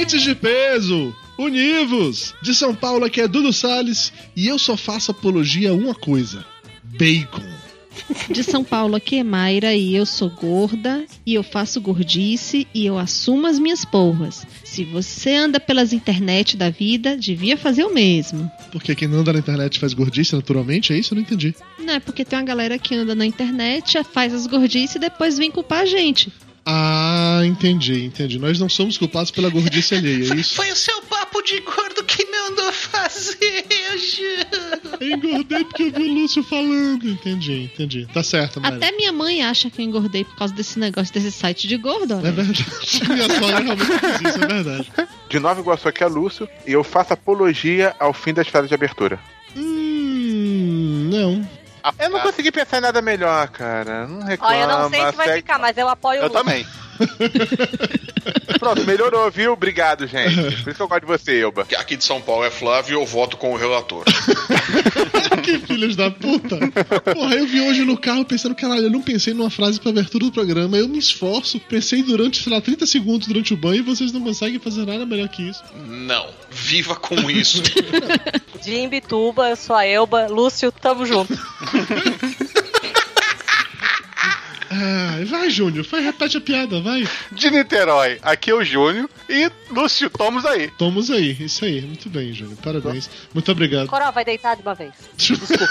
Ouvintes 0.00 0.22
de 0.22 0.34
peso, 0.34 1.14
univos! 1.38 2.34
De 2.40 2.54
São 2.54 2.74
Paulo 2.74 3.04
aqui 3.04 3.20
é 3.20 3.28
Dudu 3.28 3.52
Salles 3.52 4.10
e 4.34 4.48
eu 4.48 4.58
só 4.58 4.74
faço 4.74 5.10
apologia 5.10 5.72
a 5.72 5.74
uma 5.74 5.94
coisa: 5.94 6.42
bacon. 6.98 7.44
De 8.30 8.42
São 8.42 8.64
Paulo 8.64 8.96
aqui 8.96 9.18
é 9.18 9.22
Mayra 9.22 9.74
e 9.74 9.94
eu 9.94 10.06
sou 10.06 10.30
gorda 10.30 11.04
e 11.26 11.34
eu 11.34 11.42
faço 11.42 11.82
gordice 11.82 12.66
e 12.72 12.86
eu 12.86 12.96
assumo 12.96 13.46
as 13.46 13.58
minhas 13.58 13.84
porras. 13.84 14.46
Se 14.64 14.84
você 14.84 15.34
anda 15.34 15.60
pelas 15.60 15.92
internet 15.92 16.56
da 16.56 16.70
vida, 16.70 17.14
devia 17.14 17.58
fazer 17.58 17.84
o 17.84 17.92
mesmo. 17.92 18.50
Porque 18.72 18.94
quem 18.94 19.06
não 19.06 19.18
anda 19.18 19.34
na 19.34 19.40
internet 19.40 19.78
faz 19.78 19.92
gordice 19.92 20.34
naturalmente, 20.34 20.94
é 20.94 20.98
isso? 20.98 21.12
Eu 21.12 21.16
não 21.16 21.22
entendi. 21.22 21.54
Não 21.78 21.92
é 21.92 22.00
porque 22.00 22.24
tem 22.24 22.38
uma 22.38 22.44
galera 22.46 22.78
que 22.78 22.94
anda 22.94 23.14
na 23.14 23.26
internet, 23.26 24.02
faz 24.04 24.32
as 24.32 24.46
gordices 24.46 24.96
e 24.96 24.98
depois 24.98 25.36
vem 25.36 25.50
culpar 25.50 25.80
a 25.80 25.86
gente. 25.86 26.32
Ah, 26.64 27.40
entendi, 27.44 28.04
entendi. 28.04 28.38
Nós 28.38 28.58
não 28.58 28.68
somos 28.68 28.98
culpados 28.98 29.30
pela 29.30 29.48
gordice 29.48 29.94
alheia, 29.94 30.32
é 30.32 30.36
isso? 30.36 30.54
Foi 30.54 30.70
o 30.70 30.76
seu 30.76 31.00
papo 31.02 31.42
de 31.42 31.60
gordo 31.60 32.04
que 32.04 32.24
me 32.24 32.36
andou 32.48 32.70
fazer, 32.72 33.66
eu 33.90 33.98
juro. 33.98 34.96
Eu 35.00 35.16
engordei 35.16 35.64
porque 35.64 35.84
eu 35.84 35.92
vi 35.92 36.02
o 36.02 36.14
Lúcio 36.14 36.42
falando. 36.42 37.08
Entendi, 37.08 37.70
entendi. 37.72 38.06
Tá 38.12 38.22
certo, 38.22 38.60
Mayra. 38.60 38.76
Até 38.76 38.92
minha 38.92 39.12
mãe 39.12 39.42
acha 39.42 39.70
que 39.70 39.80
eu 39.80 39.84
engordei 39.86 40.24
por 40.24 40.36
causa 40.36 40.52
desse 40.54 40.78
negócio, 40.78 41.12
desse 41.12 41.32
site 41.32 41.66
de 41.66 41.76
gordo. 41.76 42.14
É 42.14 42.16
olha. 42.16 42.32
verdade. 42.32 42.66
Minha 43.08 43.28
sogra 43.28 43.58
realmente 43.60 43.84
fez 43.86 44.20
isso, 44.20 44.44
é 44.44 44.46
verdade. 44.46 44.92
De 45.28 45.38
Nova 45.38 45.60
Iguaçu 45.60 45.88
aqui 45.88 46.04
é 46.04 46.06
Lúcio 46.06 46.48
e 46.66 46.72
eu 46.72 46.84
faço 46.84 47.12
apologia 47.12 47.94
ao 47.98 48.12
fim 48.12 48.34
das 48.34 48.48
férias 48.48 48.68
de 48.68 48.74
abertura. 48.74 49.18
Hum, 49.56 51.08
não. 51.10 51.59
Eu 51.98 52.10
não 52.10 52.20
consegui 52.20 52.50
pensar 52.52 52.78
em 52.78 52.82
nada 52.82 53.00
melhor, 53.02 53.48
cara. 53.48 54.06
Não 54.06 54.22
reclama. 54.26 54.54
Olha, 54.54 54.62
eu 54.62 54.68
não 54.78 54.90
sei 54.90 55.06
se 55.06 55.12
vai 55.16 55.32
ficar, 55.36 55.58
mas 55.58 55.76
eu 55.76 55.88
apoio 55.88 56.20
o 56.20 56.24
Eu 56.24 56.28
Lúcio. 56.28 56.44
também. 56.44 56.66
Pronto, 58.58 58.84
melhorou, 58.84 59.30
viu? 59.30 59.52
Obrigado, 59.52 60.06
gente. 60.06 60.34
Por 60.36 60.52
isso 60.52 60.74
que 60.74 60.82
eu 60.82 60.88
gosto 60.88 61.00
de 61.00 61.06
você, 61.06 61.40
Elba. 61.40 61.66
Aqui 61.78 61.96
de 61.96 62.04
São 62.04 62.20
Paulo 62.20 62.44
é 62.44 62.50
Flávio 62.50 62.92
e 62.92 63.00
eu 63.00 63.06
voto 63.06 63.36
com 63.36 63.52
o 63.52 63.56
relator. 63.56 64.04
Que 65.42 65.58
filhos 65.58 65.96
da 65.96 66.10
puta! 66.10 66.58
Porra, 67.14 67.34
eu 67.34 67.46
vi 67.46 67.60
hoje 67.60 67.84
no 67.84 67.96
carro 67.96 68.24
pensando, 68.24 68.54
caralho, 68.54 68.82
eu 68.82 68.90
não 68.90 69.00
pensei 69.00 69.32
numa 69.32 69.48
frase 69.48 69.80
pra 69.80 69.90
abertura 69.90 70.26
do 70.26 70.32
programa. 70.32 70.76
Eu 70.76 70.88
me 70.88 70.98
esforço, 70.98 71.58
pensei 71.60 72.02
durante, 72.02 72.42
sei 72.42 72.52
lá, 72.52 72.60
30 72.60 72.84
segundos 72.86 73.26
durante 73.26 73.54
o 73.54 73.56
banho 73.56 73.78
e 73.78 73.82
vocês 73.82 74.12
não 74.12 74.20
conseguem 74.20 74.58
fazer 74.58 74.84
nada 74.84 75.06
melhor 75.06 75.28
que 75.28 75.48
isso. 75.48 75.62
Não, 75.86 76.26
viva 76.50 76.94
com 76.94 77.30
isso. 77.30 77.62
De 78.62 78.74
Imbituba, 78.76 79.48
eu 79.48 79.56
sou 79.56 79.74
a 79.74 79.86
Elba. 79.86 80.26
Lúcio, 80.26 80.70
tamo 80.70 81.06
junto. 81.06 81.32
Ah, 84.72 85.24
vai, 85.26 85.50
Júnior, 85.50 85.84
vai, 85.84 86.00
repete 86.00 86.36
a 86.36 86.40
piada, 86.40 86.80
vai. 86.80 87.04
De 87.32 87.50
Niterói, 87.50 88.20
aqui 88.22 88.52
é 88.52 88.54
o 88.54 88.62
Júnior 88.62 89.10
e 89.28 89.50
Lúcio, 89.68 90.08
tomos 90.08 90.46
aí. 90.46 90.68
Tomos 90.78 91.10
aí, 91.10 91.36
isso 91.40 91.64
aí. 91.64 91.80
Muito 91.80 92.08
bem, 92.08 92.32
Júnior, 92.32 92.56
parabéns. 92.62 93.10
Muito 93.34 93.50
obrigado. 93.50 93.88
Coral, 93.88 94.12
vai 94.12 94.24
deitar 94.24 94.54
de 94.54 94.62
uma 94.62 94.74
vez. 94.74 94.92
Desculpa. 95.18 95.66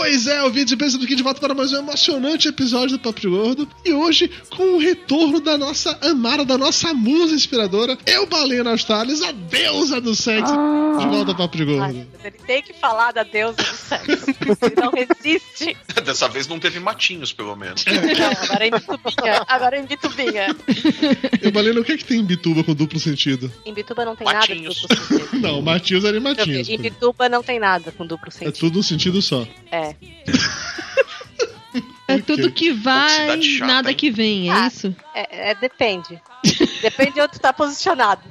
Pois 0.00 0.26
é, 0.26 0.42
ouvintes, 0.42 0.74
pensando 0.76 1.04
aqui 1.04 1.14
de 1.14 1.22
volta 1.22 1.38
para 1.40 1.54
mais 1.54 1.72
um 1.74 1.76
emocionante 1.78 2.48
episódio 2.48 2.96
do 2.96 3.00
Papo 3.02 3.20
de 3.20 3.28
Gordo. 3.28 3.68
E 3.84 3.92
hoje, 3.92 4.30
com 4.48 4.76
o 4.76 4.78
retorno 4.78 5.40
da 5.40 5.58
nossa 5.58 5.96
amada, 6.00 6.42
da 6.42 6.56
nossa 6.56 6.94
musa 6.94 7.34
inspiradora, 7.34 7.98
eu, 8.06 8.26
Balena 8.26 8.70
Austales, 8.70 9.20
a 9.20 9.30
deusa 9.30 10.00
do 10.00 10.14
sexo, 10.14 10.52
de 10.98 11.06
volta 11.06 11.32
ao 11.32 11.36
Papo 11.36 11.54
de 11.58 11.64
Ai, 11.64 11.68
Gordo. 11.68 12.06
mas 12.14 12.24
ele 12.24 12.36
tem 12.46 12.62
que 12.62 12.72
falar 12.72 13.12
da 13.12 13.22
deusa 13.24 13.56
do 13.56 13.62
sexo. 13.76 14.30
Ele 14.62 14.74
não 14.76 14.90
resiste. 14.90 15.76
Dessa 16.02 16.28
vez 16.28 16.48
não 16.48 16.58
teve 16.58 16.80
matinhos, 16.80 17.30
pelo 17.32 17.54
menos. 17.54 17.84
Não, 17.84 18.42
agora 18.42 18.64
é 18.64 18.68
Imbitubinha. 18.68 19.44
Agora 19.46 19.76
é 19.76 19.80
Imbitubinha. 19.80 20.56
Eu, 21.42 21.52
Balena, 21.52 21.78
o 21.80 21.84
que 21.84 21.92
é 21.92 21.96
que 21.98 22.04
tem 22.04 22.20
em 22.20 22.24
Bituba 22.24 22.64
com 22.64 22.74
duplo 22.74 22.98
sentido? 22.98 23.52
Imbituba 23.66 24.04
não 24.06 24.16
tem 24.16 24.24
Matinhos. 24.24 24.82
nada 24.82 24.96
de 24.96 24.96
duplo 24.98 25.18
sentido. 25.18 25.40
Não, 25.40 25.62
Matinhos 25.62 26.04
era 26.04 26.16
em. 26.16 26.20
Matinhos. 26.20 26.66
pô. 26.68 26.74
Imbituba 26.74 27.28
não 27.28 27.42
tem 27.42 27.58
nada 27.58 27.92
com 27.92 28.06
duplo 28.06 28.28
É 28.28 28.30
sentido. 28.30 28.58
tudo 28.58 28.78
um 28.78 28.82
sentido 28.82 29.22
só. 29.22 29.46
É. 29.70 29.89
É 32.08 32.14
Ok. 32.14 32.22
tudo 32.22 32.50
que 32.50 32.72
vai, 32.72 33.38
nada 33.60 33.90
hein? 33.90 33.96
que 33.96 34.10
vem, 34.10 34.48
é 34.50 34.52
Ah. 34.52 34.66
isso? 34.66 34.94
É, 35.28 35.50
é, 35.50 35.54
depende. 35.54 36.20
Depende 36.82 37.12
de 37.12 37.20
onde 37.20 37.32
tu 37.32 37.40
tá 37.40 37.52
posicionado. 37.52 38.22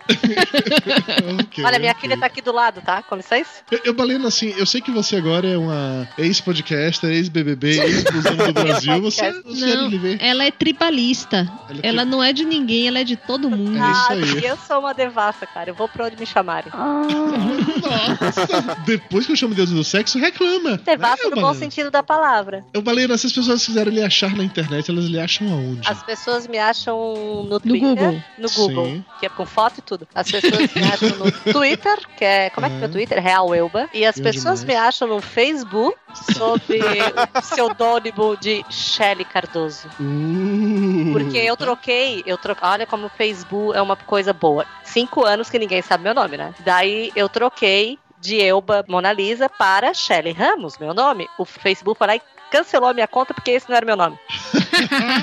Ok, 1.43 1.63
Olha, 1.63 1.77
minha 1.79 1.91
ok. 1.91 2.01
filha 2.01 2.17
tá 2.19 2.25
aqui 2.25 2.41
do 2.41 2.51
lado, 2.51 2.81
tá? 2.81 3.03
Com 3.03 3.15
licença. 3.15 3.61
Eu, 3.69 3.79
eu, 3.85 3.93
Balena, 3.93 4.27
assim, 4.27 4.53
eu 4.57 4.65
sei 4.65 4.81
que 4.81 4.91
você 4.91 5.17
agora 5.17 5.47
é 5.47 5.57
uma 5.57 6.07
ex-podcaster, 6.17 7.09
ex-BBB, 7.11 7.79
ex-busão 7.79 8.35
do 8.37 8.53
Brasil. 8.53 8.99
Você, 9.09 9.31
você 9.43 9.75
Não, 9.75 9.89
ver. 9.89 10.17
ela 10.21 10.43
é 10.45 10.51
tribalista. 10.51 11.49
Ela 11.69 11.79
é 11.83 11.87
Ela 11.87 12.01
tri- 12.01 12.11
não 12.11 12.23
é 12.23 12.33
de 12.33 12.43
ninguém, 12.45 12.87
ela 12.87 12.99
é 12.99 13.03
de 13.03 13.15
todo 13.15 13.49
mundo. 13.49 13.77
É 13.77 13.91
isso 13.91 14.05
ah, 14.09 14.13
aí. 14.13 14.39
e 14.41 14.45
eu 14.45 14.57
sou 14.57 14.79
uma 14.79 14.93
devassa, 14.93 15.45
cara. 15.45 15.69
Eu 15.69 15.75
vou 15.75 15.87
pra 15.87 16.05
onde 16.05 16.17
me 16.17 16.25
chamarem. 16.25 16.71
Nossa! 16.73 18.75
Depois 18.85 19.25
que 19.25 19.31
eu 19.31 19.35
chamo 19.35 19.53
Deus 19.55 19.69
do 19.69 19.83
sexo, 19.83 20.19
reclama. 20.19 20.77
Devassa 20.77 21.29
Né, 21.29 21.35
no 21.35 21.41
bom 21.41 21.53
sentido 21.53 21.89
da 21.91 22.03
palavra. 22.03 22.63
Eu, 22.73 22.81
Balena, 22.81 23.17
se 23.17 23.27
as 23.27 23.33
pessoas 23.33 23.65
quiserem 23.65 23.93
lhe 23.93 24.03
achar 24.03 24.35
na 24.35 24.43
internet, 24.43 24.89
elas 24.89 25.05
lhe 25.05 25.19
acham 25.19 25.51
aonde? 25.51 25.87
As 25.87 26.01
pessoas 26.03 26.47
me 26.47 26.57
acham 26.57 26.78
no 26.87 27.59
Twitter. 27.59 27.89
Google. 27.95 28.23
No 28.37 28.49
Google. 28.49 29.03
Que 29.19 29.25
é 29.25 29.29
com 29.29 29.45
foto 29.45 29.79
e 29.79 29.81
tudo. 29.81 30.07
As 30.13 30.29
pessoas 30.31 30.73
me 30.73 30.83
acham 30.91 31.09
no 31.17 31.31
Twitter, 31.53 31.97
que 32.17 32.25
é. 32.25 32.49
Como 32.51 32.65
é 32.65 32.69
que 32.69 32.75
é 32.75 32.77
É. 32.77 32.79
meu 32.81 32.91
Twitter? 32.91 33.21
Real 33.21 33.53
Elba. 33.53 33.89
E 33.93 34.05
as 34.05 34.17
Bom 34.17 34.23
pessoas 34.23 34.59
demais. 34.61 34.63
me 34.81 34.87
acham 34.87 35.07
no 35.07 35.21
Facebook 35.21 35.97
sob 36.35 36.61
o 37.35 37.41
pseudônimo 37.41 38.37
de 38.37 38.63
Shelly 38.69 39.25
Cardoso. 39.25 39.87
Uh, 39.99 41.11
Porque 41.13 41.37
eu 41.37 41.55
troquei, 41.57 42.23
eu 42.25 42.37
troquei. 42.37 42.67
Olha 42.67 42.85
como 42.85 43.07
o 43.07 43.09
Facebook 43.09 43.77
é 43.77 43.81
uma 43.81 43.95
coisa 43.95 44.33
boa. 44.33 44.65
Cinco 44.83 45.25
anos 45.25 45.49
que 45.49 45.59
ninguém 45.59 45.81
sabe 45.81 46.03
meu 46.03 46.13
nome, 46.13 46.37
né? 46.37 46.53
Daí 46.59 47.11
eu 47.15 47.27
troquei 47.29 47.97
de 48.19 48.41
Elba 48.41 48.83
Mona 48.87 49.13
Lisa 49.13 49.47
para 49.47 49.93
Shelly 49.93 50.31
Ramos, 50.33 50.77
meu 50.77 50.93
nome. 50.93 51.27
O 51.37 51.45
Facebook 51.45 51.97
foi 51.97 52.07
lá 52.07 52.15
e 52.15 52.21
cancelou 52.49 52.89
a 52.89 52.93
minha 52.93 53.07
conta 53.07 53.33
porque 53.33 53.51
esse 53.51 53.69
não 53.69 53.75
era 53.75 53.85
meu 53.85 53.95
nome. 53.95 54.17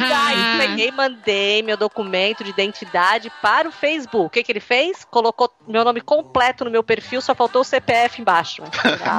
Daí 0.08 0.58
peguei 0.58 0.88
e 0.88 0.92
mandei 0.92 1.62
meu 1.62 1.76
documento 1.76 2.44
de 2.44 2.50
identidade 2.50 3.30
para 3.42 3.68
o 3.68 3.72
Facebook. 3.72 4.26
O 4.26 4.30
que, 4.30 4.42
que 4.42 4.52
ele 4.52 4.60
fez? 4.60 5.04
Colocou 5.04 5.50
meu 5.66 5.84
nome 5.84 6.00
completo 6.00 6.64
no 6.64 6.70
meu 6.70 6.82
perfil, 6.82 7.20
só 7.20 7.34
faltou 7.34 7.62
o 7.62 7.64
CPF 7.64 8.20
embaixo. 8.20 8.62
Ah. 9.04 9.18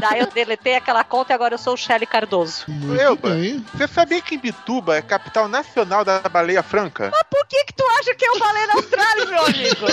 Daí 0.00 0.20
eu 0.20 0.26
deletei 0.26 0.76
aquela 0.76 1.04
conta 1.04 1.32
e 1.32 1.34
agora 1.34 1.54
eu 1.54 1.58
sou 1.58 1.74
o 1.74 1.76
Shelly 1.76 2.06
Cardoso. 2.06 2.64
Muito 2.68 3.16
bem. 3.16 3.64
Você 3.74 3.86
sabia 3.86 4.20
que 4.20 4.36
Bituba 4.36 4.96
é 4.96 5.02
capital 5.02 5.48
nacional 5.48 6.04
da 6.04 6.20
baleia 6.20 6.62
franca? 6.62 7.12
Por 7.30 7.46
que 7.46 7.64
que 7.64 7.74
tu 7.74 7.85
que 8.26 8.36
eu 8.36 8.38
falei 8.38 8.66
na 8.66 8.74
Austrália, 8.74 9.26
meu 9.26 9.46
amigo? 9.46 9.86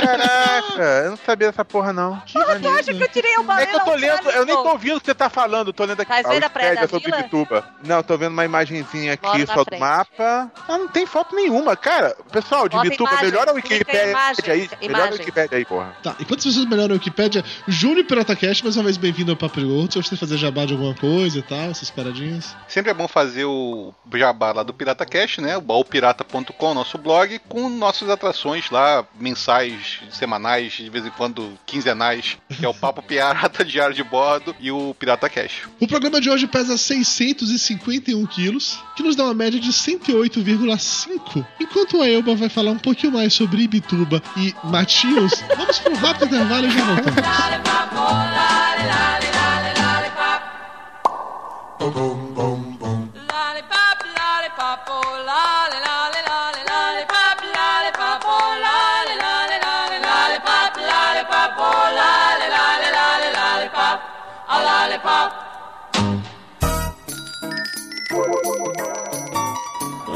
Caraca, 0.00 0.82
eu 1.04 1.10
não 1.10 1.16
sabia 1.16 1.48
dessa 1.48 1.64
porra, 1.64 1.92
não. 1.92 2.22
Tu 2.26 2.68
acha 2.68 2.94
que 2.94 3.02
eu 3.02 3.08
tirei 3.08 3.36
o 3.36 3.40
É 3.40 3.44
balé 3.44 3.66
que 3.66 3.76
eu 3.76 3.80
tô 3.80 3.94
lendo, 3.94 4.30
eu 4.30 4.46
nem 4.46 4.54
tô 4.54 4.68
ouvindo 4.68 4.96
o 4.96 5.00
que 5.00 5.06
você 5.06 5.14
tá 5.14 5.28
falando, 5.28 5.68
eu 5.68 5.72
tô 5.72 5.84
lendo 5.84 6.00
aqui 6.00 6.10
Mas 6.10 6.26
veio 6.26 6.40
da 6.40 6.50
Praia 6.50 6.74
da 6.74 6.88
sobre 6.88 7.10
Vila? 7.10 7.22
Bituba. 7.22 7.64
Não, 7.84 8.02
tô 8.02 8.16
vendo 8.16 8.32
uma 8.32 8.44
imagenzinha 8.44 9.14
aqui 9.14 9.46
só 9.46 9.56
do 9.56 9.64
frente. 9.64 9.80
mapa. 9.80 10.50
Ah, 10.68 10.78
não 10.78 10.88
tem 10.88 11.06
foto 11.06 11.34
nenhuma, 11.34 11.76
cara. 11.76 12.16
Pessoal, 12.30 12.68
de 12.68 12.76
Bota 12.76 12.88
Bituba, 12.88 13.10
imagens, 13.10 13.30
melhora 13.32 13.50
a 13.50 13.54
Wikipédia 13.54 14.10
imagens, 14.10 14.48
aí. 14.48 14.60
Melhora 14.60 14.76
a 14.80 14.86
imagens. 14.86 15.18
Wikipédia 15.18 15.58
aí, 15.58 15.64
porra. 15.64 15.96
Tá, 16.02 16.14
enquanto 16.20 16.42
pessoas 16.42 16.66
melhoram 16.66 16.92
a 16.92 16.94
Wikipédia, 16.94 17.44
Júnior 17.66 18.04
PirataCast, 18.06 18.64
mais 18.64 18.76
uma 18.76 18.84
vez 18.84 18.96
bem-vindo 18.96 19.32
ao 19.32 19.36
Papo. 19.36 19.60
Se 19.90 20.02
você 20.02 20.16
fazer 20.16 20.36
jabá 20.38 20.64
de 20.64 20.72
alguma 20.72 20.94
coisa 20.94 21.38
e 21.38 21.42
tal, 21.42 21.70
essas 21.70 21.90
paradinhas. 21.90 22.56
Sempre 22.66 22.90
é 22.90 22.94
bom 22.94 23.06
fazer 23.06 23.44
o 23.44 23.94
jabá 24.14 24.52
lá 24.52 24.62
do 24.62 24.74
PirataCast, 24.74 25.40
né? 25.40 25.56
O 25.56 25.60
baupirata.com, 25.60 26.74
nosso 26.74 26.98
blog, 26.98 27.38
com 27.48 27.68
nossas 27.78 28.08
atrações 28.08 28.70
lá, 28.70 29.04
mensais, 29.18 30.00
semanais, 30.10 30.72
de 30.72 30.88
vez 30.90 31.04
em 31.06 31.10
quando 31.10 31.58
quinzenais, 31.66 32.38
que 32.48 32.64
é 32.64 32.68
o 32.68 32.74
Papo 32.74 33.02
Pirata 33.06 33.64
Diário 33.64 33.94
de 33.94 34.02
Bordo 34.02 34.54
e 34.60 34.70
o 34.70 34.94
PirataCast. 34.94 35.68
O 35.80 35.86
programa 35.86 36.20
de 36.20 36.30
hoje 36.30 36.46
pesa 36.46 36.76
651 36.76 38.26
quilos, 38.26 38.78
que 38.96 39.02
nos 39.02 39.16
dá 39.16 39.24
uma 39.24 39.34
média 39.34 39.58
de 39.58 39.70
108,5. 39.70 41.46
Enquanto 41.60 42.00
a 42.00 42.08
Elba 42.08 42.34
vai 42.34 42.48
falar 42.48 42.70
um 42.72 42.78
pouquinho 42.78 43.12
mais 43.12 43.32
sobre 43.34 43.62
Ibituba 43.62 44.22
e 44.36 44.54
Matinhos, 44.64 45.32
vamos 45.56 45.78
para 45.78 45.92
um 45.92 45.96
rápido 45.96 46.26
intervalo 46.26 46.66
e 46.66 46.70
já 46.70 46.84
voltamos. 46.84 47.22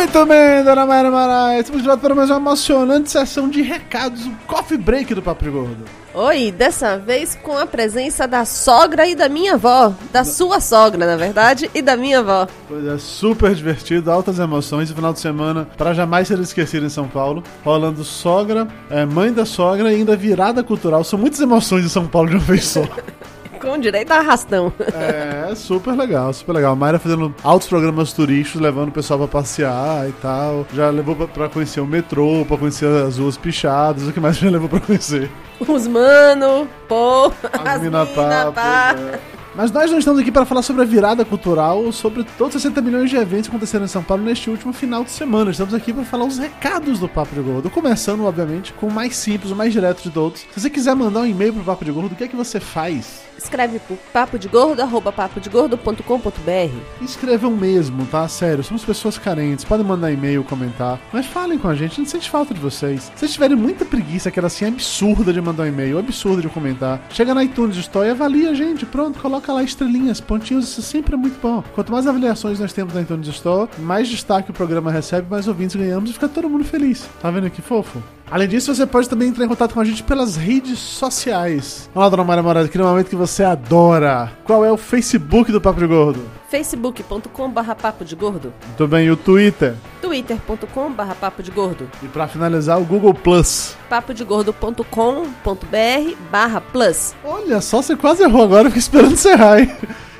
Muito 0.00 0.24
bem, 0.24 0.64
dona 0.64 0.86
Mayra 0.86 1.10
Marais. 1.10 1.60
Estamos 1.60 1.82
de 1.82 1.86
volta 1.86 2.00
para 2.00 2.14
mais 2.14 2.30
uma 2.30 2.38
emocionante 2.38 3.10
sessão 3.10 3.50
de 3.50 3.60
recados, 3.60 4.24
um 4.24 4.34
coffee 4.46 4.78
break 4.78 5.14
do 5.14 5.20
Papo 5.20 5.44
Gordo. 5.50 5.84
Oi, 6.14 6.50
dessa 6.50 6.96
vez 6.96 7.34
com 7.42 7.54
a 7.58 7.66
presença 7.66 8.26
da 8.26 8.46
sogra 8.46 9.06
e 9.06 9.14
da 9.14 9.28
minha 9.28 9.54
avó. 9.54 9.92
Da 10.10 10.24
sua 10.24 10.58
sogra, 10.58 11.06
na 11.06 11.16
verdade, 11.16 11.70
e 11.74 11.82
da 11.82 11.98
minha 11.98 12.20
avó. 12.20 12.48
Coisa 12.66 12.98
super 12.98 13.54
divertida, 13.54 14.10
altas 14.10 14.38
emoções. 14.38 14.90
O 14.90 14.94
final 14.94 15.12
de 15.12 15.20
semana, 15.20 15.68
para 15.76 15.92
jamais 15.92 16.28
ser 16.28 16.38
esquecido 16.38 16.86
em 16.86 16.90
São 16.90 17.06
Paulo. 17.06 17.44
Rolando 17.62 18.02
sogra, 18.02 18.66
é, 18.88 19.04
mãe 19.04 19.30
da 19.30 19.44
sogra 19.44 19.92
e 19.92 19.96
ainda 19.96 20.16
virada 20.16 20.64
cultural. 20.64 21.04
São 21.04 21.18
muitas 21.18 21.40
emoções 21.40 21.84
em 21.84 21.90
São 21.90 22.06
Paulo 22.06 22.30
de 22.30 22.36
uma 22.36 22.44
vez 22.44 22.64
só. 22.64 22.82
Com 23.60 23.78
direito 23.78 24.10
a 24.12 24.18
arrastão. 24.18 24.72
É, 24.94 25.54
super 25.54 25.94
legal, 25.96 26.32
super 26.32 26.52
legal. 26.54 26.72
A 26.72 26.76
Mayra 26.76 26.98
fazendo 26.98 27.34
altos 27.42 27.68
programas 27.68 28.12
turísticos, 28.12 28.60
levando 28.60 28.88
o 28.88 28.92
pessoal 28.92 29.18
pra 29.18 29.28
passear 29.28 30.08
e 30.08 30.12
tal. 30.12 30.66
Já 30.72 30.90
levou 30.90 31.14
pra, 31.14 31.26
pra 31.26 31.48
conhecer 31.48 31.80
o 31.80 31.86
metrô, 31.86 32.44
pra 32.46 32.56
conhecer 32.56 32.86
as 32.86 33.18
ruas 33.18 33.36
pichadas. 33.36 34.06
O 34.08 34.12
que 34.12 34.20
mais 34.20 34.36
já 34.38 34.48
levou 34.50 34.68
pra 34.68 34.80
conhecer? 34.80 35.30
Os 35.60 35.86
mano, 35.86 36.66
pô, 36.88 37.26
As, 37.52 37.76
as 37.76 37.82
mina 37.82 38.04
mina 38.04 38.06
pá, 38.06 38.52
pá. 38.52 38.94
é. 38.98 39.20
Mas 39.54 39.72
nós 39.72 39.90
não 39.90 39.98
estamos 39.98 40.20
aqui 40.20 40.30
para 40.30 40.46
falar 40.46 40.62
sobre 40.62 40.82
a 40.82 40.84
virada 40.84 41.24
cultural, 41.24 41.90
sobre 41.90 42.24
todos 42.38 42.54
os 42.54 42.62
60 42.62 42.80
milhões 42.80 43.10
de 43.10 43.16
eventos 43.16 43.48
que 43.48 43.50
aconteceram 43.50 43.84
em 43.84 43.88
São 43.88 44.02
Paulo 44.02 44.22
neste 44.22 44.48
último 44.48 44.72
final 44.72 45.02
de 45.02 45.10
semana. 45.10 45.50
Estamos 45.50 45.74
aqui 45.74 45.92
para 45.92 46.04
falar 46.04 46.24
os 46.24 46.38
recados 46.38 47.00
do 47.00 47.08
Papo 47.08 47.34
de 47.34 47.40
Gordo. 47.42 47.68
Começando, 47.68 48.24
obviamente, 48.24 48.72
com 48.72 48.86
o 48.86 48.92
mais 48.92 49.16
simples, 49.16 49.50
o 49.50 49.56
mais 49.56 49.72
direto 49.72 50.02
de 50.04 50.10
todos. 50.10 50.40
Se 50.52 50.60
você 50.60 50.70
quiser 50.70 50.94
mandar 50.94 51.20
um 51.20 51.26
e-mail 51.26 51.52
pro 51.52 51.64
Papo 51.64 51.84
de 51.84 51.90
Gordo, 51.90 52.12
o 52.12 52.16
que 52.16 52.24
é 52.24 52.28
que 52.28 52.36
você 52.36 52.60
faz? 52.60 53.22
Escreve 53.42 53.78
por 53.80 53.96
papodegordo, 54.12 54.82
arroba 54.82 55.10
papodegordo.com.br. 55.10 57.02
Escrevam 57.02 57.50
mesmo, 57.50 58.04
tá? 58.06 58.28
Sério, 58.28 58.62
somos 58.62 58.84
pessoas 58.84 59.16
carentes. 59.16 59.64
Podem 59.64 59.84
mandar 59.84 60.12
e-mail, 60.12 60.44
comentar. 60.44 61.00
Mas 61.10 61.26
falem 61.26 61.58
com 61.58 61.66
a 61.68 61.74
gente, 61.74 61.92
a 61.92 61.94
gente 61.96 62.10
sente 62.10 62.28
falta 62.28 62.52
de 62.52 62.60
vocês. 62.60 63.04
Se 63.04 63.20
vocês 63.20 63.32
tiverem 63.32 63.56
muita 63.56 63.84
preguiça, 63.84 64.28
aquela 64.28 64.48
assim 64.48 64.66
absurda 64.66 65.32
de 65.32 65.40
mandar 65.40 65.62
um 65.62 65.66
e-mail, 65.66 65.98
absurda 65.98 66.42
de 66.42 66.48
comentar, 66.48 67.00
chega 67.10 67.34
na 67.34 67.42
iTunes 67.42 67.76
Store 67.76 68.06
e 68.06 68.10
avalia 68.10 68.50
a 68.50 68.54
gente. 68.54 68.84
Pronto, 68.84 69.18
coloca 69.18 69.52
lá 69.52 69.62
estrelinhas, 69.62 70.20
pontinhos, 70.20 70.68
isso 70.68 70.82
sempre 70.82 71.14
é 71.14 71.16
muito 71.16 71.40
bom. 71.40 71.64
Quanto 71.74 71.90
mais 71.90 72.06
avaliações 72.06 72.60
nós 72.60 72.74
temos 72.74 72.92
na 72.92 73.00
iTunes 73.00 73.26
Store, 73.28 73.70
mais 73.78 74.06
destaque 74.06 74.50
o 74.50 74.54
programa 74.54 74.92
recebe, 74.92 75.26
mais 75.30 75.48
ouvintes 75.48 75.76
ganhamos 75.76 76.10
e 76.10 76.12
fica 76.12 76.28
todo 76.28 76.48
mundo 76.48 76.64
feliz. 76.64 77.08
Tá 77.22 77.30
vendo 77.30 77.48
que 77.50 77.62
fofo? 77.62 78.02
Além 78.30 78.46
disso, 78.46 78.72
você 78.72 78.86
pode 78.86 79.08
também 79.08 79.28
entrar 79.28 79.44
em 79.44 79.48
contato 79.48 79.74
com 79.74 79.80
a 79.80 79.84
gente 79.84 80.04
pelas 80.04 80.36
redes 80.36 80.78
sociais. 80.78 81.90
Olá, 81.92 82.08
dona 82.08 82.22
Maria 82.22 82.42
Morada, 82.44 82.66
aqui 82.66 82.78
no 82.78 82.84
momento 82.84 83.08
que 83.08 83.16
você 83.16 83.42
adora. 83.42 84.30
Qual 84.44 84.64
é 84.64 84.70
o 84.70 84.76
Facebook 84.76 85.50
do 85.50 85.60
Papo 85.60 85.80
de 85.80 85.86
Gordo? 85.86 86.20
facebook.com 86.48 87.48
barra 87.50 87.74
papo 87.76 88.04
de 88.04 88.14
gordo. 88.16 88.52
Muito 88.66 88.86
bem, 88.88 89.06
e 89.06 89.10
o 89.10 89.16
Twitter. 89.16 89.74
twitter.com 90.02 90.92
barra 90.92 91.14
papo 91.14 91.42
de 91.44 91.50
gordo. 91.50 91.88
E 92.02 92.08
pra 92.08 92.26
finalizar, 92.28 92.80
o 92.80 92.84
Google 92.84 93.14
Plus. 93.14 93.76
papodegordo.com.br 93.88 96.14
barra 96.30 96.60
plus. 96.60 97.14
Olha 97.24 97.60
só, 97.60 97.82
você 97.82 97.94
quase 97.96 98.22
errou 98.24 98.42
agora, 98.42 98.62
eu 98.62 98.70
fiquei 98.70 98.80
esperando 98.80 99.16
você 99.16 99.30
errar, 99.30 99.60
hein? 99.60 99.72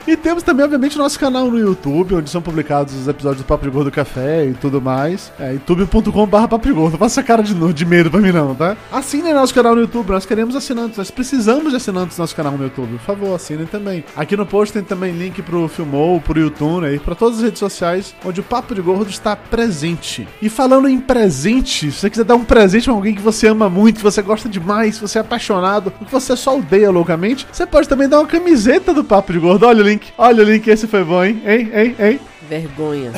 E 0.07 0.17
temos 0.17 0.43
também, 0.43 0.65
obviamente, 0.65 0.97
o 0.97 0.99
nosso 0.99 1.19
canal 1.19 1.51
no 1.51 1.59
YouTube, 1.59 2.15
onde 2.15 2.31
são 2.31 2.41
publicados 2.41 2.95
os 2.95 3.07
episódios 3.07 3.43
do 3.43 3.47
Papo 3.47 3.65
de 3.65 3.71
Gordo 3.71 3.91
Café 3.91 4.47
e 4.47 4.55
tudo 4.55 4.81
mais. 4.81 5.31
É 5.39 5.53
youtube.com.br 5.53 6.49
Papo 6.49 6.67
de 6.67 6.73
Gordo. 6.73 6.93
Não 6.93 6.99
faça 6.99 7.23
cara 7.23 7.43
de, 7.43 7.55
de 7.73 7.85
medo 7.85 8.11
pra 8.11 8.21
mim, 8.21 8.33
não, 8.33 8.55
tá? 8.55 8.77
Assinem 8.91 9.35
nosso 9.35 9.55
canal 9.55 9.75
no 9.75 9.83
YouTube, 9.83 10.11
nós 10.11 10.27
queremos 10.27 10.57
assinantes, 10.57 10.97
nós 10.99 11.11
precisamos 11.11 11.71
de 11.71 11.77
assinantes 11.77 12.17
no 12.17 12.23
nosso 12.23 12.35
canal 12.35 12.57
no 12.57 12.65
YouTube. 12.65 12.93
Por 12.93 13.01
favor, 13.01 13.35
assinem 13.35 13.67
também. 13.67 14.05
Aqui 14.17 14.37
no 14.37 14.47
post 14.47 14.73
tem 14.73 14.83
também 14.83 15.13
link 15.13 15.43
pro 15.43 15.69
Filmou, 15.69 16.21
pro 16.21 16.41
YouTube, 16.41 16.87
aí, 16.87 16.99
pra 16.99 17.15
todas 17.15 17.39
as 17.39 17.45
redes 17.45 17.59
sociais, 17.59 18.15
onde 18.25 18.41
o 18.41 18.45
Papo 18.45 18.75
de 18.75 18.81
Gordo 18.81 19.11
está 19.11 19.37
presente. 19.37 20.27
E 20.41 20.49
falando 20.49 20.89
em 20.89 21.01
presente, 21.01 21.91
se 21.91 21.99
você 21.99 22.11
quiser 22.11 22.25
dar 22.25 22.37
um 22.37 22.45
presente 22.45 22.85
pra 22.85 22.95
alguém 22.95 23.15
que 23.15 23.23
você 23.23 23.49
ama 23.49 23.69
muito, 23.69 23.97
que 23.97 24.03
você 24.03 24.23
gosta 24.23 24.49
demais, 24.49 24.97
que 24.97 25.03
você 25.03 25.19
é 25.19 25.21
apaixonado, 25.21 25.91
que 25.91 26.11
você 26.11 26.37
só 26.37 26.59
odeia 26.59 26.91
loucamente, 26.91 27.47
você 27.53 27.67
pode 27.67 27.89
também 27.89 28.09
dar 28.09 28.19
uma 28.19 28.27
camiseta 28.27 28.93
do 28.93 29.05
Papo 29.05 29.33
de 29.33 29.39
Gordo. 29.39 29.67
Olha 29.67 29.85
o 29.85 29.90
link, 29.91 30.13
olha 30.17 30.43
o 30.43 30.47
link, 30.47 30.67
esse 30.69 30.87
foi 30.87 31.05
bom, 31.05 31.25
hein? 31.25 31.43
Hein, 31.45 31.71
hein, 31.73 31.97
hein? 31.99 32.21
Vergonha. 32.49 33.13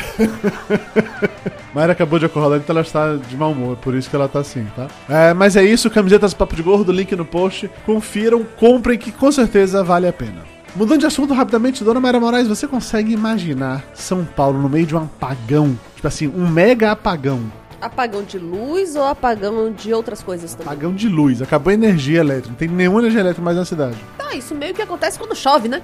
Mayra 1.75 1.93
acabou 1.93 2.19
de 2.19 2.27
acordar, 2.27 2.57
então 2.57 2.75
ela 2.75 2.83
está 2.83 3.17
de 3.17 3.37
mau 3.37 3.53
humor, 3.53 3.77
por 3.77 3.95
isso 3.95 4.09
que 4.11 4.17
ela 4.17 4.29
tá 4.29 4.41
assim, 4.41 4.67
tá? 4.77 4.89
É, 5.09 5.33
mas 5.33 5.57
é 5.57 5.65
isso, 5.65 5.91
camisetas 5.91 6.35
Papo 6.35 6.55
de 6.55 6.63
Gordo, 6.63 6.93
link 6.93 7.15
no 7.17 7.25
post. 7.25 7.71
Confiram, 7.87 8.45
comprem, 8.45 8.99
que 8.99 9.11
com 9.11 9.33
certeza 9.33 9.83
vale 9.83 10.07
a 10.07 10.13
pena. 10.13 10.53
Mudando 10.75 11.01
de 11.01 11.07
assunto 11.07 11.35
rapidamente, 11.35 11.85
Dona 11.85 12.01
Mayra 12.01 12.19
Moraes, 12.19 12.49
você 12.49 12.67
consegue 12.67 13.13
imaginar 13.13 13.85
São 13.93 14.25
Paulo 14.25 14.61
no 14.61 14.69
meio 14.69 14.87
de 14.87 14.95
um 14.95 14.99
apagão? 14.99 15.79
Tipo 15.95 16.09
assim, 16.09 16.29
um 16.29 16.49
mega 16.49 16.93
apagão. 16.93 17.43
Apagão 17.83 18.23
de 18.23 18.39
luz 18.39 18.95
ou 18.95 19.03
apagão 19.03 19.73
de 19.73 19.93
outras 19.93 20.23
coisas 20.23 20.55
também? 20.55 20.73
Apagão 20.73 20.95
de 20.95 21.09
luz, 21.09 21.43
acabou 21.43 21.73
a 21.73 21.75
energia 21.75 22.21
elétrica, 22.21 22.51
não 22.51 22.55
tem 22.55 22.69
nenhuma 22.69 23.01
energia 23.01 23.19
elétrica 23.19 23.43
mais 23.43 23.57
na 23.57 23.65
cidade. 23.65 23.97
Tá, 24.23 24.37
isso 24.39 24.55
meio 24.55 24.73
que 24.73 24.81
acontece 24.81 25.19
quando 25.19 25.35
chove, 25.35 25.69
né? 25.69 25.83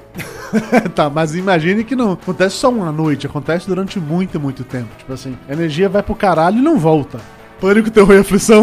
tá, 0.95 1.11
mas 1.11 1.35
imagine 1.35 1.85
que 1.85 1.95
não 1.95 2.13
acontece 2.13 2.57
só 2.57 2.71
uma 2.71 2.91
noite, 2.91 3.27
acontece 3.27 3.67
durante 3.67 3.99
muito, 3.99 4.41
muito 4.41 4.65
tempo. 4.65 4.89
Tipo 4.97 5.13
assim, 5.13 5.37
a 5.47 5.53
energia 5.53 5.87
vai 5.89 6.03
pro 6.03 6.15
caralho 6.15 6.59
e 6.59 6.63
não 6.63 6.79
volta. 6.79 7.19
Pânico, 7.61 7.91
terror 7.91 8.15
e 8.15 8.19
aflição. 8.19 8.63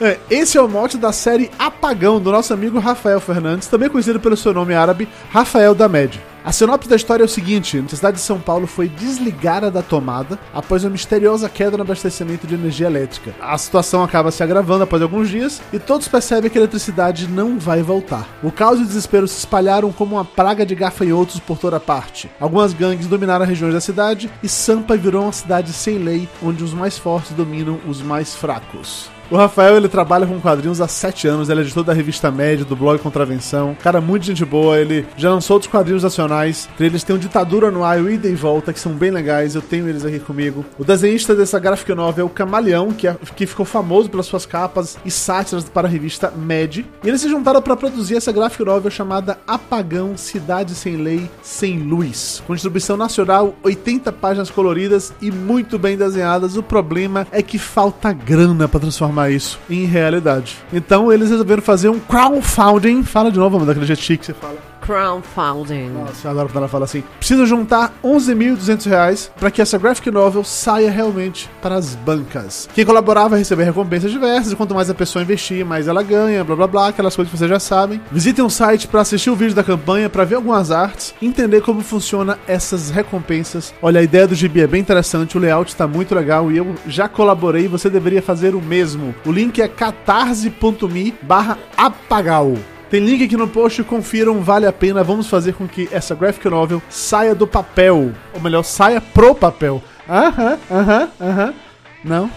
É, 0.00 0.16
esse 0.30 0.56
é 0.56 0.62
o 0.62 0.68
mote 0.68 0.96
da 0.96 1.12
série 1.12 1.50
Apagão, 1.58 2.20
do 2.20 2.30
nosso 2.30 2.52
amigo 2.52 2.78
Rafael 2.78 3.20
Fernandes, 3.20 3.66
também 3.68 3.88
conhecido 3.88 4.20
pelo 4.20 4.36
seu 4.36 4.52
nome 4.52 4.74
árabe, 4.74 5.08
Rafael 5.30 5.74
da 5.74 5.88
Med. 5.88 6.20
A 6.48 6.52
sinopse 6.52 6.88
da 6.88 6.96
história 6.96 7.22
é 7.22 7.26
o 7.26 7.28
seguinte: 7.28 7.76
a 7.76 7.94
cidade 7.94 8.16
de 8.16 8.22
São 8.22 8.40
Paulo 8.40 8.66
foi 8.66 8.88
desligada 8.88 9.70
da 9.70 9.82
tomada 9.82 10.38
após 10.54 10.82
uma 10.82 10.88
misteriosa 10.88 11.46
queda 11.46 11.76
no 11.76 11.82
abastecimento 11.82 12.46
de 12.46 12.54
energia 12.54 12.86
elétrica. 12.86 13.34
A 13.38 13.58
situação 13.58 14.02
acaba 14.02 14.30
se 14.30 14.42
agravando 14.42 14.84
após 14.84 15.02
alguns 15.02 15.28
dias 15.28 15.60
e 15.74 15.78
todos 15.78 16.08
percebem 16.08 16.50
que 16.50 16.56
a 16.56 16.62
eletricidade 16.62 17.28
não 17.28 17.58
vai 17.58 17.82
voltar. 17.82 18.26
O 18.42 18.50
caos 18.50 18.78
e 18.78 18.82
o 18.82 18.86
desespero 18.86 19.28
se 19.28 19.36
espalharam 19.36 19.92
como 19.92 20.16
uma 20.16 20.24
praga 20.24 20.64
de 20.64 20.74
gafanhotos 20.74 21.38
por 21.38 21.58
toda 21.58 21.78
parte. 21.78 22.30
Algumas 22.40 22.72
gangues 22.72 23.06
dominaram 23.06 23.44
regiões 23.44 23.74
da 23.74 23.80
cidade 23.82 24.30
e 24.42 24.48
Sampa 24.48 24.96
virou 24.96 25.24
uma 25.24 25.32
cidade 25.32 25.70
sem 25.74 25.98
lei, 25.98 26.26
onde 26.42 26.64
os 26.64 26.72
mais 26.72 26.96
fortes 26.96 27.32
dominam 27.32 27.78
os 27.86 28.00
mais 28.00 28.34
fracos. 28.34 29.10
O 29.30 29.36
Rafael, 29.36 29.76
ele 29.76 29.88
trabalha 29.90 30.26
com 30.26 30.40
quadrinhos 30.40 30.80
há 30.80 30.88
sete 30.88 31.28
anos, 31.28 31.50
ele 31.50 31.60
é 31.60 31.62
editor 31.62 31.84
da 31.84 31.92
revista 31.92 32.30
Média, 32.30 32.64
do 32.64 32.74
blog 32.74 32.98
Contravenção. 32.98 33.76
Cara, 33.82 34.00
muito 34.00 34.24
gente 34.24 34.42
boa, 34.42 34.78
ele 34.78 35.06
já 35.18 35.30
lançou 35.30 35.56
outros 35.56 35.70
quadrinhos 35.70 36.02
nacionais. 36.02 36.66
Eles 36.80 37.02
tem 37.04 37.14
o 37.14 37.18
Ditadura 37.18 37.70
no 37.70 37.84
Ar 37.84 37.98
e 37.98 38.02
o 38.02 38.10
Ida 38.10 38.26
e 38.26 38.34
Volta, 38.34 38.72
que 38.72 38.80
são 38.80 38.92
bem 38.92 39.10
legais, 39.10 39.54
eu 39.54 39.60
tenho 39.60 39.86
eles 39.86 40.02
aqui 40.02 40.18
comigo. 40.18 40.64
O 40.78 40.84
desenhista 40.84 41.34
dessa 41.34 41.58
graphic 41.58 41.92
novel 41.94 42.24
é 42.24 42.26
o 42.26 42.30
Camaleão, 42.30 42.90
que, 42.90 43.06
é- 43.06 43.16
que 43.36 43.44
ficou 43.46 43.66
famoso 43.66 44.08
pelas 44.08 44.24
suas 44.24 44.46
capas 44.46 44.96
e 45.04 45.10
sátiras 45.10 45.64
para 45.64 45.86
a 45.86 45.90
revista 45.90 46.32
Mad. 46.34 46.78
E 46.78 46.86
eles 47.04 47.20
se 47.20 47.28
juntaram 47.28 47.60
para 47.60 47.76
produzir 47.76 48.16
essa 48.16 48.32
graphic 48.32 48.64
novel 48.64 48.90
chamada 48.90 49.36
Apagão, 49.46 50.16
Cidade 50.16 50.74
Sem 50.74 50.96
Lei, 50.96 51.30
Sem 51.42 51.80
Luz. 51.80 52.42
Com 52.46 52.54
distribuição 52.54 52.96
nacional, 52.96 53.54
80 53.62 54.10
páginas 54.10 54.48
coloridas 54.48 55.12
e 55.20 55.30
muito 55.30 55.78
bem 55.78 55.98
desenhadas. 55.98 56.56
O 56.56 56.62
problema 56.62 57.26
é 57.30 57.42
que 57.42 57.58
falta 57.58 58.10
grana 58.10 58.66
para 58.66 58.80
transformar 58.80 59.17
isso 59.26 59.58
em 59.68 59.84
realidade. 59.84 60.56
Então 60.72 61.12
eles 61.12 61.30
resolveram 61.30 61.62
fazer 61.62 61.88
um 61.88 61.98
crowdfunding. 61.98 63.02
Fala 63.02 63.30
de 63.30 63.38
novo, 63.38 63.58
vamos 63.58 63.66
daquele 63.66 63.96
chique 63.96 64.18
que 64.18 64.26
você 64.26 64.34
fala. 64.34 64.77
Crowdfunding. 64.88 65.90
Nossa, 65.90 66.26
eu 66.26 66.30
adoro 66.30 66.48
quando 66.48 66.56
ela 66.56 66.68
fala 66.68 66.86
assim: 66.86 67.04
preciso 67.18 67.44
juntar 67.44 67.92
11.200 68.02 68.86
reais 68.88 69.30
para 69.38 69.50
que 69.50 69.60
essa 69.60 69.76
graphic 69.76 70.10
novel 70.10 70.42
saia 70.42 70.90
realmente 70.90 71.50
para 71.60 71.74
as 71.74 71.94
bancas. 71.94 72.66
Quem 72.74 72.86
colaborar 72.86 73.28
vai 73.28 73.38
receber 73.38 73.64
recompensas 73.64 74.10
diversas, 74.10 74.52
e 74.52 74.56
quanto 74.56 74.74
mais 74.74 74.88
a 74.88 74.94
pessoa 74.94 75.22
investir, 75.22 75.64
mais 75.64 75.86
ela 75.86 76.02
ganha, 76.02 76.42
blá 76.42 76.56
blá 76.56 76.66
blá, 76.66 76.88
aquelas 76.88 77.14
coisas 77.14 77.30
que 77.30 77.36
vocês 77.36 77.50
já 77.50 77.60
sabem. 77.60 78.00
Visitem 78.10 78.44
o 78.44 78.50
site 78.50 78.88
para 78.88 79.02
assistir 79.02 79.28
o 79.28 79.36
vídeo 79.36 79.54
da 79.54 79.62
campanha, 79.62 80.08
para 80.08 80.24
ver 80.24 80.36
algumas 80.36 80.70
artes, 80.70 81.14
entender 81.20 81.60
como 81.60 81.82
funciona 81.82 82.38
essas 82.46 82.88
recompensas. 82.88 83.74
Olha, 83.82 84.00
a 84.00 84.02
ideia 84.02 84.26
do 84.26 84.34
gibi 84.34 84.62
é 84.62 84.66
bem 84.66 84.80
interessante, 84.80 85.36
o 85.36 85.40
layout 85.40 85.70
está 85.70 85.86
muito 85.86 86.14
legal 86.14 86.50
e 86.50 86.56
eu 86.56 86.74
já 86.86 87.08
colaborei, 87.08 87.68
você 87.68 87.90
deveria 87.90 88.22
fazer 88.22 88.54
o 88.54 88.62
mesmo. 88.62 89.14
O 89.26 89.32
link 89.32 89.60
é 89.60 89.68
catarse.me 89.68 91.14
barra 91.22 91.58
apagal. 91.76 92.54
Tem 92.90 93.00
link 93.04 93.22
aqui 93.22 93.36
no 93.36 93.46
post, 93.46 93.82
confiram, 93.84 94.40
vale 94.40 94.66
a 94.66 94.72
pena. 94.72 95.04
Vamos 95.04 95.28
fazer 95.28 95.52
com 95.52 95.68
que 95.68 95.88
essa 95.92 96.14
graphic 96.14 96.48
novel 96.48 96.80
saia 96.88 97.34
do 97.34 97.46
papel. 97.46 98.12
Ou 98.34 98.40
melhor, 98.40 98.62
saia 98.62 99.00
pro 99.00 99.34
papel. 99.34 99.82
Aham, 100.08 100.58
aham, 100.70 101.08
aham. 101.20 101.54
Não? 102.02 102.30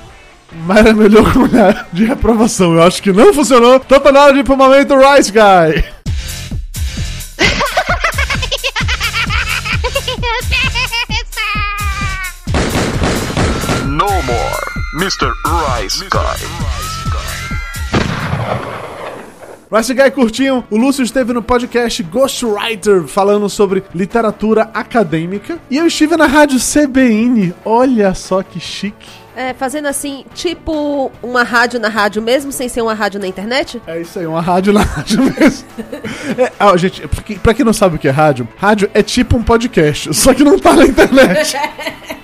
Mas 0.66 0.78
era 0.80 0.94
melhor 0.94 1.32
com 1.34 1.48
de 1.94 2.06
reprovação. 2.06 2.74
Eu 2.74 2.84
acho 2.84 3.02
que 3.02 3.14
não 3.14 3.34
funcionou. 3.34 3.76
Então 3.76 4.00
tá 4.00 4.12
na 4.12 4.24
hora 4.24 4.34
de 4.34 4.40
ir 4.40 4.44
pro 4.44 4.58
momento 4.58 4.94
Rice 4.96 5.32
Guy. 5.32 5.84
No 14.02 14.08
more, 14.24 14.64
Mr. 14.96 15.32
Rice 15.46 16.04
Guy. 16.10 16.81
Rice 19.74 19.94
Guy 19.94 20.12
curtinho, 20.12 20.66
o 20.70 20.76
Lúcio 20.76 21.02
esteve 21.02 21.32
no 21.32 21.42
podcast 21.42 22.04
Ghostwriter 22.04 23.04
falando 23.04 23.48
sobre 23.48 23.82
literatura 23.96 24.70
acadêmica. 24.74 25.60
E 25.70 25.78
eu 25.78 25.88
estive 25.88 26.18
na 26.18 26.26
rádio 26.26 26.60
CBN. 26.60 27.54
Olha 27.64 28.14
só 28.14 28.44
que 28.44 28.60
chique. 28.60 29.08
É, 29.34 29.54
fazendo 29.54 29.88
assim, 29.88 30.26
tipo 30.34 31.10
uma 31.24 31.44
rádio 31.44 31.80
na 31.80 31.88
rádio 31.88 32.22
mesmo, 32.22 32.52
sem 32.52 32.68
ser 32.68 32.82
uma 32.82 32.94
rádio 32.94 33.18
na 33.18 33.28
internet? 33.28 33.82
É 33.88 34.02
isso 34.02 34.20
aí, 34.20 34.28
uma 34.28 34.42
rádio 34.42 34.74
na 34.74 34.82
rádio 34.84 35.24
mesmo. 35.24 35.66
É, 36.38 36.52
ah, 36.60 36.76
gente, 36.76 37.08
pra 37.08 37.24
quem, 37.24 37.38
pra 37.38 37.54
quem 37.54 37.64
não 37.64 37.72
sabe 37.72 37.96
o 37.96 38.00
que 38.00 38.10
é 38.10 38.12
rádio, 38.12 38.46
rádio 38.58 38.92
é 38.94 39.02
tipo 39.02 39.38
um 39.38 39.42
podcast, 39.42 40.14
só 40.14 40.34
que 40.34 40.44
não 40.44 40.60
tá 40.60 40.74
na 40.74 40.84
internet. 40.84 41.56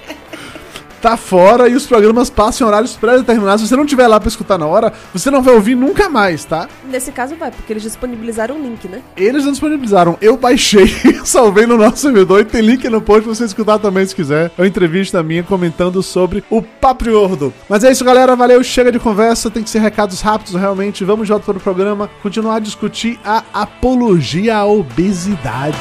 tá 1.02 1.18
fora 1.18 1.68
e 1.68 1.76
os 1.76 1.86
programas 1.86 2.30
passam 2.30 2.66
em 2.66 2.70
horários 2.70 2.96
pré-determinados. 2.96 3.62
Se 3.62 3.68
você 3.68 3.76
não 3.76 3.86
tiver 3.86 4.08
lá 4.08 4.20
pra 4.20 4.30
escutar 4.30 4.58
na 4.58 4.66
hora, 4.66 4.94
você 5.14 5.30
não 5.32 5.42
vai 5.42 5.54
ouvir 5.54 5.76
nunca 5.76 6.10
mais, 6.10 6.46
tá? 6.46 6.68
Nesse 6.86 7.12
caso 7.12 7.36
vai, 7.36 7.52
porque 7.52 7.74
eles 7.74 7.84
disponibilizaram 7.84 8.56
o 8.56 8.62
link, 8.62 8.88
né? 8.88 9.02
Eles 9.16 9.46
não 9.46 9.52
disponibilizaram. 9.52 10.18
Eu 10.22 10.38
baixei, 10.38 10.88
salvei 11.24 11.66
no 11.66 11.78
nosso 11.78 11.98
servidor 11.98 12.42
e 12.42 12.46
tem 12.46 12.62
link 12.62 12.88
no 12.90 13.02
post 13.02 13.24
pra 13.24 13.34
você 13.34 13.46
escutar 13.46 13.80
também 13.80 14.06
se 14.06 14.16
quiser. 14.16 14.52
É 14.58 14.62
uma 14.62 14.68
entrevista 14.68 15.22
minha 15.24 15.44
comentando 15.44 16.02
sobre 16.04 16.44
o 16.50 16.62
Papo 16.62 17.06
Gordo. 17.06 17.54
Mas 17.70 17.84
é 17.84 17.92
isso, 17.92 18.04
galera. 18.04 18.36
Valeu. 18.36 18.64
Chega 18.64 18.92
de 18.92 19.00
conversa. 19.00 19.50
Tem 19.50 19.64
que 19.64 19.70
ser 19.70 19.80
recados 19.80 20.22
rápidos, 20.22 20.54
realmente. 20.56 21.04
Vamos 21.04 21.28
de 21.28 21.32
volta 21.32 21.46
para 21.46 21.58
o 21.58 21.62
programa. 21.62 22.10
Continuar 22.22 22.56
a 22.56 22.60
discutir 22.60 23.20
a 23.24 23.44
apologia 23.54 24.58
à 24.58 24.66
obesidade. 24.66 25.78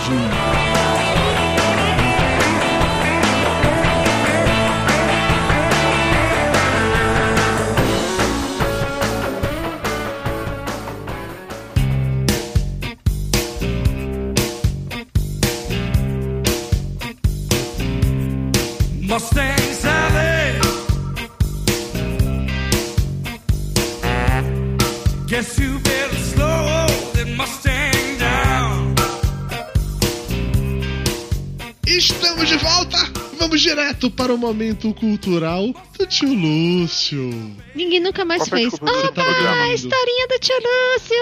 Direto 33.66 34.08
para 34.10 34.32
o 34.32 34.38
momento 34.38 34.94
cultural 34.94 35.74
do 35.98 36.06
tio 36.06 36.32
Lúcio. 36.32 37.56
Ninguém 37.74 37.98
nunca 37.98 38.24
mais 38.24 38.42
Qual 38.42 38.60
fez. 38.60 38.72
Opa, 38.74 38.92
a 38.92 39.74
historinha 39.74 40.28
do 40.28 40.38
tio 40.38 40.54
Lúcio! 40.56 41.16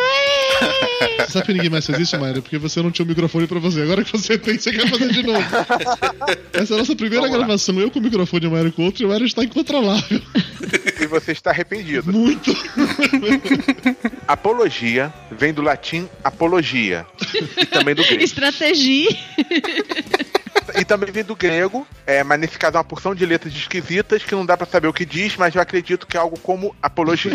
Você 1.21 1.33
sabe 1.33 1.47
que 1.47 1.53
ninguém 1.55 1.71
mais 1.71 1.87
faz 1.87 1.99
isso, 1.99 2.19
Mayra? 2.19 2.43
Porque 2.43 2.59
você 2.59 2.83
não 2.83 2.91
tinha 2.91 3.05
o 3.05 3.09
microfone 3.09 3.47
pra 3.47 3.59
você. 3.59 3.81
Agora 3.83 4.05
que 4.05 4.13
você 4.13 4.37
tem, 4.37 4.59
você 4.59 4.73
quer 4.73 4.89
fazer 4.91 5.11
de 5.11 5.23
novo. 5.23 5.47
Essa 6.53 6.75
é 6.75 6.77
a 6.77 6.79
nossa 6.81 6.95
primeira 6.95 7.23
Vamos 7.23 7.39
lá. 7.39 7.47
gravação. 7.47 7.81
Eu 7.81 7.91
com 7.91 7.99
o 7.99 8.03
microfone 8.03 8.45
e 8.45 8.49
o 8.49 8.51
Mayra 8.51 8.71
com 8.71 8.83
o 8.83 8.85
outro, 8.85 9.03
e 9.03 9.07
o 9.07 9.09
Mayra 9.09 9.25
está 9.25 9.43
incontrolável. 9.43 10.21
E 11.01 11.07
você 11.07 11.33
está 11.33 11.51
arrependido. 11.51 12.11
Muito. 12.11 12.51
Apologia 14.27 15.13
vem 15.31 15.53
do 15.53 15.61
latim 15.61 16.09
apologia. 16.23 17.05
E 17.59 17.67
também 17.67 17.95
do 17.95 18.03
grego. 18.03 18.23
Estratégia. 18.23 19.11
E 20.77 20.85
também 20.85 21.13
vem 21.13 21.25
do 21.25 21.37
grego, 21.37 21.87
é, 22.07 22.25
mas 22.25 22.41
nesse 22.41 22.59
caso 22.59 22.77
é 22.77 22.79
uma 22.79 22.85
porção 22.85 23.15
de 23.15 23.25
letras 23.25 23.53
esquisitas 23.55 24.25
que 24.25 24.35
não 24.35 24.47
dá 24.47 24.57
pra 24.57 24.67
saber 24.67 24.89
o 24.89 24.93
que 24.93 25.05
diz, 25.05 25.37
mas 25.37 25.55
eu 25.55 25.61
acredito 25.61 26.07
que 26.07 26.17
é 26.17 26.21
algo 26.21 26.39
como 26.39 26.75
apologia. 26.83 27.33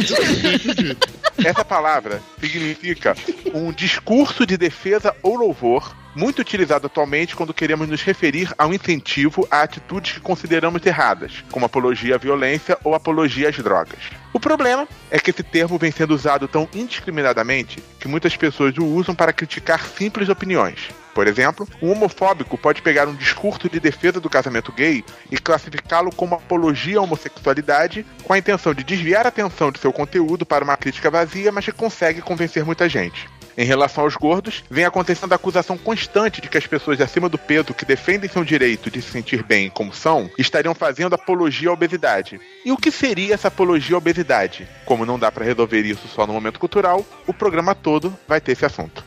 Essa 1.44 1.64
palavra 1.64 2.22
significa 2.40 3.16
um 3.54 3.72
discurso 3.72 4.46
de 4.46 4.58
defesa 4.58 5.16
ou 5.22 5.36
louvor, 5.36 5.96
muito 6.16 6.40
utilizado 6.40 6.88
atualmente 6.88 7.36
quando 7.36 7.54
queremos 7.54 7.88
nos 7.88 8.02
referir 8.02 8.52
a 8.58 8.66
um 8.66 8.74
incentivo 8.74 9.48
a 9.50 9.62
atitudes 9.62 10.14
que 10.14 10.20
consideramos 10.20 10.86
erradas, 10.86 11.44
como 11.52 11.66
apologia 11.66 12.16
à 12.16 12.18
violência 12.18 12.78
ou 12.84 12.94
apologia 12.96 13.50
às 13.50 13.58
drogas. 13.58 14.00
O 14.34 14.40
problema 14.40 14.88
é 15.10 15.20
que 15.20 15.32
esse 15.32 15.44
termo 15.44 15.78
vem 15.78 15.92
sendo 15.92 16.14
usado 16.14 16.48
tão 16.48 16.68
indiscriminadamente 16.74 17.82
que 18.00 18.08
muitas 18.08 18.36
pessoas 18.36 18.78
o 18.78 18.86
usam 18.86 19.16
para 19.16 19.34
criticar 19.34 19.86
simples 19.88 20.30
opiniões. 20.30 20.90
Por 21.20 21.28
exemplo, 21.28 21.68
um 21.82 21.92
homofóbico 21.92 22.58
pode 22.58 22.82
pegar 22.82 23.06
um 23.06 23.14
discurso 23.14 23.70
de 23.70 23.78
defesa 23.78 24.22
do 24.22 24.30
casamento 24.30 24.72
gay 24.72 25.04
e 25.30 25.38
classificá-lo 25.38 26.16
como 26.16 26.36
apologia 26.36 26.98
à 26.98 27.02
homossexualidade, 27.02 28.06
com 28.24 28.32
a 28.32 28.38
intenção 28.38 28.74
de 28.74 28.86
desviar 28.86 29.26
a 29.26 29.28
atenção 29.28 29.70
de 29.70 29.80
seu 29.80 29.92
conteúdo 29.92 30.46
para 30.46 30.64
uma 30.64 30.78
crítica 30.78 31.12
vazia, 31.12 31.52
mas 31.52 31.66
que 31.66 31.74
consegue 31.74 32.22
convencer 32.22 32.64
muita 32.64 32.88
gente. 32.88 33.28
Em 33.58 33.66
relação 33.66 34.06
aos 34.06 34.16
gordos, 34.16 34.64
vem 34.72 34.86
acontecendo 34.86 35.34
a 35.34 35.36
acusação 35.36 35.78
constante 35.78 36.40
de 36.40 36.48
que 36.48 36.58
as 36.58 36.66
pessoas 36.66 37.02
acima 37.02 37.28
do 37.28 37.38
peso 37.38 37.74
que 37.74 37.84
defendem 37.84 38.30
seu 38.30 38.46
direito 38.46 38.90
de 38.90 39.02
se 39.02 39.12
sentir 39.12 39.44
bem 39.44 39.70
como 39.70 39.94
são 39.94 40.30
estariam 40.38 40.74
fazendo 40.74 41.16
apologia 41.16 41.68
à 41.68 41.74
obesidade. 41.74 42.40
E 42.64 42.72
o 42.72 42.78
que 42.78 42.92
seria 42.92 43.34
essa 43.34 43.50
apologia 43.50 43.96
à 43.96 43.98
obesidade? 43.98 44.66
Como 44.86 45.06
não 45.06 45.20
dá 45.20 45.30
para 45.30 45.44
resolver 45.44 45.82
isso 45.82 46.08
só 46.08 46.26
no 46.26 46.32
momento 46.32 46.62
cultural, 46.62 47.06
o 47.28 47.34
programa 47.34 47.76
todo 47.76 48.18
vai 48.26 48.40
ter 48.40 48.54
esse 48.54 48.66
assunto. 48.66 49.04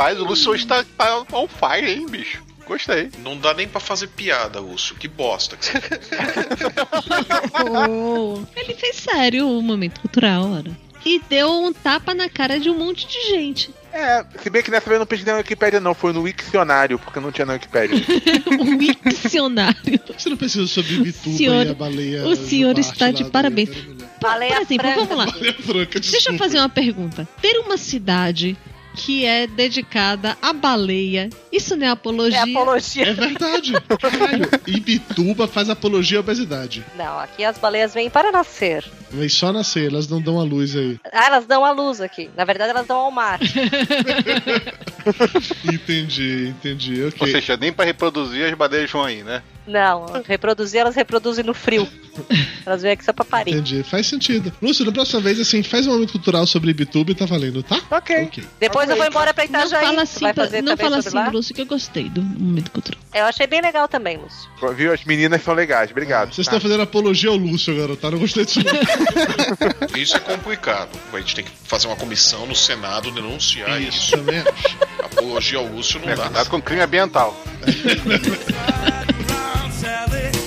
Rapaz, 0.00 0.18
o 0.18 0.24
Lúcio 0.24 0.52
hoje 0.52 0.66
tá, 0.66 0.82
tá 0.96 1.26
on 1.30 1.46
fire, 1.46 1.90
hein, 1.92 2.06
bicho? 2.08 2.42
Gostei. 2.66 3.10
Não 3.18 3.36
dá 3.36 3.52
nem 3.52 3.68
pra 3.68 3.78
fazer 3.78 4.06
piada, 4.06 4.58
Lúcio. 4.58 4.96
Que 4.96 5.06
bosta. 5.06 5.58
Oh, 7.78 8.40
ele 8.56 8.72
fez 8.72 8.96
sério 8.96 9.46
o 9.46 9.60
momento 9.60 10.00
cultural, 10.00 10.52
ora. 10.52 10.70
E 11.04 11.20
deu 11.28 11.50
um 11.52 11.70
tapa 11.70 12.14
na 12.14 12.30
cara 12.30 12.58
de 12.58 12.70
um 12.70 12.78
monte 12.78 13.06
de 13.06 13.28
gente. 13.28 13.74
É, 13.92 14.24
se 14.42 14.48
bem 14.48 14.62
que 14.62 14.70
dessa 14.70 14.86
vez 14.86 14.94
eu 14.94 15.00
não 15.00 15.06
pesquisei 15.06 15.34
na 15.34 15.40
Wikipédia 15.40 15.80
não, 15.80 15.92
foi 15.92 16.14
no 16.14 16.22
Wikcionário, 16.22 16.98
porque 16.98 17.20
não 17.20 17.30
tinha 17.30 17.44
na 17.44 17.54
Wikipédia. 17.54 17.98
um 18.58 19.10
dicionário. 19.10 20.00
Você 20.16 20.30
não 20.30 20.36
precisa 20.38 20.66
sobre 20.66 20.96
Bituba 20.96 21.36
Senhor- 21.36 21.66
e 21.66 21.70
a 21.70 21.74
baleia. 21.74 22.26
o 22.26 22.34
senhor 22.34 22.78
está 22.78 23.10
de 23.10 23.24
parabéns. 23.24 23.68
Por, 23.68 23.84
por 24.18 24.42
exemplo, 24.42 24.94
vamos 24.94 25.16
lá. 25.16 25.26
Franca, 25.62 26.00
Deixa 26.00 26.32
eu 26.32 26.38
fazer 26.38 26.58
uma 26.58 26.70
pergunta. 26.70 27.28
Ter 27.42 27.58
uma 27.58 27.76
cidade 27.76 28.56
que 28.94 29.24
é 29.24 29.46
dedicada 29.46 30.36
à 30.42 30.52
baleia, 30.52 31.30
isso 31.52 31.76
não 31.76 31.86
é 31.86 31.90
apologia? 31.90 32.38
É 32.38 32.42
apologia. 32.42 33.06
É 33.08 33.12
verdade. 33.12 33.72
Caralho. 34.00 34.48
Ibituba 34.66 35.46
faz 35.46 35.70
apologia 35.70 36.18
à 36.18 36.20
obesidade. 36.20 36.84
Não, 36.96 37.18
aqui 37.18 37.44
as 37.44 37.58
baleias 37.58 37.94
vêm 37.94 38.10
para 38.10 38.32
nascer. 38.32 38.84
Vem 39.10 39.28
só 39.28 39.52
nascer, 39.52 39.90
elas 39.90 40.08
não 40.08 40.20
dão 40.20 40.38
a 40.38 40.44
luz 40.44 40.76
aí. 40.76 40.98
Ah, 41.12 41.26
elas 41.26 41.46
dão 41.46 41.64
a 41.64 41.72
luz 41.72 42.00
aqui. 42.00 42.30
Na 42.36 42.44
verdade, 42.44 42.70
elas 42.70 42.86
dão 42.86 42.96
ao 42.96 43.10
mar. 43.10 43.40
Entendi, 45.64 46.48
entendi. 46.48 47.04
Ok. 47.04 47.18
Ou 47.20 47.28
seja, 47.28 47.56
nem 47.56 47.72
pra 47.72 47.84
reproduzir 47.84 48.44
as 48.44 48.54
baleias 48.54 48.90
vão 48.90 49.04
aí, 49.04 49.22
né? 49.22 49.42
Não, 49.70 50.22
reproduzir, 50.26 50.80
elas 50.80 50.94
reproduzem 50.96 51.44
no 51.44 51.54
frio. 51.54 51.88
Elas 52.66 52.82
vêm 52.82 52.92
aqui 52.92 53.04
só 53.04 53.12
pra 53.12 53.24
parir. 53.24 53.52
Entendi, 53.52 53.82
faz 53.82 54.06
sentido. 54.06 54.52
Lúcio, 54.60 54.84
da 54.84 54.90
próxima 54.92 55.20
vez, 55.20 55.38
assim, 55.38 55.62
faz 55.62 55.86
um 55.86 55.92
momento 55.92 56.12
cultural 56.12 56.46
sobre 56.46 56.70
Ibituba 56.70 57.12
e 57.12 57.14
tá 57.14 57.24
valendo, 57.24 57.62
tá? 57.62 57.80
Ok. 57.90 58.24
Ok. 58.24 58.44
Depois 58.58 58.90
eu 58.90 58.96
vou 58.96 59.06
embora 59.06 59.32
pra 59.32 59.44
Não 59.48 59.60
Itajaí. 59.60 59.80
fala 59.84 59.96
Tu 59.98 60.02
assim, 60.02 60.20
vai 60.20 60.34
fazer 60.34 60.62
não 60.62 60.76
fala 60.76 60.98
assim, 60.98 61.14
lá? 61.16 61.28
Lúcio, 61.30 61.54
que 61.54 61.60
eu 61.62 61.66
gostei 61.66 62.08
do 62.08 62.20
momento 62.20 62.70
cultural. 62.72 63.00
Eu 63.14 63.24
achei 63.24 63.46
bem 63.46 63.60
legal 63.62 63.86
também, 63.88 64.16
Lúcio. 64.18 64.48
Viu? 64.74 64.92
As 64.92 65.04
meninas 65.04 65.42
são 65.42 65.54
legais, 65.54 65.90
obrigado. 65.90 66.34
Vocês 66.34 66.46
estão 66.46 66.60
fazendo 66.60 66.82
apologia 66.82 67.30
ao 67.30 67.36
Lúcio 67.36 67.72
agora, 67.72 67.96
tá? 67.96 68.10
Não 68.10 68.18
gostei 68.18 68.44
disso. 68.44 68.60
não. 68.60 69.88
Isso 70.00 70.16
é 70.16 70.20
complicado. 70.20 70.90
A 71.12 71.18
gente 71.20 71.34
tem 71.36 71.44
que 71.44 71.50
fazer 71.64 71.86
uma 71.86 71.96
comissão 71.96 72.44
no 72.46 72.54
Senado 72.56 73.10
denunciar 73.12 73.80
isso. 73.80 73.98
Isso 73.98 74.10
também. 74.16 74.42
Apologia 75.02 75.58
ao 75.58 75.66
Lúcio 75.66 76.00
não 76.00 76.08
É, 76.08 76.16
dá. 76.16 76.24
cuidado 76.24 76.50
com 76.50 76.60
crime 76.60 76.82
ambiental. 76.82 77.36
valley. 80.08 80.39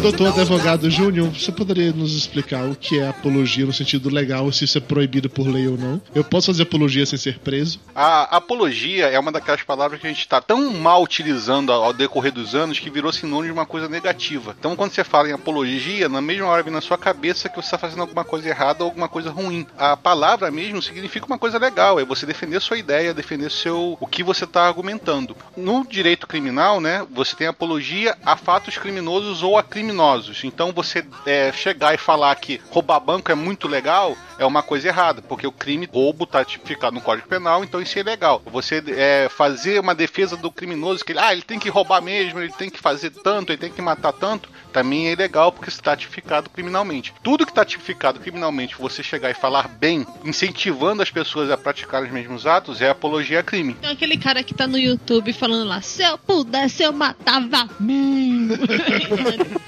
Doutor 0.00 0.28
advogado 0.28 0.88
Júnior, 0.88 1.28
você 1.28 1.50
poderia 1.50 1.92
nos 1.92 2.16
explicar 2.16 2.64
o 2.64 2.76
que 2.76 3.00
é 3.00 3.08
apologia 3.08 3.66
no 3.66 3.72
sentido 3.72 4.08
legal, 4.08 4.50
se 4.52 4.64
isso 4.64 4.78
é 4.78 4.80
proibido 4.80 5.28
por 5.28 5.46
lei 5.46 5.66
ou 5.66 5.76
não? 5.76 6.00
Eu 6.14 6.22
posso 6.22 6.46
fazer 6.46 6.62
apologia 6.62 7.04
sem 7.04 7.18
ser 7.18 7.40
preso? 7.40 7.80
A 7.94 8.36
apologia 8.36 9.06
é 9.06 9.18
uma 9.18 9.32
daquelas 9.32 9.62
palavras 9.62 10.00
que 10.00 10.06
a 10.06 10.10
gente 10.10 10.20
está 10.20 10.40
tão 10.40 10.72
mal 10.74 11.02
utilizando 11.02 11.72
ao 11.72 11.92
decorrer 11.92 12.32
dos 12.32 12.54
anos 12.54 12.78
que 12.78 12.88
virou 12.88 13.12
sinônimo 13.12 13.52
de 13.52 13.58
uma 13.58 13.66
coisa 13.66 13.88
negativa. 13.88 14.54
Então, 14.58 14.76
quando 14.76 14.92
você 14.92 15.02
fala 15.02 15.28
em 15.28 15.32
apologia, 15.32 16.08
na 16.08 16.20
mesma 16.20 16.46
hora 16.46 16.62
vem 16.62 16.72
na 16.72 16.80
sua 16.80 16.96
cabeça 16.96 17.48
que 17.48 17.56
você 17.56 17.66
está 17.66 17.76
fazendo 17.78 18.02
alguma 18.02 18.24
coisa 18.24 18.48
errada 18.48 18.84
ou 18.84 18.90
alguma 18.90 19.08
coisa 19.08 19.30
ruim. 19.30 19.66
A 19.76 19.96
palavra 19.96 20.50
mesmo 20.50 20.80
significa 20.80 21.26
uma 21.26 21.38
coisa 21.38 21.58
legal, 21.58 21.98
é 21.98 22.04
você 22.04 22.24
defender 22.24 22.60
sua 22.60 22.78
ideia, 22.78 23.12
defender 23.12 23.50
seu 23.50 23.98
o 24.00 24.06
que 24.06 24.22
você 24.22 24.44
está 24.44 24.66
argumentando. 24.66 25.36
No 25.56 25.84
direito 25.84 26.26
criminal, 26.26 26.80
né, 26.80 27.04
você 27.10 27.34
tem 27.34 27.48
apologia 27.48 28.16
a 28.24 28.36
fatos 28.36 28.78
criminosos 28.78 29.42
ou 29.42 29.58
a 29.58 29.62
criminosos. 29.88 30.44
Então, 30.44 30.72
você 30.72 31.04
é, 31.24 31.50
chegar 31.52 31.94
e 31.94 31.98
falar 31.98 32.34
que 32.36 32.60
roubar 32.70 33.00
banco 33.00 33.32
é 33.32 33.34
muito 33.34 33.66
legal 33.66 34.16
é 34.38 34.46
uma 34.46 34.62
coisa 34.62 34.88
errada, 34.88 35.20
porque 35.20 35.46
o 35.46 35.52
crime 35.52 35.88
roubo 35.92 36.24
está 36.24 36.44
tipificado 36.44 36.94
no 36.94 37.00
Código 37.00 37.28
Penal, 37.28 37.64
então 37.64 37.82
isso 37.82 37.98
é 37.98 38.02
ilegal. 38.02 38.40
Você 38.46 38.82
é, 38.86 39.28
fazer 39.28 39.80
uma 39.80 39.94
defesa 39.94 40.36
do 40.36 40.50
criminoso, 40.50 41.04
que 41.04 41.12
ele, 41.12 41.18
ah, 41.18 41.32
ele 41.32 41.42
tem 41.42 41.58
que 41.58 41.68
roubar 41.68 42.00
mesmo, 42.00 42.38
ele 42.38 42.52
tem 42.52 42.70
que 42.70 42.78
fazer 42.78 43.10
tanto, 43.10 43.50
ele 43.50 43.58
tem 43.58 43.72
que 43.72 43.82
matar 43.82 44.12
tanto, 44.12 44.48
também 44.72 45.08
é 45.08 45.12
ilegal 45.12 45.50
porque 45.50 45.68
está 45.68 45.96
tipificado 45.96 46.48
criminalmente. 46.50 47.12
Tudo 47.22 47.44
que 47.44 47.50
está 47.50 47.64
tipificado 47.64 48.20
criminalmente, 48.20 48.76
você 48.78 49.02
chegar 49.02 49.30
e 49.30 49.34
falar 49.34 49.66
bem, 49.66 50.06
incentivando 50.24 51.02
as 51.02 51.10
pessoas 51.10 51.50
a 51.50 51.56
praticar 51.56 52.04
os 52.04 52.10
mesmos 52.10 52.46
atos, 52.46 52.80
é 52.80 52.90
apologia 52.90 53.40
a 53.40 53.42
crime. 53.42 53.76
Então 53.78 53.90
aquele 53.90 54.16
cara 54.16 54.42
que 54.44 54.54
tá 54.54 54.66
no 54.66 54.78
YouTube 54.78 55.32
falando 55.32 55.66
lá, 55.66 55.82
se 55.82 56.02
eu 56.02 56.16
pudesse 56.16 56.84
eu 56.84 56.92
matava 56.92 57.68
mil. 57.80 58.56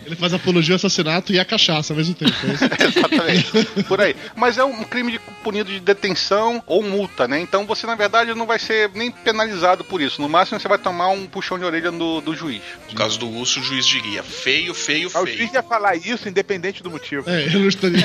Ele 0.11 0.19
faz 0.19 0.33
apologia 0.33 0.73
ao 0.73 0.75
assassinato 0.75 1.31
e 1.31 1.39
a 1.39 1.45
cachaça 1.45 1.93
ao 1.93 1.97
mesmo 1.97 2.13
tempo. 2.13 2.31
é? 2.31 2.83
Exatamente. 2.85 3.83
Por 3.87 4.01
aí. 4.01 4.15
Mas 4.35 4.57
é 4.57 4.63
um 4.63 4.83
crime 4.83 5.13
de, 5.13 5.19
punido 5.43 5.71
de 5.71 5.79
detenção 5.79 6.61
ou 6.67 6.83
multa, 6.83 7.27
né? 7.27 7.39
Então 7.39 7.65
você, 7.65 7.87
na 7.87 7.95
verdade, 7.95 8.33
não 8.33 8.45
vai 8.45 8.59
ser 8.59 8.89
nem 8.93 9.09
penalizado 9.11 9.83
por 9.83 10.01
isso. 10.01 10.21
No 10.21 10.27
máximo, 10.27 10.59
você 10.59 10.67
vai 10.67 10.77
tomar 10.77 11.07
um 11.09 11.25
puxão 11.27 11.57
de 11.57 11.63
orelha 11.65 11.91
do, 11.91 12.19
do 12.21 12.35
juiz. 12.35 12.61
No 12.89 12.95
caso 12.95 13.17
do 13.19 13.25
Lúcio, 13.29 13.61
o 13.61 13.63
juiz 13.63 13.85
diria 13.85 14.21
feio, 14.23 14.73
feio, 14.73 15.09
Ah, 15.13 15.21
O 15.21 15.25
feio. 15.25 15.37
juiz 15.37 15.53
ia 15.53 15.63
falar 15.63 15.95
isso 15.95 16.27
independente 16.27 16.83
do 16.83 16.91
motivo. 16.91 17.29
É, 17.29 17.47
eu 17.47 17.59
não 17.59 17.67
estaria. 17.69 18.01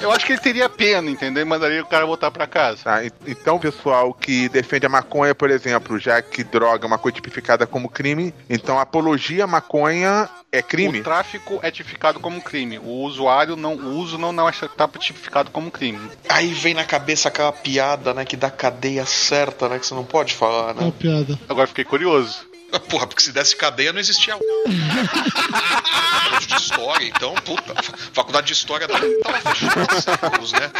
Eu 0.00 0.12
acho 0.12 0.24
que 0.26 0.32
ele 0.32 0.40
teria 0.40 0.68
pena, 0.68 1.10
entendeu? 1.10 1.44
Mandaria 1.44 1.82
o 1.82 1.86
cara 1.86 2.06
voltar 2.06 2.30
pra 2.30 2.46
casa. 2.46 2.78
Tá, 2.84 3.04
en- 3.04 3.10
então, 3.26 3.58
pessoal 3.58 4.14
que 4.14 4.48
defende 4.48 4.86
a 4.86 4.88
maconha, 4.88 5.34
por 5.34 5.50
exemplo, 5.50 5.98
já 5.98 6.22
que 6.22 6.44
droga 6.44 6.84
é 6.84 6.86
uma 6.86 6.98
coisa 6.98 7.16
tipificada 7.16 7.66
como 7.66 7.88
crime, 7.88 8.32
então 8.48 8.78
apologia 8.78 9.44
à 9.44 9.46
maconha 9.46 10.28
é 10.52 10.62
crime? 10.62 11.00
O 11.00 11.02
tráfico 11.24 11.58
é 11.62 11.70
tipificado 11.70 12.20
como 12.20 12.40
crime. 12.40 12.78
O 12.78 13.02
usuário 13.02 13.56
não, 13.56 13.74
o 13.74 13.98
uso 13.98 14.18
não, 14.18 14.32
não 14.32 14.48
está 14.48 14.88
tipificado 14.98 15.50
como 15.50 15.70
crime. 15.70 16.10
Aí 16.28 16.52
vem 16.52 16.74
na 16.74 16.84
cabeça 16.84 17.28
aquela 17.28 17.52
piada, 17.52 18.12
né, 18.12 18.24
que 18.24 18.36
dá 18.36 18.50
cadeia 18.50 19.06
certa, 19.06 19.68
né, 19.68 19.78
que 19.78 19.86
você 19.86 19.94
não 19.94 20.04
pode 20.04 20.34
falar, 20.34 20.74
Qual 20.74 20.86
né? 20.86 20.92
piada? 20.98 21.38
Agora 21.48 21.66
fiquei 21.66 21.84
curioso. 21.84 22.46
Porra, 22.90 23.06
porque 23.06 23.22
se 23.22 23.32
desse 23.32 23.56
cadeia 23.56 23.92
não 23.92 24.00
existia 24.00 24.36
Faculdade 24.36 26.46
de 26.46 26.54
história, 26.54 27.06
então, 27.06 27.34
puta, 27.34 27.82
fa- 27.82 27.92
faculdade 28.12 28.46
de 28.48 28.52
história 28.52 28.88
tava 28.88 29.54
fechada 29.54 30.00
séculos, 30.00 30.52
né? 30.52 30.70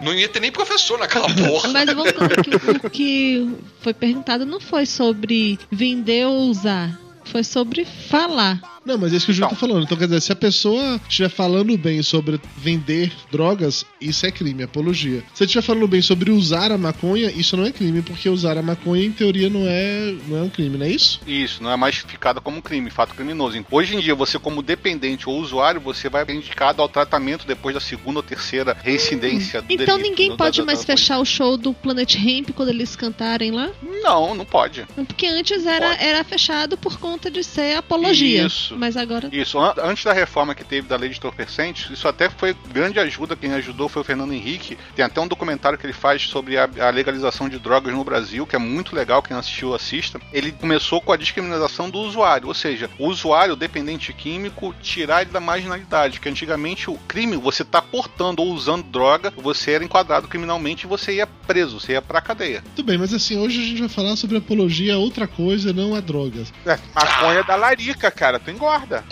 Não 0.00 0.14
ia 0.14 0.28
ter 0.28 0.40
nem 0.40 0.50
professor 0.50 0.98
naquela 0.98 1.28
porra. 1.34 1.68
Mas 1.68 1.92
voltando 1.92 2.42
que 2.42 2.56
o 2.56 2.90
que 2.90 3.56
foi 3.80 3.92
perguntado 3.94 4.44
não 4.46 4.58
foi 4.58 4.86
sobre 4.86 5.58
vender 5.70 6.26
ou 6.26 6.48
usar, 6.48 6.98
foi 7.24 7.44
sobre 7.44 7.84
falar. 7.84 8.73
Não, 8.84 8.98
mas 8.98 9.12
é 9.12 9.16
isso 9.16 9.26
que 9.26 9.32
o 9.32 9.34
Júlio 9.34 9.50
tá 9.50 9.56
falando. 9.56 9.84
Então, 9.84 9.96
quer 9.96 10.04
dizer, 10.06 10.20
se 10.20 10.32
a 10.32 10.36
pessoa 10.36 11.00
estiver 11.08 11.28
falando 11.28 11.76
bem 11.78 12.02
sobre 12.02 12.40
vender 12.56 13.12
drogas, 13.32 13.84
isso 14.00 14.26
é 14.26 14.30
crime, 14.30 14.62
apologia. 14.62 15.20
Se 15.34 15.42
ela 15.42 15.46
estiver 15.46 15.62
falando 15.62 15.88
bem 15.88 16.02
sobre 16.02 16.30
usar 16.30 16.70
a 16.70 16.78
maconha, 16.78 17.30
isso 17.30 17.56
não 17.56 17.64
é 17.64 17.72
crime, 17.72 18.02
porque 18.02 18.28
usar 18.28 18.58
a 18.58 18.62
maconha, 18.62 19.04
em 19.04 19.12
teoria, 19.12 19.48
não 19.48 19.62
é, 19.66 20.14
não 20.28 20.36
é 20.38 20.42
um 20.42 20.48
crime, 20.50 20.76
não 20.76 20.86
é 20.86 20.90
isso? 20.90 21.20
Isso, 21.26 21.62
não 21.62 21.70
é 21.70 21.76
mais 21.76 21.94
tipificado 21.96 22.40
como 22.40 22.60
crime, 22.60 22.90
fato 22.90 23.14
criminoso. 23.14 23.64
Hoje 23.70 23.96
em 23.96 24.00
dia, 24.00 24.14
você 24.14 24.38
como 24.38 24.62
dependente 24.62 25.28
ou 25.28 25.38
usuário, 25.40 25.80
você 25.80 26.08
vai 26.08 26.24
ser 26.24 26.34
indicado 26.34 26.82
ao 26.82 26.88
tratamento 26.88 27.46
depois 27.46 27.74
da 27.74 27.80
segunda 27.80 28.18
ou 28.18 28.22
terceira 28.22 28.76
reincidência 28.82 29.62
do 29.62 29.72
Então 29.72 29.96
delito, 29.96 30.10
ninguém 30.10 30.36
pode 30.36 30.58
da- 30.58 30.62
da- 30.62 30.66
mais 30.66 30.80
da- 30.80 30.84
fechar 30.86 31.18
o 31.18 31.24
show 31.24 31.56
do 31.56 31.72
Planet 31.72 32.14
Hemp 32.16 32.50
quando 32.50 32.68
eles 32.68 32.96
cantarem 32.96 33.50
lá? 33.50 33.70
Não, 34.02 34.34
não 34.34 34.44
pode. 34.44 34.84
Porque 35.06 35.26
antes 35.26 35.66
era, 35.66 35.94
era 35.96 36.22
fechado 36.24 36.76
por 36.76 36.98
conta 36.98 37.30
de 37.30 37.42
ser 37.42 37.76
apologia. 37.76 38.46
Isso. 38.46 38.73
Mas 38.76 38.96
agora. 38.96 39.28
Isso, 39.32 39.58
an- 39.58 39.74
antes 39.82 40.04
da 40.04 40.12
reforma 40.12 40.54
que 40.54 40.64
teve 40.64 40.88
da 40.88 40.96
lei 40.96 41.08
de 41.10 41.16
entorpecentes, 41.16 41.90
isso 41.90 42.06
até 42.08 42.28
foi 42.28 42.54
grande 42.72 42.98
ajuda. 42.98 43.36
Quem 43.36 43.52
ajudou 43.54 43.88
foi 43.88 44.02
o 44.02 44.04
Fernando 44.04 44.32
Henrique. 44.32 44.76
Tem 44.94 45.04
até 45.04 45.20
um 45.20 45.28
documentário 45.28 45.78
que 45.78 45.86
ele 45.86 45.92
faz 45.92 46.22
sobre 46.22 46.56
a, 46.56 46.68
a 46.80 46.90
legalização 46.90 47.48
de 47.48 47.58
drogas 47.58 47.92
no 47.94 48.04
Brasil, 48.04 48.46
que 48.46 48.56
é 48.56 48.58
muito 48.58 48.94
legal. 48.94 49.22
Quem 49.22 49.32
não 49.34 49.40
assistiu, 49.40 49.74
assista. 49.74 50.20
Ele 50.32 50.52
começou 50.52 51.00
com 51.00 51.12
a 51.12 51.16
discriminação 51.16 51.88
do 51.90 51.98
usuário, 51.98 52.48
ou 52.48 52.54
seja, 52.54 52.90
o 52.98 53.08
usuário 53.08 53.56
dependente 53.56 54.12
químico 54.12 54.74
tirar 54.82 55.22
ele 55.22 55.30
da 55.30 55.40
marginalidade. 55.40 56.20
Que 56.20 56.28
antigamente 56.28 56.90
o 56.90 56.94
crime, 57.08 57.36
você 57.36 57.64
tá 57.64 57.80
portando 57.82 58.42
ou 58.42 58.52
usando 58.52 58.82
droga, 58.84 59.32
você 59.36 59.72
era 59.72 59.84
enquadrado 59.84 60.28
criminalmente 60.28 60.84
e 60.84 60.88
você 60.88 61.14
ia 61.16 61.26
preso, 61.26 61.80
você 61.80 61.92
ia 61.92 62.02
pra 62.02 62.20
cadeia. 62.20 62.62
Tudo 62.74 62.86
bem, 62.86 62.98
mas 62.98 63.12
assim, 63.12 63.38
hoje 63.38 63.60
a 63.60 63.66
gente 63.66 63.80
vai 63.80 63.88
falar 63.88 64.16
sobre 64.16 64.36
apologia 64.36 64.94
a 64.94 64.98
outra 64.98 65.26
coisa, 65.26 65.72
não 65.72 65.94
a 65.94 66.00
drogas. 66.00 66.52
É, 66.66 66.78
maconha 66.94 67.42
da 67.44 67.56
larica, 67.56 68.10
cara, 68.10 68.38
tu 68.38 68.50
engorda. 68.64 69.04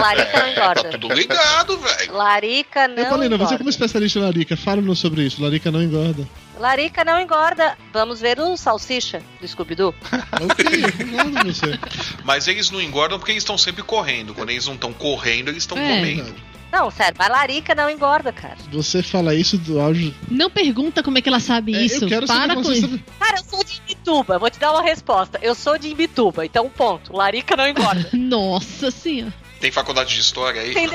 Larica 0.00 0.38
não 0.38 0.48
engorda. 0.52 0.82
Tá 0.84 0.98
tudo 0.98 1.14
ligado, 1.14 1.78
velho. 1.78 2.12
Larica 2.14 2.88
não 2.88 3.02
Ô, 3.02 3.06
Paulina, 3.08 3.34
engorda. 3.34 3.46
você 3.52 3.58
como 3.58 3.70
especialista 3.70 4.18
em 4.18 4.22
larica, 4.22 4.56
fala-nos 4.56 4.98
sobre 4.98 5.22
isso. 5.22 5.42
Larica 5.42 5.70
não 5.70 5.82
engorda. 5.82 6.26
Larica 6.58 7.04
não 7.04 7.20
engorda. 7.20 7.76
Vamos 7.92 8.20
ver 8.20 8.38
o 8.40 8.56
salsicha 8.56 9.20
do 9.40 9.46
Scooby-Doo? 9.48 9.94
Ok, 10.40 10.84
eu 10.84 10.92
concordo 10.92 11.38
com 11.38 11.44
você. 11.52 11.78
Mas 12.24 12.46
eles 12.48 12.70
não 12.70 12.80
engordam 12.80 13.18
porque 13.18 13.32
eles 13.32 13.42
estão 13.42 13.58
sempre 13.58 13.82
correndo. 13.82 14.34
Quando 14.34 14.50
eles 14.50 14.66
não 14.66 14.74
estão 14.74 14.92
correndo, 14.92 15.48
eles 15.48 15.62
estão 15.64 15.76
É. 15.78 15.96
comendo. 15.96 16.34
Não, 16.72 16.90
sério, 16.90 17.14
mas 17.16 17.28
larica 17.28 17.74
não 17.74 17.88
engorda, 17.88 18.32
cara. 18.32 18.56
Você 18.72 19.02
fala 19.02 19.34
isso 19.34 19.56
do 19.56 19.80
áudio. 19.80 20.12
Não 20.28 20.50
pergunta 20.50 21.02
como 21.02 21.16
é 21.16 21.22
que 21.22 21.28
ela 21.28 21.40
sabe 21.40 21.74
É, 21.74 21.82
isso. 21.82 22.04
eu 22.04 22.08
quero 22.08 22.26
saber 22.26 22.40
Para 22.40 22.54
como 22.54 22.66
com 22.66 22.72
você 22.72 22.78
isso. 22.80 22.88
sabe. 22.90 23.04
Cara, 23.18 23.38
eu 23.38 23.44
sou 23.44 23.64
de 23.64 23.80
Imbituba. 24.06 24.38
Vou 24.38 24.48
te 24.48 24.58
dar 24.58 24.70
uma 24.72 24.82
resposta. 24.82 25.38
Eu 25.42 25.54
sou 25.54 25.76
de 25.76 25.88
Imbituba, 25.88 26.46
então 26.46 26.68
ponto. 26.70 27.12
Larica 27.14 27.56
não 27.56 27.66
engorda. 27.68 28.08
Nossa 28.12 28.90
senhora. 28.90 29.34
Tem 29.60 29.72
faculdade 29.72 30.14
de 30.14 30.20
história 30.20 30.60
aí? 30.62 30.74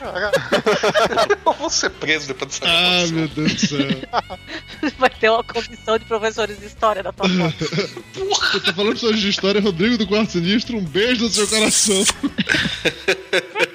Eu 1.44 1.52
vou 1.52 1.70
ser 1.70 1.90
preso 1.90 2.28
depois 2.28 2.58
dessa 2.58 2.72
Ah, 2.72 3.06
meu 3.08 3.28
Deus 3.28 3.54
do 3.54 3.66
céu. 3.66 3.78
Vai 4.98 5.10
ter 5.10 5.30
uma 5.30 5.44
comissão 5.44 5.98
de 5.98 6.04
professores 6.04 6.58
de 6.58 6.66
história 6.66 7.02
na 7.02 7.12
tua 7.12 7.28
foto. 7.28 7.64
Eu 8.54 8.60
tô 8.60 8.72
falando 8.72 9.02
hoje 9.02 9.20
de 9.20 9.28
história, 9.28 9.60
Rodrigo 9.60 9.96
do 9.98 10.06
Quarto 10.06 10.32
Sinistro, 10.32 10.76
um 10.76 10.84
beijo 10.84 11.24
no 11.24 11.30
seu 11.30 11.46
coração. 11.46 12.04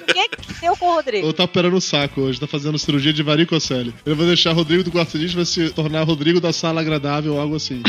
Ninguém 0.06 0.24
aconteceu 0.32 0.76
com 0.76 0.86
o 0.86 0.94
Rodrigo? 0.94 1.26
Ou 1.26 1.32
tá 1.32 1.44
operando 1.44 1.76
o 1.76 1.80
saco 1.80 2.20
hoje, 2.22 2.40
tá 2.40 2.46
fazendo 2.46 2.78
cirurgia 2.78 3.12
de 3.12 3.22
varicocele. 3.22 3.94
Eu 4.04 4.16
vou 4.16 4.26
deixar 4.26 4.52
Rodrigo 4.52 4.82
do 4.82 4.90
quarto 4.90 5.18
vai 5.34 5.44
se 5.44 5.70
tornar 5.70 6.02
Rodrigo 6.02 6.40
da 6.40 6.52
sala 6.52 6.80
agradável 6.80 7.34
ou 7.34 7.40
algo 7.40 7.56
assim. 7.56 7.82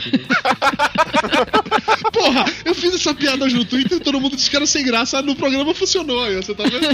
Porra, 2.14 2.46
eu 2.66 2.76
fiz 2.76 2.94
essa 2.94 3.14
piada 3.14 3.46
hoje 3.46 3.56
no 3.56 3.66
Twitter 3.66 3.98
e 3.98 4.02
todo 4.02 4.20
mundo 4.20 4.36
disse 4.36 4.50
que 4.50 4.56
era 4.56 4.66
sem 4.66 4.86
graça. 4.86 5.22
No 5.22 5.36
programa 5.36 5.74
funcionou 5.74 6.24
aí, 6.24 6.36
você 6.36 6.54
tá 6.54 6.64
vendo? 6.64 6.86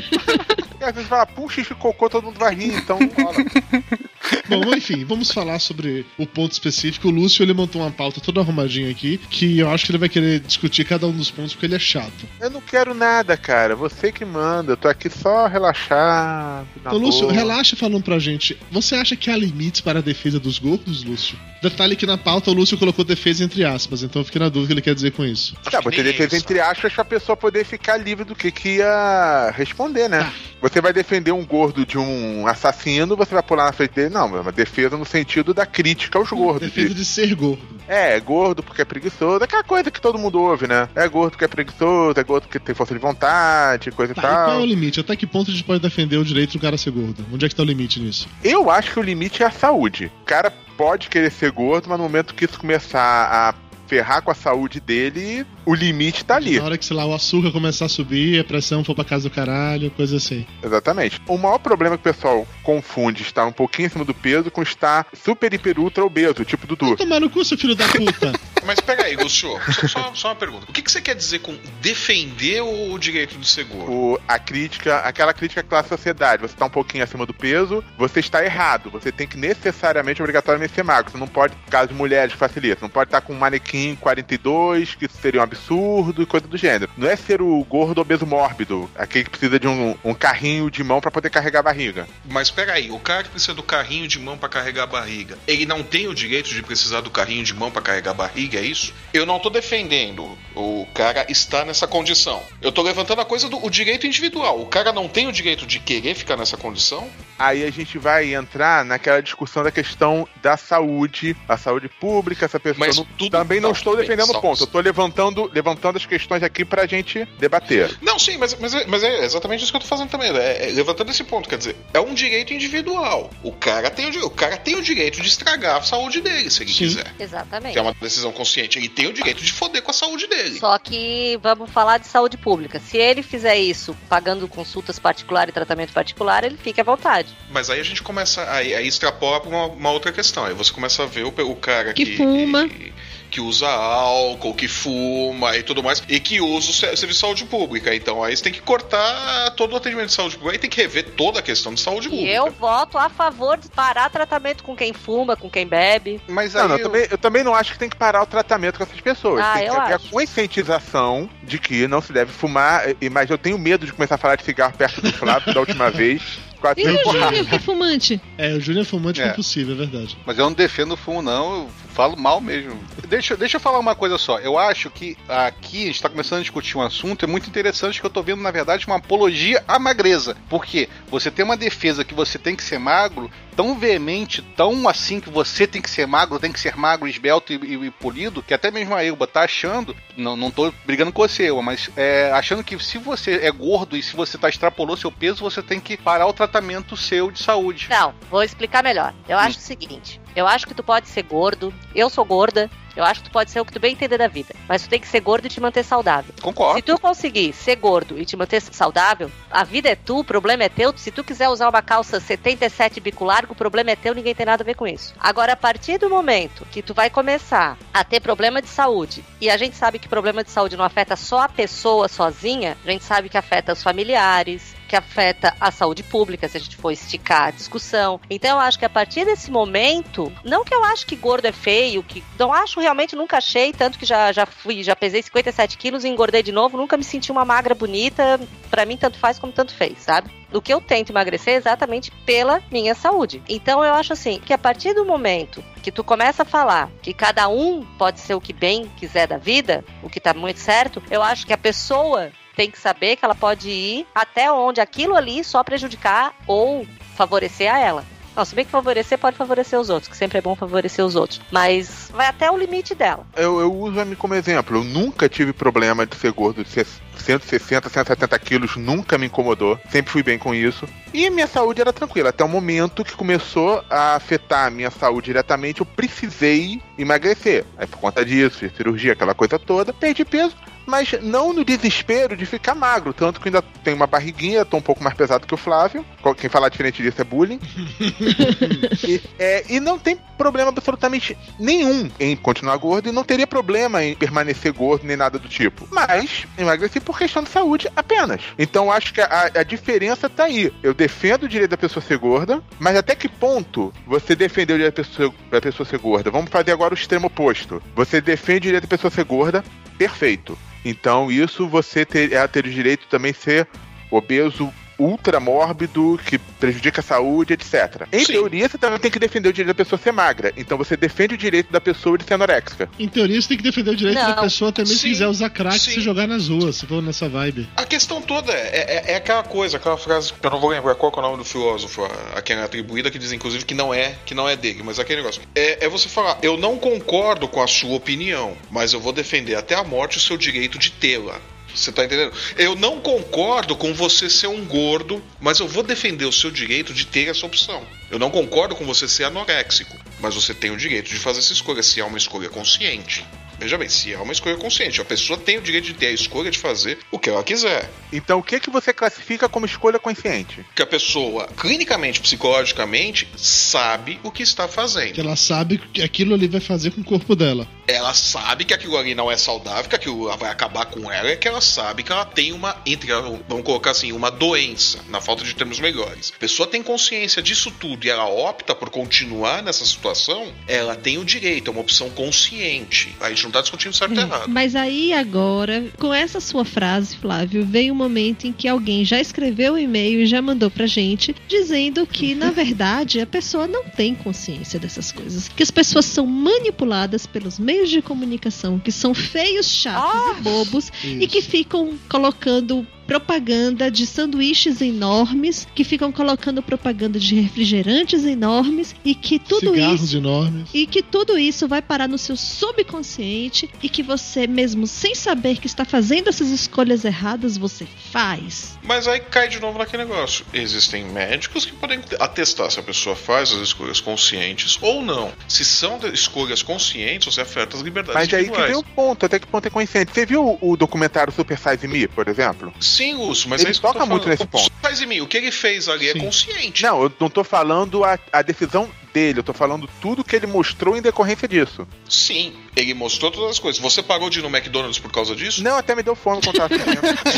E 1.00 1.04
fala, 1.06 1.26
puxa, 1.36 1.62
xixi, 1.62 1.76
cocô, 1.76 2.10
todo 2.10 2.26
mundo 2.26 2.40
vai 2.40 2.56
rir, 2.56 2.74
então. 2.76 2.98
Bom, 4.48 4.76
enfim, 4.76 5.04
vamos 5.06 5.32
falar 5.32 5.60
sobre 5.60 6.06
o 6.18 6.26
ponto 6.26 6.52
específico. 6.52 7.08
O 7.08 7.12
Lúcio 7.12 7.44
ele 7.44 7.54
montou 7.54 7.82
uma 7.82 7.92
pauta 7.92 8.22
toda 8.22 8.42
arrumadinha 8.42 8.90
aqui, 8.92 9.18
que 9.30 9.60
eu 9.60 9.70
acho 9.70 9.86
que 9.86 9.92
ele 9.92 9.98
vai 9.98 10.10
querer 10.10 10.40
discutir 10.40 10.86
cada 10.86 11.08
um 11.08 11.12
dos 11.12 11.32
pontos 11.32 11.54
porque 11.54 11.66
ele 11.66 11.76
é 11.76 11.80
chato. 11.80 12.28
Eu 12.40 12.50
não 12.50 12.62
quero 12.62 12.94
nada, 12.94 13.36
cara. 13.38 13.76
Você 13.76 14.12
que 14.12 14.26
manda. 14.26 14.74
Eu 14.74 14.78
tô 14.78 14.88
aqui 14.88 15.10
só 15.10 15.48
relaxado. 15.48 16.68
na 16.84 16.92
Então, 16.92 16.98
Lúcio, 16.98 17.22
boa. 17.24 17.34
relaxa 17.34 17.76
falando 17.76 18.04
pra 18.04 18.20
gente. 18.20 18.58
Você 18.72 18.96
acha 18.96 19.16
que 19.16 19.30
há 19.30 19.38
limites 19.38 19.82
para 19.82 20.00
a 20.00 20.02
defesa 20.02 20.40
dos 20.40 20.60
gordos, 20.60 21.04
Lúcio? 21.04 21.38
Detalhe 21.62 21.96
que 21.96 22.06
na 22.06 22.18
pauta 22.18 22.52
o 22.52 22.54
Lúcio 22.54 22.78
colocou 22.78 23.04
defesa 23.04 23.44
entre 23.44 23.66
aspas, 23.66 24.04
então 24.04 24.22
eu 24.22 24.26
fiquei 24.26 24.40
na 24.40 24.50
dúvida 24.50 24.66
o 24.66 24.68
que 24.68 24.74
ele 24.74 24.82
quer 24.82 24.94
dizer 24.94 25.12
com 25.12 25.26
isso. 25.26 25.56
Tá, 25.64 25.82
você 25.82 26.04
defende 26.04 26.36
entre 26.36 26.60
aspas 26.60 26.94
pra 26.94 27.04
pessoa 27.04 27.36
poder 27.36 27.66
ficar 27.66 27.98
livre 27.98 28.24
do 28.24 28.36
que, 28.36 28.52
que 28.52 28.78
ia 28.78 29.52
responder, 29.56 30.08
né? 30.08 30.32
Você 30.62 30.80
vai 30.80 30.94
defender 30.94 31.32
um 31.32 31.46
gordo 31.46 31.86
de 31.86 31.98
um 31.98 32.48
assassino, 32.48 33.16
você 33.16 33.34
vai 33.34 33.44
pular 33.44 33.66
na 33.66 33.72
frente 33.72 33.94
dele. 33.94 34.15
Não, 34.16 34.38
é 34.38 34.40
uma 34.40 34.52
defesa 34.54 34.96
no 34.96 35.06
sentido 35.06 35.54
da 35.54 35.66
crítica 35.66 36.18
aos 36.18 36.30
gordos. 36.30 36.62
Defesa 36.72 36.94
de 36.96 37.04
ser 37.04 37.36
gordo. 37.36 37.62
É, 37.86 38.16
é 38.16 38.20
gordo 38.22 38.64
porque 38.64 38.82
é 38.82 38.86
preguiçoso. 38.86 39.44
Aquela 39.44 39.62
coisa 39.64 39.92
que 39.92 40.00
todo 40.00 40.18
mundo 40.18 40.40
ouve, 40.42 40.68
né? 40.68 40.88
É 40.96 41.06
gordo 41.10 41.32
porque 41.32 41.44
é 41.44 41.48
preguiçoso, 41.50 42.18
é 42.18 42.24
gordo 42.24 42.44
porque 42.44 42.58
tem 42.58 42.74
força 42.74 42.94
de 42.94 43.00
vontade, 43.02 43.92
coisa 43.92 44.14
Tá, 44.16 44.22
e 44.22 44.24
e 44.24 44.26
qual 44.26 44.34
é 44.34 44.46
tal. 44.54 44.62
o 44.62 44.66
limite? 44.66 45.02
Até 45.02 45.18
que 45.18 45.28
ponto 45.28 45.52
a 45.52 45.54
gente 45.54 45.66
pode 45.66 45.82
defender 45.82 46.16
o 46.16 46.24
direito 46.24 46.54
do 46.54 46.60
cara 46.60 46.78
ser 46.78 46.92
gordo? 46.92 47.26
Onde 47.34 47.46
é 47.46 47.50
que 47.50 47.56
tá 47.56 47.62
o 47.62 47.66
limite 47.66 48.00
nisso? 48.00 48.30
Eu 48.42 48.70
acho 48.72 48.94
que 48.94 49.00
o 49.00 49.04
limite 49.04 49.44
é 49.44 49.48
a 49.48 49.52
saúde. 49.52 50.10
O 50.22 50.26
cara 50.26 50.50
pode 50.78 51.10
querer 51.10 51.30
ser 51.32 51.52
gordo, 51.52 51.90
mas 51.90 51.98
no 51.98 52.04
momento 52.06 52.34
que 52.34 52.46
isso 52.46 52.58
começar 52.58 53.02
a 53.30 53.54
ferrar 53.88 54.22
com 54.22 54.32
a 54.32 54.36
saúde 54.36 54.80
dele, 54.80 55.46
o 55.66 55.74
limite 55.74 56.24
tá 56.26 56.36
ali. 56.36 56.58
Na 56.60 56.66
hora 56.66 56.78
que, 56.78 56.86
sei 56.86 56.96
lá, 56.96 57.06
o 57.06 57.14
açúcar 57.14 57.52
começar 57.52 57.86
a 57.86 57.90
subir, 57.90 58.40
a 58.40 58.44
pressão 58.44 58.84
for 58.84 58.96
pra 58.96 59.04
casa 59.04 59.30
do 59.30 59.34
caralho, 59.34 59.90
coisa 59.92 60.18
assim. 60.18 60.46
Exatamente. 60.64 61.22
O 61.28 61.38
maior 61.38 61.58
problema 61.60 61.98
que 61.98 62.08
o 62.08 62.14
pessoal 62.14 62.48
confunde 62.64 63.22
estar 63.24 63.46
um 63.46 63.52
pouquinho 63.52 63.88
acima 63.88 64.06
do 64.06 64.14
peso 64.14 64.50
com 64.52 64.62
estar 64.62 65.08
super, 65.14 65.54
hiper, 65.54 65.80
ultra 65.80 66.04
obeso, 66.06 66.44
tipo 66.46 66.68
Dudu. 66.68 66.96
Tomar 66.96 67.20
no 67.20 67.30
cu, 67.30 67.44
seu 67.44 67.58
filho 67.58 67.76
da 67.76 67.88
puta. 67.88 68.34
Mas 68.66 68.80
peraí, 68.80 69.16
Lúcio, 69.16 69.50
só, 69.72 69.88
só- 69.88 70.12
só 70.16 70.28
uma 70.30 70.36
pergunta. 70.36 70.66
O 70.68 70.74
que, 70.74 70.82
que 70.82 70.92
você 70.92 71.00
quer 71.00 71.14
dizer 71.16 71.38
com 71.40 71.56
defender 71.82 72.62
o 72.62 72.98
direito 72.98 73.38
de 73.38 73.48
ser 73.48 73.64
gordo? 73.66 73.92
O, 73.92 74.20
a 74.28 74.40
crítica, 74.40 74.98
aquela 75.02 75.34
crítica 75.36 75.64
à 75.80 75.84
sociedade. 75.84 76.42
Você 76.42 76.56
tá 76.56 76.66
um 76.66 76.70
pouquinho 76.70 77.04
acima 77.04 77.28
do 77.28 77.34
peso, 77.34 77.84
você 77.96 78.20
está 78.20 78.44
errado. 78.44 78.90
Você 78.90 79.12
tem 79.12 79.28
que 79.28 79.38
necessariamente, 79.38 80.20
obrigatoriamente 80.20 80.74
ser 80.74 80.84
magro. 80.84 81.12
Você 81.12 81.18
não 81.18 81.28
pode, 81.28 81.54
caso 81.70 81.90
de 81.90 81.94
mulheres, 81.94 82.34
facilita. 82.34 82.80
Você 82.80 82.86
não 82.86 82.90
pode 82.90 83.10
estar 83.10 83.22
com 83.22 83.34
um 83.34 83.38
manequim 83.38 83.96
42, 83.96 84.96
que 84.96 85.08
seria 85.08 85.42
um 85.42 85.44
absurdo 85.56 86.22
e 86.22 86.26
coisa 86.26 86.48
do 86.48 86.58
gênero. 86.58 86.92
Não 86.98 87.08
é 87.10 87.16
ser 87.16 87.42
o 87.42 87.64
gordo 87.64 88.02
obeso 88.02 88.26
mórbido, 88.26 88.90
aquele 88.96 89.24
que 89.24 89.30
precisa 89.32 89.60
de 89.60 89.68
um, 89.68 89.96
um 90.04 90.14
carrinho 90.14 90.70
de 90.70 90.84
mão 90.84 91.00
para 91.02 91.10
poder 91.12 91.30
carregar 91.30 91.60
a 91.60 91.64
barriga. 91.64 92.08
Mas 92.30 92.52
peraí, 92.52 92.92
o 92.92 93.00
cara 93.00 93.24
que 93.24 93.30
precisa 93.30 93.54
do 93.54 93.64
carrinho 93.64 94.08
de 94.08 94.20
mão 94.20 94.38
pra 94.38 94.50
carregar 94.50 94.84
a 94.84 94.88
barriga, 94.88 95.38
ele 95.48 95.66
não 95.66 95.82
tem 95.82 96.08
o 96.08 96.14
direito 96.14 96.50
de 96.50 96.62
precisar 96.62 97.02
do 97.02 97.10
carrinho 97.10 97.44
de 97.44 97.54
mão 97.54 97.72
pra 97.72 97.82
carregar 97.82 98.12
a 98.12 98.14
barriga, 98.14 98.60
é 98.60 98.64
isso? 98.64 98.94
Eu 99.14 99.26
não 99.26 99.40
tô 99.40 99.50
defendendo 99.50 100.38
o 100.56 100.86
cara 100.94 101.26
estar 101.30 101.66
nessa 101.66 101.88
condição. 101.88 102.42
Eu 102.62 102.72
tô 102.72 102.82
levantando 102.82 103.22
a 103.22 103.26
coisa 103.26 103.48
do 103.50 103.64
o 103.66 103.70
direito 103.70 104.06
individual. 104.06 104.60
O 104.62 104.66
cara 104.68 104.92
não 104.92 105.08
tem 105.08 105.28
o 105.28 105.32
direito 105.32 105.66
de 105.66 105.80
querer 105.80 106.14
ficar 106.16 106.36
nessa 106.38 106.58
condição? 106.58 107.08
Aí 107.38 107.64
a 107.66 107.72
gente 107.72 107.98
vai 107.98 108.34
entrar 108.34 108.86
naquela 108.86 109.22
discussão 109.22 109.64
da 109.64 109.72
questão 109.72 110.28
da 110.42 110.56
saúde, 110.58 111.36
a 111.50 111.58
saúde 111.58 111.90
pública, 111.90 112.46
essa 112.46 112.60
pessoa. 112.60 112.86
Mas 112.88 112.98
não- 112.98 113.06
tudo- 113.18 113.32
também 113.32 113.60
não, 113.60 113.70
não, 113.70 113.76
estou 113.76 113.96
defendendo 113.96 114.30
o 114.30 114.42
ponto. 114.42 114.62
Eu 114.62 114.66
estou 114.66 114.82
levantando, 114.82 115.45
levantando 115.54 115.98
as 115.98 116.06
questões 116.06 116.44
aqui 116.44 116.66
pra 116.66 116.86
gente 116.86 117.28
debater. 117.40 117.98
Não, 118.02 118.18
sim, 118.20 118.38
mas, 118.38 118.56
mas, 118.60 118.74
é, 118.74 118.86
mas 118.86 119.04
é 119.04 119.26
exatamente 119.26 119.64
isso 119.64 119.72
que 119.72 119.78
eu 119.78 119.82
tô 119.82 119.88
fazendo 119.88 120.10
também. 120.10 120.36
É, 120.36 120.70
é 120.70 120.72
levantando 120.72 121.12
esse 121.12 121.24
ponto, 121.24 121.48
quer 121.48 121.58
dizer, 121.58 121.76
é 121.94 122.00
um 122.00 122.14
direito 122.14 122.54
individual. 122.54 123.30
O 123.44 123.52
cara 123.52 123.90
tem 123.90 124.10
o, 124.10 124.26
o 124.26 124.30
cara 124.30 124.58
tem 124.58 124.76
o 124.76 124.82
direito 124.82 125.22
de 125.22 125.28
estragar 125.28 125.78
a 125.78 125.82
saúde 125.82 126.22
dele, 126.22 126.50
se 126.50 126.64
ele 126.64 126.72
quiser. 126.72 127.14
Exatamente. 127.20 127.74
Que 127.74 127.80
é 127.80 127.82
uma 127.82 127.94
decisão 127.94 128.32
consciente. 128.32 128.78
Ele 128.78 128.90
tem 128.90 129.08
o 129.08 129.14
direito 129.14 129.44
de 129.44 129.52
foder 129.52 129.82
com 129.82 129.92
a 129.92 129.94
saúde 129.94 130.28
dele. 130.28 130.60
Só 130.60 130.78
que 130.78 131.38
vamos 131.42 131.70
falar 131.72 131.98
de 131.98 132.08
saúde 132.08 132.38
pública. 132.38 132.80
Se 132.80 132.98
ele 132.98 133.22
fizer 133.22 133.58
isso 133.58 133.96
pagando 134.10 134.48
consultas 134.48 135.00
particulares 135.00 135.52
e 135.52 135.54
tratamento 135.54 135.94
particular, 135.94 136.44
ele 136.44 136.58
fica 136.58 136.82
à 136.82 136.86
vontade. 136.86 137.36
Mas 137.50 137.70
aí 137.70 137.80
a 137.80 137.84
gente 137.84 138.02
começa. 138.02 138.50
Aí, 138.52 138.74
aí 138.74 138.88
extrapola 138.88 139.42
pra 139.42 139.50
uma, 139.50 139.66
uma 139.68 139.92
outra 139.92 140.12
questão. 140.12 140.46
Aí 140.46 140.54
você 140.54 140.72
começa 140.72 141.04
a 141.04 141.06
ver 141.06 141.24
o, 141.24 141.30
o 141.30 141.56
cara 141.56 141.94
que. 141.94 142.06
Que 142.06 142.18
fuma. 142.18 142.68
que 142.68 142.94
usa 143.42 143.68
álcool, 143.68 144.54
que 144.54 144.68
fuma 144.68 145.56
e 145.58 145.64
tudo 145.64 145.84
mais, 145.84 146.02
e 146.10 146.20
que 146.20 146.40
usa 146.42 146.70
o 146.70 146.74
se- 146.74 146.80
serviço 146.98 147.08
de 147.08 147.16
saúde 147.16 147.46
pública. 147.46 147.94
Então 147.96 148.24
aí 148.24 148.36
você 148.36 148.44
tem 148.44 148.54
que 148.54 148.62
cortar 148.62 149.52
todo 149.52 149.74
o 149.74 149.76
atendimento 149.76 150.08
de 150.08 150.14
saúde 150.14 150.36
pública. 150.36 150.56
Aí 150.56 150.60
tem 150.60 150.70
que 150.70 150.82
rever 150.82 151.12
toda 151.16 151.40
a 151.40 151.42
questão 151.42 151.74
de 151.74 151.80
saúde 151.82 152.08
E 152.08 152.10
pública. 152.10 152.32
eu 152.32 152.52
voto 152.52 152.98
a 152.98 153.10
favor 153.10 153.58
de 153.58 153.68
parar 153.70 154.10
tratamento 154.10 154.64
com 154.64 154.76
quem 154.76 154.94
fuma, 154.94 155.36
com 155.36 155.50
quem 155.50 155.66
bebe. 155.68 156.22
Mas 156.28 156.54
Não, 156.54 156.68
não, 156.68 156.78
eu, 156.78 156.84
também, 156.84 157.08
eu 157.12 157.18
também 157.18 157.44
não 157.44 157.56
acho 157.56 157.74
que 157.74 157.80
tem 157.80 157.90
que 157.90 157.96
parar 157.96 158.22
o 158.24 158.26
tratamento 158.26 158.78
com 158.78 158.84
essas 158.84 159.00
pessoas. 159.02 159.44
Ah, 159.44 159.54
tem 159.54 159.64
que 159.64 159.70
eu 159.70 159.82
haver 159.82 159.96
acho. 159.96 160.08
a 160.08 160.10
conscientização 160.10 161.30
de 161.44 161.60
que 161.60 161.88
não 161.88 162.02
se 162.02 162.12
deve 162.14 162.32
fumar. 162.32 162.84
e- 163.02 163.10
Mas 163.10 163.30
eu 163.30 163.38
tenho 163.38 163.58
medo 163.58 163.86
de 163.86 163.94
começar 163.94 164.16
a 164.16 164.18
falar 164.18 164.36
de 164.36 164.44
cigarro 164.44 164.74
perto 164.78 165.02
do 165.02 165.12
Flávio 165.14 165.54
da 165.54 165.60
última 165.60 165.90
vez. 165.92 166.40
Quase 166.74 166.82
E 166.82 166.90
o 166.96 167.04
porrada. 167.04 167.26
Júnior, 167.36 167.46
que 167.50 167.56
é 167.56 167.60
fumante? 167.60 168.22
É, 168.38 168.54
o 168.54 168.60
Júnior 168.60 168.82
é 168.84 168.86
fumante 168.86 169.22
É. 169.22 169.28
compulsivo, 169.30 169.72
é 169.72 169.76
verdade. 169.76 170.18
Mas 170.26 170.38
eu 170.38 170.46
não 170.46 170.54
defendo 170.54 170.94
o 170.94 170.98
fumo, 170.98 171.22
não. 171.22 171.54
Eu 171.64 171.70
falo 171.94 172.18
mal 172.18 172.42
mesmo. 172.42 172.78
Deixa, 173.08 173.38
deixa 173.38 173.58
eu 173.58 173.62
falar 173.62 173.80
uma 173.80 173.96
coisa 173.96 174.18
só. 174.18 174.40
Eu 174.40 174.58
acho 174.58 174.90
que 174.90 175.16
aqui 175.30 175.84
a 175.84 175.88
gente 175.88 176.02
tá 176.02 176.10
começando 176.10 176.40
a 176.40 176.42
discutir 176.42 176.78
um 176.78 176.82
assunto. 176.82 177.24
É 177.24 177.28
muito 177.28 177.48
interessante 177.48 178.00
que 178.00 178.06
eu 178.06 178.10
tô 178.10 178.22
vendo, 178.24 178.42
na 178.42 178.52
verdade, 178.52 178.86
uma 178.88 178.96
apologia 178.98 179.64
à 179.68 179.78
magreza. 179.80 180.36
Porque 180.50 180.90
você 181.10 181.30
tem 181.32 181.46
uma 181.46 181.56
defesa 181.58 182.04
que 182.04 182.14
você 182.14 182.38
tem 182.38 182.56
que 182.56 182.64
ser 182.64 182.80
magro, 182.80 183.30
tão 183.56 183.78
veemente, 183.78 184.42
tão 184.56 184.88
assim 184.88 185.20
que 185.20 185.30
você 185.30 185.66
tem 185.66 185.82
que 185.82 185.90
ser 185.90 186.06
magro, 186.06 186.40
tem 186.40 186.52
que 186.52 186.60
ser 186.60 186.76
magro, 186.76 187.08
esbelto 187.08 187.54
e, 187.54 187.56
e- 187.56 187.86
e 187.86 187.92
polido, 187.92 188.44
que 188.44 188.54
até 188.54 188.70
mesmo 188.72 188.94
a 188.96 189.04
Elba 189.04 189.26
tá 189.28 189.44
achando, 189.44 189.96
não, 190.18 190.36
não 190.36 190.52
tô 190.52 190.74
brigando 190.86 191.12
com 191.12 191.22
você, 191.22 191.48
Elba, 191.48 191.62
mas 191.62 191.90
é, 191.96 192.32
achando 192.34 192.64
que 192.64 192.78
se 192.84 192.98
você 192.98 193.36
é 193.44 193.52
gordo 193.52 193.96
e 193.98 194.04
se 194.04 194.16
você 194.16 194.38
tá 194.38 194.50
extrapolou 194.50 194.98
seu 194.98 195.12
peso, 195.12 195.44
você 195.44 195.62
tem 195.62 195.80
que 195.80 195.96
parar 195.98 196.28
o 196.28 196.34
tratamento 196.34 196.98
seu 196.98 197.32
de 197.32 197.42
saúde. 197.42 197.88
Não, 197.90 198.14
vou 198.30 198.44
explicar 198.44 198.84
melhor. 198.84 199.14
Eu 199.28 199.38
acho 199.38 199.58
o 199.58 199.62
seguinte: 199.62 200.20
eu 200.36 200.48
acho 200.48 200.68
que 200.68 200.74
tu 200.74 200.84
pode 200.84 201.08
ser 201.08 201.24
gordo, 201.24 201.74
eu 201.94 202.10
sou 202.10 202.26
gorda. 202.26 202.70
Eu 202.96 203.04
acho 203.04 203.22
que 203.22 203.30
tu 203.30 203.34
pode 203.34 203.52
ser 203.52 203.60
o 203.60 203.66
que 203.66 203.74
tu 203.74 203.80
bem 203.80 203.94
entender 203.94 204.18
da 204.18 204.28
vida. 204.28 204.56
Mas 204.68 204.84
tu 204.84 204.90
tem 204.90 205.00
que 205.00 205.08
ser 205.08 205.20
gordo 205.20 205.46
e 205.46 205.50
te 205.50 205.60
manter 205.60 205.84
saudável. 205.84 206.34
Concordo. 206.42 206.76
Se 206.76 206.82
tu 206.82 207.00
conseguir 207.00 207.54
ser 207.54 207.76
gordo 207.76 208.20
e 208.20 208.26
te 208.26 208.38
manter 208.38 208.62
saudável, 208.62 209.30
a 209.52 209.64
vida 209.64 209.90
é 209.90 209.96
tu, 209.96 210.20
o 210.20 210.24
problema 210.24 210.64
é 210.64 210.70
teu. 210.70 210.96
Se 210.98 211.12
tu 211.12 211.24
quiser 211.24 211.50
usar 211.50 211.70
uma 211.70 211.82
calça 211.82 212.20
77 212.20 213.00
bico 213.00 213.26
largo, 213.26 213.54
o 213.54 213.56
problema 213.56 213.92
é 213.92 213.96
teu, 213.96 214.14
ninguém 214.14 214.36
tem 214.36 214.46
nada 214.46 214.64
a 214.64 214.66
ver 214.66 214.76
com 214.76 214.88
isso. 214.88 215.14
Agora, 215.20 215.54
a 215.54 215.58
partir 215.58 215.98
do 215.98 216.10
momento 216.10 216.66
que 216.72 216.82
tu 216.82 216.94
vai 216.94 217.10
começar 217.10 217.78
a 217.94 218.04
ter 218.04 218.20
problema 218.20 218.62
de 218.62 218.68
saúde, 218.68 219.24
e 219.42 219.50
a 219.50 219.58
gente 219.58 219.76
sabe 219.76 220.00
que 220.00 220.08
problema 220.08 220.44
de 220.44 220.52
saúde 220.52 220.78
não 220.78 220.86
afeta 220.86 221.16
só 221.16 221.42
a 221.42 221.50
pessoa 221.50 222.08
sozinha, 222.08 222.78
a 222.86 222.92
gente 222.92 223.04
sabe 223.04 223.30
que 223.30 223.38
afeta 223.38 223.74
os 223.74 223.84
familiares, 223.84 224.76
que 224.96 224.98
afeta 224.98 225.54
a 225.60 225.72
saúde 225.72 226.04
pública, 226.04 226.48
se 226.48 226.56
a 226.56 226.60
gente 226.60 226.78
for 226.78 226.92
esticar 226.92 227.48
a 227.48 227.52
discussão. 227.52 228.20
Então 228.30 228.52
eu 228.52 228.60
acho 228.60 228.80
que 228.80 228.86
a 228.86 228.90
partir 228.90 229.26
desse 229.26 229.52
momento, 229.52 230.32
não 230.44 230.64
que 230.64 230.74
eu 230.74 230.84
acho 230.86 231.06
que 231.06 231.18
gordo 231.18 231.46
é 231.46 231.52
feio, 231.52 232.02
que 232.02 232.24
não 232.40 232.54
acho 232.54 232.80
realmente, 232.80 233.16
nunca 233.16 233.38
achei, 233.38 233.74
tanto 233.74 234.00
que 234.00 234.06
já, 234.06 234.32
já 234.32 234.46
fui, 234.46 234.84
já 234.84 234.96
pesei 234.96 235.22
57 235.22 235.78
quilos 235.78 236.06
e 236.06 236.08
engordei 236.08 236.42
de 236.42 236.54
novo, 236.54 236.78
nunca 236.78 236.96
me 236.96 237.04
senti 237.04 237.30
uma 237.30 237.44
magra 237.44 237.76
bonita, 237.76 238.40
pra 238.70 238.86
mim 238.86 238.96
tanto 238.96 239.20
faz 239.20 239.38
como 239.38 239.52
tanto 239.52 239.74
fez, 239.74 240.00
sabe? 240.00 240.32
O 240.54 240.62
que 240.62 240.74
eu 240.74 240.80
tento 240.80 241.10
emagrecer 241.10 241.56
é 241.56 241.58
exatamente 241.58 242.10
pela 242.26 242.64
minha 242.72 242.96
saúde. 242.96 243.44
Então 243.50 243.84
eu 243.84 243.94
acho 243.94 244.14
assim, 244.14 244.40
que 244.40 244.54
a 244.54 244.58
partir 244.58 244.94
do 244.94 245.04
momento 245.04 245.62
que 245.84 245.92
tu 245.92 246.06
começa 246.06 246.44
a 246.44 246.46
falar 246.46 246.90
que 247.02 247.14
cada 247.14 247.50
um 247.50 247.86
pode 247.98 248.22
ser 248.22 248.34
o 248.34 248.42
que 248.42 248.54
bem 248.54 248.90
quiser 248.96 249.28
da 249.28 249.38
vida, 249.38 249.84
o 250.02 250.10
que 250.10 250.22
tá 250.22 250.34
muito 250.34 250.62
certo, 250.62 251.04
eu 251.12 251.22
acho 251.22 251.46
que 251.46 251.52
a 251.52 251.58
pessoa 251.58 252.32
tem 252.56 252.72
que 252.72 252.80
saber 252.80 253.16
que 253.16 253.26
ela 253.26 253.36
pode 253.36 253.70
ir 253.70 254.08
até 254.14 254.52
onde 254.52 254.82
aquilo 254.82 255.16
ali 255.16 255.44
só 255.44 255.64
prejudicar 255.64 256.34
ou 256.48 256.88
favorecer 257.16 257.74
a 257.74 257.80
ela. 257.80 258.06
Não, 258.36 258.44
se 258.44 258.54
bem 258.54 258.66
que 258.66 258.72
favorecer 258.72 259.18
pode 259.18 259.38
favorecer 259.38 259.80
os 259.80 259.90
outros, 259.90 260.10
que 260.10 260.18
sempre 260.18 260.40
é 260.40 260.42
bom 260.42 260.56
favorecer 260.56 261.06
os 261.06 261.16
outros. 261.16 261.40
Mas 261.50 262.12
vai 262.14 262.28
até 262.28 262.52
o 262.52 262.58
limite 262.58 262.94
dela. 262.94 263.26
Eu, 263.34 263.62
eu 263.62 263.74
uso 263.74 263.98
a 263.98 264.04
mim 264.04 264.16
como 264.16 264.34
exemplo. 264.36 264.78
Eu 264.78 264.84
nunca 264.84 265.30
tive 265.30 265.54
problema 265.54 266.06
de 266.06 266.18
ser 266.18 266.34
gordo 266.34 266.62
de 266.62 266.70
ser 266.70 266.86
160, 267.16 267.88
170 267.88 268.40
quilos, 268.40 268.76
nunca 268.76 269.18
me 269.18 269.28
incomodou. 269.28 269.80
Sempre 269.90 270.12
fui 270.12 270.22
bem 270.22 270.38
com 270.38 270.54
isso. 270.54 270.86
E 271.14 271.30
minha 271.30 271.48
saúde 271.48 271.80
era 271.80 271.94
tranquila. 271.94 272.30
Até 272.30 272.44
o 272.44 272.50
momento 272.50 273.06
que 273.06 273.16
começou 273.16 273.82
a 273.90 274.16
afetar 274.16 274.68
a 274.68 274.70
minha 274.70 274.92
saúde 274.92 275.28
diretamente, 275.28 275.80
eu 275.80 275.86
precisei 275.86 276.82
emagrecer. 276.98 277.66
Aí 277.78 277.88
por 277.88 278.00
conta 278.00 278.26
disso, 278.26 278.70
cirurgia, 278.76 279.14
aquela 279.14 279.34
coisa 279.34 279.58
toda, 279.58 279.94
perdi 279.94 280.26
peso. 280.26 280.56
Mas 280.86 281.14
não 281.22 281.54
no 281.54 281.66
desespero 281.66 282.36
de 282.36 282.46
ficar 282.46 282.76
magro. 282.76 283.14
Tanto 283.14 283.40
que 283.40 283.48
ainda 283.48 283.62
tem 283.84 283.94
uma 283.94 284.08
barriguinha, 284.08 284.66
tô 284.66 284.78
um 284.78 284.82
pouco 284.82 285.04
mais 285.04 285.16
pesado 285.16 285.48
que 285.48 285.54
o 285.54 285.58
Flávio. 285.58 286.06
Quem 286.38 286.50
falar 286.50 286.70
diferente 286.70 287.02
disso 287.02 287.22
é 287.22 287.24
bullying. 287.24 287.60
e, 289.08 289.22
é, 289.40 289.66
e 289.70 289.80
não 289.80 289.98
tem 289.98 290.18
problema 290.38 290.70
absolutamente 290.70 291.38
nenhum 291.60 292.10
em 292.20 292.36
continuar 292.36 292.78
gordo 292.78 293.10
e 293.10 293.12
não 293.12 293.24
teria 293.24 293.48
problema 293.48 294.04
em 294.04 294.16
permanecer 294.16 294.72
gordo 294.74 295.06
nem 295.06 295.16
nada 295.18 295.40
do 295.40 295.48
tipo. 295.48 295.88
Mas 295.92 296.46
emagreci 296.58 297.00
por 297.00 297.18
questão 297.18 297.44
de 297.44 297.50
saúde 297.50 297.90
apenas. 297.96 298.42
Então 298.58 298.92
acho 298.92 299.14
que 299.14 299.22
a, 299.22 299.52
a 299.56 299.64
diferença 299.64 300.30
tá 300.30 300.46
aí. 300.46 300.72
Eu 300.84 300.94
defendo 300.94 301.44
o 301.44 301.50
direito 301.50 301.72
da 301.72 301.78
pessoa 301.78 302.04
ser 302.04 302.18
gorda, 302.18 302.62
mas 302.80 302.96
até 302.96 303.16
que 303.16 303.30
ponto 303.30 303.94
você 304.06 304.36
defendeu 304.36 304.76
o 304.76 304.80
direito 304.80 304.98
da 304.98 305.04
pessoa, 305.04 305.34
da 305.52 305.62
pessoa 305.62 305.88
ser 305.88 306.00
gorda? 306.00 306.32
Vamos 306.32 306.50
fazer 306.50 306.72
agora 306.72 306.94
o 306.94 306.98
extremo 306.98 307.28
oposto. 307.28 307.82
Você 307.96 308.22
defende 308.22 308.58
o 308.58 308.62
direito 308.62 308.84
da 308.84 308.90
pessoa 308.90 309.12
ser 309.12 309.24
gorda, 309.24 309.64
perfeito. 309.98 310.58
Então 310.86 311.32
isso 311.32 311.68
você 311.68 312.06
ter, 312.06 312.32
ter 312.48 312.66
o 312.66 312.70
direito 312.70 313.08
também 313.08 313.34
ser 313.34 313.68
obeso 314.12 314.72
ultramórbido, 314.98 316.20
que 316.26 316.38
prejudica 316.38 317.02
a 317.02 317.04
saúde, 317.04 317.54
etc. 317.54 318.08
Em 318.12 318.24
teoria, 318.24 318.68
você 318.68 318.78
também 318.78 319.00
tem 319.00 319.12
que 319.12 319.20
defender 319.20 319.50
o 319.50 319.54
direito 319.54 319.76
da 319.76 319.84
pessoa 319.84 320.00
ser 320.00 320.12
magra. 320.12 320.54
Então 320.58 320.78
você 320.78 320.96
defende 320.96 321.36
o 321.36 321.38
direito 321.38 321.72
da 321.72 321.82
pessoa 321.82 322.18
de 322.18 322.24
ser 322.24 322.36
anoréxica. 322.36 322.90
Em 323.00 323.08
teoria, 323.08 323.42
você 323.42 323.50
tem 323.50 323.58
que 323.58 323.64
defender 323.64 323.92
o 323.92 323.96
direito 323.96 324.18
da 324.18 324.36
Não. 324.36 324.44
pessoa 324.44 324.72
também 324.72 324.94
se 324.94 325.00
Sim. 325.00 325.10
quiser 325.10 325.28
usar 325.28 325.50
crack 325.50 325.76
e 325.76 325.80
Sim. 325.80 325.92
se 325.92 326.02
jogar 326.02 326.28
nas 326.28 326.48
ruas, 326.48 326.78
se 326.78 326.86
for 326.86 327.02
nessa 327.02 327.28
vibe. 327.28 327.68
A 327.76 327.86
questão 327.86 328.22
toda 328.22 328.52
é, 328.52 329.04
é, 329.08 329.12
é 329.14 329.16
aquela 329.16 329.44
coisa, 329.44 329.78
aquela 329.78 329.98
frase 329.98 330.34
que 330.34 330.46
eu 330.46 330.52
não 330.52 330.60
vou 330.60 330.70
lembrar 330.70 330.96
qual 330.96 331.12
que 331.12 331.20
é 331.20 331.22
o 331.22 331.26
nome 331.26 331.38
do 331.38 331.46
filósofo, 331.46 332.08
a, 332.36 332.42
quem 332.42 332.56
é 332.56 332.64
atribuída, 332.64 333.12
que 333.12 333.20
diz 333.20 333.32
inclusive 333.32 333.66
que 333.66 333.74
não 333.74 333.94
é, 333.94 334.16
que 334.26 334.34
não 334.34 334.48
é 334.48 334.56
dele, 334.56 334.82
mas 334.84 335.00
é 335.00 335.02
aquele 335.02 335.22
negócio. 335.22 335.42
É, 335.54 335.86
é 335.86 335.90
você 335.90 336.08
falar, 336.10 336.38
eu 336.42 336.58
não 336.58 336.78
concordo 336.78 337.48
com 337.48 337.62
a 337.62 337.68
sua 337.68 337.96
opinião, 337.96 338.56
mas 338.72 338.94
eu 338.94 339.00
vou 339.00 339.14
defender 339.14 339.56
até 339.56 339.76
a 339.76 339.84
morte 339.84 340.18
o 340.18 340.22
seu 340.22 340.38
direito 340.38 340.78
de 340.78 340.92
tê-la. 340.92 341.40
Você 341.76 341.92
tá 341.92 342.06
entendendo? 342.06 342.32
Eu 342.58 342.76
não 342.76 343.02
concordo 343.02 343.76
com 343.76 343.94
você 343.94 344.30
ser 344.30 344.48
um 344.48 344.66
gordo, 344.66 345.22
mas 345.40 345.60
eu 345.60 345.68
vou 345.68 345.84
defender 345.84 346.26
o 346.26 346.32
seu 346.32 346.50
direito 346.50 346.94
de 346.94 347.06
ter 347.06 347.28
essa 347.28 347.46
opção. 347.46 347.86
Eu 348.10 348.18
não 348.18 348.32
concordo 348.32 348.76
com 348.76 348.86
você 348.86 349.08
ser 349.08 349.26
anoréxico, 349.26 349.98
mas 350.20 350.34
você 350.36 350.54
tem 350.54 350.72
o 350.72 350.78
direito 350.78 351.10
de 351.10 351.20
fazer 351.20 351.40
essa 351.40 351.54
escolha, 351.54 351.84
se 351.84 352.00
é 352.00 352.06
uma 352.06 352.18
escolha 352.18 352.50
consciente. 352.50 353.26
Veja 353.58 353.78
bem, 353.78 353.90
se 353.90 354.14
é 354.14 354.20
uma 354.20 354.34
escolha 354.34 354.58
consciente, 354.58 355.02
a 355.02 355.06
pessoa 355.06 355.40
tem 355.40 355.58
o 355.58 355.62
direito 355.62 355.86
de 355.86 355.94
ter 355.94 356.08
a 356.08 356.12
escolha 356.12 356.52
de 356.52 356.58
fazer 356.58 357.00
o 357.12 357.20
que 357.20 357.30
ela 357.30 357.44
quiser. 357.44 357.90
Então 358.12 358.40
o 358.40 358.44
que, 358.44 358.60
que 358.60 358.70
você 358.70 358.94
classifica 358.94 359.48
como 359.48 359.66
escolha 359.66 360.00
consciente? 360.00 360.66
Que 360.76 360.82
a 360.82 360.86
pessoa, 360.86 361.48
clinicamente, 361.58 362.20
psicologicamente, 362.20 363.28
sabe 363.36 364.20
o 364.24 364.32
que 364.32 364.44
está 364.44 364.68
fazendo. 364.68 365.14
Que 365.14 365.22
ela 365.22 365.36
sabe 365.36 365.78
que 365.78 366.02
aquilo 366.02 366.34
ali 366.34 366.48
vai 366.48 366.62
fazer 366.62 366.92
com 366.92 367.02
o 367.02 367.04
corpo 367.04 367.36
dela. 367.36 367.68
Ela 367.88 368.14
sabe 368.14 368.66
que 368.66 368.74
aquilo 368.74 368.98
ali 368.98 369.14
não 369.14 369.32
é 369.32 369.38
saudável, 369.38 369.90
que 369.90 369.96
aquilo 369.96 370.36
vai 370.38 370.50
acabar 370.50 370.86
com 370.86 371.12
ela, 371.12 371.30
é 371.30 371.36
que 371.36 371.48
ela 371.48 371.62
sabe 371.62 372.04
que 372.04 372.12
ela 372.12 372.26
tem 372.26 372.52
uma, 372.52 372.76
entre, 372.86 373.12
vamos 373.48 373.64
colocar 373.64 373.92
assim, 373.92 374.12
uma 374.12 374.32
doença, 374.32 375.00
na 375.08 375.22
falta 375.22 375.44
de 375.44 375.54
termos 375.54 375.80
melhores. 375.80 376.34
A 376.36 376.40
pessoa 376.40 376.68
tem 376.68 376.82
consciência 376.82 377.42
disso 377.42 377.72
tudo 377.72 378.06
e 378.06 378.10
ela 378.10 378.26
opta 378.28 378.74
por 378.74 378.90
continuar 378.90 379.62
nessa 379.62 379.86
situação, 379.86 380.52
ela 380.68 380.96
tem 380.96 381.18
o 381.18 381.26
direito, 381.26 381.70
é 381.70 381.72
uma 381.72 381.82
opção 381.82 382.10
consciente. 382.10 383.16
A 383.20 383.30
gente 383.30 383.45
não 383.46 383.52
tá 383.52 383.62
discutindo 383.62 383.96
certo 383.96 384.14
e 384.14 384.20
errado. 384.20 384.50
Mas 384.50 384.76
aí 384.76 385.14
agora, 385.14 385.86
com 385.98 386.14
essa 386.14 386.40
sua 386.40 386.66
frase, 386.66 387.16
Flávio, 387.18 387.66
veio 387.66 387.94
um 387.94 387.98
momento 387.98 388.46
em 388.46 388.52
que 388.52 388.68
alguém 388.68 389.06
já 389.06 389.20
escreveu 389.20 389.74
um 389.74 389.78
e-mail 389.78 390.22
e 390.22 390.26
já 390.26 390.42
mandou 390.42 390.70
pra 390.70 390.86
gente 390.86 391.36
dizendo 391.48 392.06
que, 392.06 392.36
na 392.36 392.52
verdade, 392.52 393.20
a 393.22 393.26
pessoa 393.26 393.68
não 393.68 393.86
tem 393.86 394.14
consciência 394.16 394.80
dessas 394.80 395.12
coisas. 395.12 395.48
Que 395.48 395.64
as 395.64 395.72
pessoas 395.72 396.06
são 396.06 396.26
manipuladas 396.26 397.26
pelos 397.26 397.60
meios 397.60 397.90
de 397.90 398.02
comunicação, 398.02 398.80
que 398.80 398.92
são 398.92 399.14
feios, 399.14 399.68
chatos 399.68 400.38
e 400.38 400.42
bobos 400.42 400.92
e 401.04 401.28
que 401.28 401.42
ficam 401.42 401.94
colocando 402.10 402.86
propaganda 403.06 403.90
de 403.90 404.06
sanduíches 404.06 404.82
enormes, 404.82 405.68
que 405.74 405.84
ficam 405.84 406.12
colocando 406.12 406.62
propaganda 406.62 407.20
de 407.20 407.36
refrigerantes 407.36 408.26
enormes 408.26 408.96
e 409.04 409.14
que 409.14 409.40
tudo 409.40 409.74
Cigarros 409.74 410.04
isso 410.04 410.18
enormes. 410.18 410.70
e 410.74 410.88
que 410.88 411.02
tudo 411.02 411.38
isso 411.38 411.68
vai 411.68 411.82
parar 411.82 412.08
no 412.08 412.18
seu 412.18 412.36
subconsciente 412.36 413.70
e 413.82 413.90
que 413.90 414.02
você, 414.04 414.48
mesmo 414.48 414.88
sem 414.88 415.14
saber 415.16 415.58
que 415.58 415.68
está 415.68 415.86
fazendo 415.86 416.30
essas 416.30 416.50
escolhas 416.50 417.06
erradas, 417.06 417.58
você 417.58 417.86
faz. 418.12 418.78
Mas 418.84 419.08
aí 419.08 419.20
cai 419.20 419.48
de 419.48 419.60
novo 419.60 419.78
naquele 419.78 420.04
negócio. 420.04 420.46
Existem 420.54 421.06
médicos 421.06 421.66
que 421.66 421.74
podem 421.74 422.00
atestar 422.20 422.70
se 422.72 422.80
a 422.80 422.84
pessoa 422.84 423.16
faz 423.16 423.52
as 423.52 423.60
escolhas 423.60 424.00
conscientes 424.00 424.78
ou 424.82 425.04
não. 425.04 425.32
Se 425.48 425.64
são 425.66 426.00
escolhas 426.14 426.62
conscientes, 426.62 427.34
você 427.34 427.42
afeta 427.42 427.76
as 427.76 427.84
liberdades 427.84 428.22
Mas 428.22 428.34
aí 428.34 428.50
que 428.50 428.62
vem 428.62 428.76
o 428.76 428.84
ponto, 428.84 429.26
até 429.26 429.40
que 429.40 429.48
ponto 429.48 429.68
é 429.68 429.70
consciente. 429.70 430.12
Você 430.14 430.26
viu 430.26 430.58
o, 430.62 430.72
o 430.72 430.78
documentário 430.78 431.34
Super 431.34 431.58
Size 431.58 431.88
Me, 431.88 432.08
por 432.08 432.28
exemplo? 432.28 432.74
Sim, 432.80 432.95
Lúcio, 433.16 433.50
mas 433.50 433.62
Ele 433.62 433.70
é 433.70 433.72
isso 433.72 433.82
toca 433.82 434.06
muito 434.06 434.28
nesse 434.28 434.46
ponto. 434.46 434.72
Faz 434.82 435.02
em 435.02 435.06
mim, 435.06 435.22
o 435.22 435.28
que 435.28 435.38
ele 435.38 435.52
fez 435.52 435.88
ali 435.88 436.10
é 436.10 436.14
consciente. 436.14 436.84
Não, 436.84 437.04
eu 437.04 437.14
não 437.20 437.30
tô 437.30 437.44
falando 437.44 438.04
a, 438.04 438.18
a 438.32 438.42
decisão 438.42 438.90
dele, 439.16 439.40
eu 439.40 439.44
tô 439.44 439.54
falando 439.54 439.90
tudo 440.02 440.26
que 440.26 440.36
ele 440.36 440.46
mostrou 440.46 440.98
em 440.98 441.02
decorrência 441.02 441.48
disso. 441.48 441.88
Sim, 442.10 442.54
ele 442.76 442.94
mostrou 442.94 443.32
todas 443.32 443.52
as 443.52 443.60
coisas. 443.60 443.82
Você 443.82 444.04
parou 444.04 444.30
de 444.30 444.40
ir 444.40 444.42
no 444.42 444.50
McDonald's 444.50 445.00
por 445.00 445.10
causa 445.10 445.34
disso? 445.34 445.64
Não, 445.64 445.78
até 445.78 445.96
me 445.96 446.04
deu 446.04 446.16
fome 446.16 446.42
quando 446.44 446.58
tava 446.58 446.76